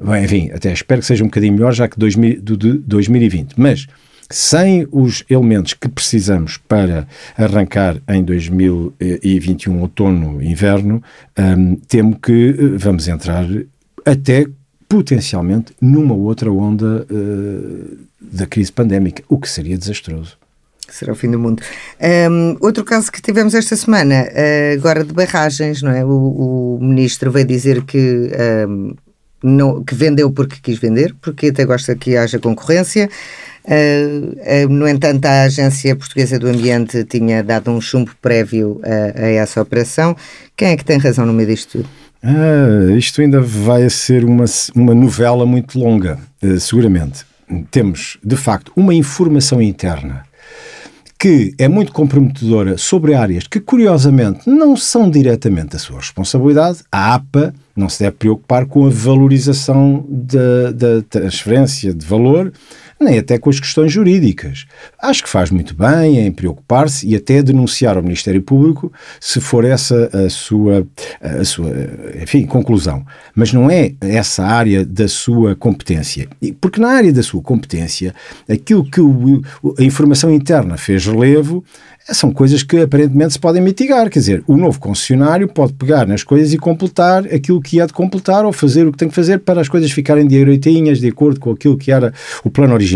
Bem, 0.00 0.24
enfim, 0.24 0.50
até 0.52 0.72
espero 0.72 1.00
que 1.00 1.06
seja 1.06 1.22
um 1.22 1.28
bocadinho 1.28 1.52
melhor, 1.52 1.72
já 1.72 1.86
que 1.86 1.98
2000, 1.98 2.40
do, 2.42 2.56
de 2.56 2.72
2020. 2.78 3.54
Mas 3.56 3.86
sem 4.30 4.86
os 4.92 5.24
elementos 5.28 5.74
que 5.74 5.88
precisamos 5.88 6.58
para 6.58 7.06
arrancar 7.36 7.96
em 8.08 8.22
2021 8.22 9.80
outono 9.80 10.42
inverno, 10.42 11.02
um, 11.38 11.76
temo 11.76 12.18
que 12.18 12.50
eh, 12.50 12.76
vamos 12.76 13.08
entrar 13.08 13.46
até 14.04 14.46
potencialmente 14.88 15.72
numa 15.80 16.14
outra 16.14 16.50
onda 16.50 17.06
uh, 17.10 17.98
da 18.20 18.46
crise 18.46 18.72
pandémica, 18.72 19.22
o 19.28 19.38
que 19.38 19.48
seria 19.48 19.76
desastroso. 19.76 20.36
Será 20.88 21.12
o 21.12 21.14
fim 21.14 21.30
do 21.30 21.38
mundo. 21.38 21.62
Um, 22.30 22.56
outro 22.60 22.82
caso 22.82 23.12
que 23.12 23.20
tivemos 23.20 23.54
esta 23.54 23.76
semana, 23.76 24.26
uh, 24.26 24.78
agora 24.78 25.04
de 25.04 25.12
barragens, 25.12 25.82
não 25.82 25.90
é? 25.90 26.02
O, 26.04 26.78
o 26.78 26.78
ministro 26.80 27.30
veio 27.30 27.46
dizer 27.46 27.82
que, 27.82 28.30
um, 28.66 28.94
não, 29.42 29.84
que 29.84 29.94
vendeu 29.94 30.30
porque 30.30 30.56
quis 30.62 30.78
vender, 30.78 31.14
porque 31.20 31.48
até 31.48 31.66
gosta 31.66 31.94
que 31.94 32.16
haja 32.16 32.38
concorrência. 32.38 33.10
Uh, 33.68 34.64
uh, 34.64 34.68
no 34.70 34.88
entanto, 34.88 35.26
a 35.26 35.42
Agência 35.42 35.94
Portuguesa 35.94 36.38
do 36.38 36.48
Ambiente 36.48 37.04
tinha 37.04 37.42
dado 37.42 37.70
um 37.70 37.82
chumbo 37.82 38.12
prévio 38.22 38.80
a, 38.82 39.20
a 39.20 39.28
essa 39.28 39.60
operação. 39.60 40.16
Quem 40.56 40.68
é 40.68 40.76
que 40.76 40.84
tem 40.84 40.96
razão 40.96 41.26
no 41.26 41.34
meio 41.34 41.50
disto 41.50 41.72
tudo? 41.72 41.88
Ah, 42.22 42.96
isto 42.96 43.20
ainda 43.20 43.40
vai 43.40 43.88
ser 43.90 44.24
uma, 44.24 44.46
uma 44.74 44.94
novela 44.94 45.44
muito 45.44 45.78
longa, 45.78 46.18
uh, 46.42 46.58
seguramente. 46.58 47.26
Temos, 47.70 48.16
de 48.24 48.36
facto, 48.36 48.72
uma 48.74 48.94
informação 48.94 49.60
interna 49.60 50.24
que 51.18 51.52
é 51.58 51.66
muito 51.66 51.92
comprometedora 51.92 52.78
sobre 52.78 53.12
áreas 53.12 53.46
que, 53.48 53.58
curiosamente, 53.58 54.48
não 54.48 54.76
são 54.76 55.10
diretamente 55.10 55.74
a 55.74 55.78
sua 55.78 55.98
responsabilidade. 55.98 56.78
A 56.92 57.14
APA 57.14 57.52
não 57.74 57.88
se 57.88 57.98
deve 57.98 58.16
preocupar 58.16 58.66
com 58.66 58.86
a 58.86 58.90
valorização 58.90 60.06
da, 60.08 60.70
da 60.70 61.02
transferência 61.02 61.92
de 61.92 62.06
valor 62.06 62.52
nem 63.00 63.18
até 63.18 63.38
com 63.38 63.50
as 63.50 63.60
questões 63.60 63.92
jurídicas. 63.92 64.66
Acho 65.00 65.22
que 65.22 65.28
faz 65.28 65.50
muito 65.50 65.74
bem 65.74 66.18
em 66.18 66.32
preocupar-se 66.32 67.06
e 67.06 67.14
até 67.14 67.42
denunciar 67.42 67.96
ao 67.96 68.02
Ministério 68.02 68.42
Público 68.42 68.92
se 69.20 69.40
for 69.40 69.64
essa 69.64 70.10
a 70.12 70.28
sua, 70.28 70.86
a 71.20 71.44
sua 71.44 71.72
enfim, 72.20 72.44
conclusão. 72.44 73.04
Mas 73.34 73.52
não 73.52 73.70
é 73.70 73.92
essa 74.00 74.44
área 74.44 74.84
da 74.84 75.08
sua 75.08 75.54
competência. 75.54 76.28
Porque 76.60 76.80
na 76.80 76.88
área 76.88 77.12
da 77.12 77.22
sua 77.22 77.42
competência, 77.42 78.14
aquilo 78.48 78.84
que 78.84 79.00
o, 79.00 79.42
a 79.78 79.82
informação 79.82 80.32
interna 80.32 80.76
fez 80.76 81.06
relevo 81.06 81.64
são 82.14 82.32
coisas 82.32 82.62
que 82.62 82.78
aparentemente 82.78 83.34
se 83.34 83.38
podem 83.38 83.62
mitigar. 83.62 84.08
Quer 84.08 84.18
dizer, 84.18 84.44
o 84.46 84.56
novo 84.56 84.80
concessionário 84.80 85.46
pode 85.48 85.74
pegar 85.74 86.06
nas 86.06 86.22
coisas 86.22 86.52
e 86.52 86.58
completar 86.58 87.26
aquilo 87.26 87.60
que 87.60 87.80
há 87.80 87.86
de 87.86 87.92
completar 87.92 88.44
ou 88.44 88.52
fazer 88.52 88.86
o 88.86 88.92
que 88.92 88.98
tem 88.98 89.08
que 89.08 89.14
fazer 89.14 89.38
para 89.40 89.60
as 89.60 89.68
coisas 89.68 89.90
ficarem 89.90 90.26
direitinhas, 90.26 91.00
de 91.00 91.08
acordo 91.08 91.38
com 91.38 91.50
aquilo 91.50 91.76
que 91.76 91.92
era 91.92 92.12
o 92.42 92.50
plano 92.50 92.74
original. 92.74 92.87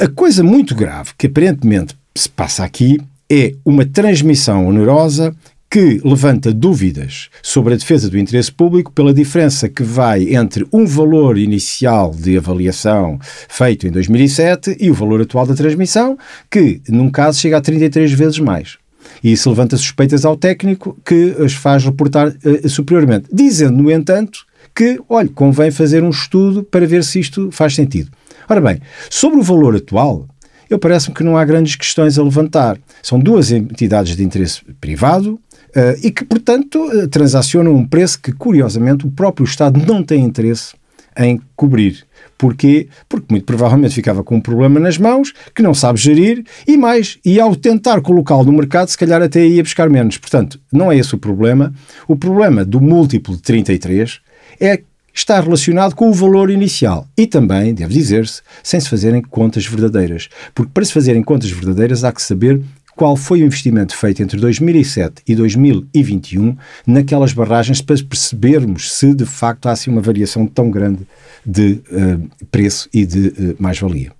A 0.00 0.06
coisa 0.08 0.44
muito 0.44 0.74
grave 0.74 1.10
que 1.18 1.26
aparentemente 1.26 1.96
se 2.14 2.28
passa 2.28 2.64
aqui 2.64 2.98
é 3.30 3.54
uma 3.64 3.84
transmissão 3.84 4.66
onerosa 4.66 5.34
que 5.70 6.00
levanta 6.02 6.52
dúvidas 6.52 7.28
sobre 7.42 7.74
a 7.74 7.76
defesa 7.76 8.08
do 8.08 8.18
interesse 8.18 8.50
público 8.50 8.90
pela 8.90 9.12
diferença 9.12 9.68
que 9.68 9.82
vai 9.82 10.34
entre 10.34 10.66
um 10.72 10.86
valor 10.86 11.36
inicial 11.36 12.14
de 12.14 12.38
avaliação 12.38 13.18
feito 13.48 13.86
em 13.86 13.90
2007 13.90 14.76
e 14.80 14.90
o 14.90 14.94
valor 14.94 15.20
atual 15.20 15.46
da 15.46 15.54
transmissão, 15.54 16.16
que 16.50 16.80
num 16.88 17.10
caso 17.10 17.40
chega 17.40 17.58
a 17.58 17.60
33 17.60 18.12
vezes 18.12 18.38
mais. 18.38 18.78
E 19.22 19.32
isso 19.32 19.50
levanta 19.50 19.76
suspeitas 19.76 20.24
ao 20.24 20.36
técnico 20.36 20.96
que 21.04 21.34
as 21.38 21.52
faz 21.52 21.84
reportar 21.84 22.28
uh, 22.28 22.68
superiormente, 22.68 23.28
dizendo, 23.32 23.82
no 23.82 23.90
entanto, 23.90 24.46
que, 24.74 24.98
olha, 25.08 25.28
convém 25.34 25.70
fazer 25.70 26.02
um 26.02 26.10
estudo 26.10 26.62
para 26.62 26.86
ver 26.86 27.04
se 27.04 27.20
isto 27.20 27.50
faz 27.50 27.74
sentido. 27.74 28.10
Ora 28.48 28.60
bem, 28.60 28.80
sobre 29.10 29.38
o 29.38 29.42
valor 29.42 29.76
atual, 29.76 30.26
eu 30.70 30.78
parece-me 30.78 31.14
que 31.14 31.24
não 31.24 31.36
há 31.36 31.44
grandes 31.44 31.76
questões 31.76 32.18
a 32.18 32.22
levantar. 32.22 32.78
São 33.02 33.18
duas 33.18 33.50
entidades 33.52 34.16
de 34.16 34.24
interesse 34.24 34.64
privado, 34.80 35.38
Uh, 35.68 35.94
e 36.02 36.10
que, 36.10 36.24
portanto, 36.24 36.82
uh, 36.82 37.06
transacionam 37.08 37.74
um 37.74 37.86
preço 37.86 38.18
que, 38.20 38.32
curiosamente, 38.32 39.06
o 39.06 39.10
próprio 39.10 39.44
Estado 39.44 39.78
não 39.86 40.02
tem 40.02 40.24
interesse 40.24 40.74
em 41.16 41.40
cobrir. 41.54 42.06
Porquê? 42.38 42.88
Porque 43.06 43.26
muito 43.30 43.44
provavelmente 43.44 43.94
ficava 43.94 44.24
com 44.24 44.36
um 44.36 44.40
problema 44.40 44.80
nas 44.80 44.96
mãos 44.96 45.34
que 45.54 45.62
não 45.62 45.74
sabe 45.74 45.98
gerir 45.98 46.42
e 46.66 46.76
mais, 46.76 47.18
e 47.24 47.38
ao 47.38 47.54
tentar 47.54 48.00
colocá-lo 48.00 48.44
no 48.44 48.52
mercado, 48.52 48.88
se 48.88 48.96
calhar 48.96 49.20
até 49.20 49.44
ia 49.44 49.62
buscar 49.62 49.90
menos. 49.90 50.16
Portanto, 50.16 50.58
não 50.72 50.90
é 50.90 50.96
esse 50.96 51.14
o 51.14 51.18
problema. 51.18 51.72
O 52.06 52.16
problema 52.16 52.64
do 52.64 52.80
múltiplo 52.80 53.36
de 53.36 53.42
33 53.42 54.20
é 54.58 54.80
está 55.18 55.40
relacionado 55.40 55.94
com 55.94 56.08
o 56.08 56.14
valor 56.14 56.50
inicial 56.50 57.06
e 57.16 57.26
também, 57.26 57.74
deve 57.74 57.92
dizer-se, 57.92 58.40
sem 58.62 58.80
se 58.80 58.88
fazerem 58.88 59.20
contas 59.20 59.66
verdadeiras. 59.66 60.28
Porque 60.54 60.70
para 60.72 60.84
se 60.84 60.92
fazerem 60.92 61.22
contas 61.22 61.50
verdadeiras 61.50 62.04
há 62.04 62.12
que 62.12 62.22
saber 62.22 62.60
qual 62.94 63.16
foi 63.16 63.42
o 63.42 63.46
investimento 63.46 63.96
feito 63.96 64.22
entre 64.22 64.40
2007 64.40 65.22
e 65.26 65.34
2021 65.34 66.56
naquelas 66.86 67.32
barragens 67.32 67.80
para 67.80 67.96
percebermos 68.02 68.92
se 68.92 69.14
de 69.14 69.24
facto 69.24 69.68
há 69.68 69.72
assim 69.72 69.90
uma 69.90 70.00
variação 70.00 70.46
tão 70.46 70.68
grande 70.68 71.06
de 71.46 71.80
uh, 71.92 72.46
preço 72.50 72.88
e 72.92 73.06
de 73.06 73.28
uh, 73.28 73.56
mais-valia. 73.58 74.12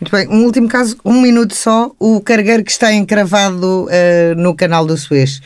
Muito 0.00 0.10
bem, 0.10 0.28
um 0.28 0.44
último 0.44 0.68
caso, 0.68 0.98
um 1.04 1.20
minuto 1.22 1.54
só. 1.54 1.90
O 1.98 2.20
cargueiro 2.20 2.62
que 2.62 2.70
está 2.70 2.92
encravado 2.92 3.86
uh, 3.86 4.34
no 4.36 4.54
canal 4.54 4.84
do 4.84 4.96
Suez. 4.98 5.40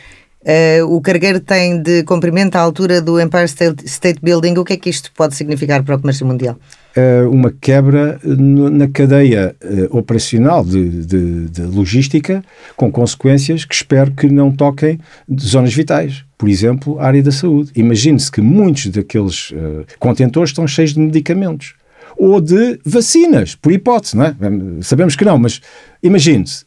O 0.89 1.01
cargueiro 1.01 1.41
tem 1.41 1.83
de 1.83 2.03
comprimento 2.05 2.57
à 2.57 2.61
altura 2.61 3.03
do 3.03 3.21
Empire 3.21 3.45
State, 3.85 4.21
Building. 4.23 4.57
O 4.57 4.65
que 4.65 4.73
é 4.73 4.77
que 4.77 4.89
isto 4.89 5.13
pode 5.13 5.35
significar 5.35 5.83
para 5.83 5.97
o 5.97 6.01
comércio 6.01 6.27
mundial? 6.27 6.57
uh, 6.99 7.31
uma 7.31 7.53
quebra 7.53 8.21
na 8.25 8.89
cadeia 8.89 9.55
uh, 9.63 9.97
operacional 9.97 10.65
de, 10.65 11.05
de, 11.05 11.49
de, 11.49 11.63
logística, 11.63 12.45
com 12.77 12.91
consequências 12.91 13.65
que 13.65 13.75
espero 13.75 14.11
que 14.13 14.29
não 14.29 14.51
toquem 14.51 14.99
zonas 15.39 15.73
vitais. 15.73 16.25
Por 16.37 16.49
exemplo, 16.49 16.99
a 16.99 17.07
área 17.07 17.23
da 17.23 17.33
saúde. 17.33 17.71
Imagine-se 17.75 18.31
que 18.31 18.41
muitos 18.41 18.87
daqueles 18.87 19.51
uh, 19.51 19.85
contentores 19.99 20.51
estão 20.51 20.67
cheios 20.67 20.95
de 20.95 21.01
medicamentos. 21.01 21.75
Ou 22.17 22.41
de 22.41 22.81
vacinas, 22.85 23.55
por 23.55 23.71
hipótese, 23.71 24.17
não 24.17 24.25
é? 24.25 24.35
Sabemos 24.83 25.15
que 25.15 25.25
não, 25.25 25.39
mas 25.39 25.61
imagine-se, 26.03 26.65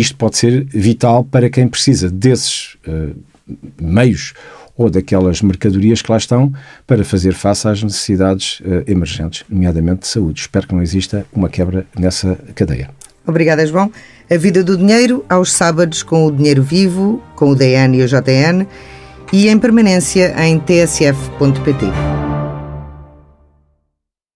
isto 0.00 0.16
pode 0.16 0.36
ser 0.36 0.64
vital 0.64 1.24
para 1.24 1.48
quem 1.48 1.68
precisa 1.68 2.10
desses 2.10 2.76
meios 3.80 4.34
ou 4.76 4.90
daquelas 4.90 5.40
mercadorias 5.40 6.02
que 6.02 6.10
lá 6.10 6.18
estão 6.18 6.52
para 6.86 7.04
fazer 7.04 7.32
face 7.32 7.68
às 7.68 7.82
necessidades 7.82 8.60
uh, 8.60 8.82
emergentes, 8.86 9.44
nomeadamente 9.48 10.00
de 10.00 10.08
saúde. 10.08 10.40
Espero 10.40 10.66
que 10.66 10.74
não 10.74 10.82
exista 10.82 11.24
uma 11.32 11.48
quebra 11.48 11.86
nessa 11.96 12.36
cadeia. 12.54 12.90
Obrigada, 13.26 13.64
João. 13.66 13.90
A 14.30 14.36
vida 14.36 14.62
do 14.62 14.76
dinheiro, 14.76 15.24
aos 15.28 15.52
sábados, 15.52 16.02
com 16.02 16.26
o 16.26 16.32
Dinheiro 16.32 16.62
Vivo, 16.62 17.22
com 17.36 17.50
o 17.50 17.54
DN 17.54 17.98
e 17.98 18.02
o 18.02 18.08
JN, 18.08 18.66
e 19.32 19.48
em 19.48 19.58
permanência 19.58 20.34
em 20.44 20.58
tsf.pt. 20.58 22.23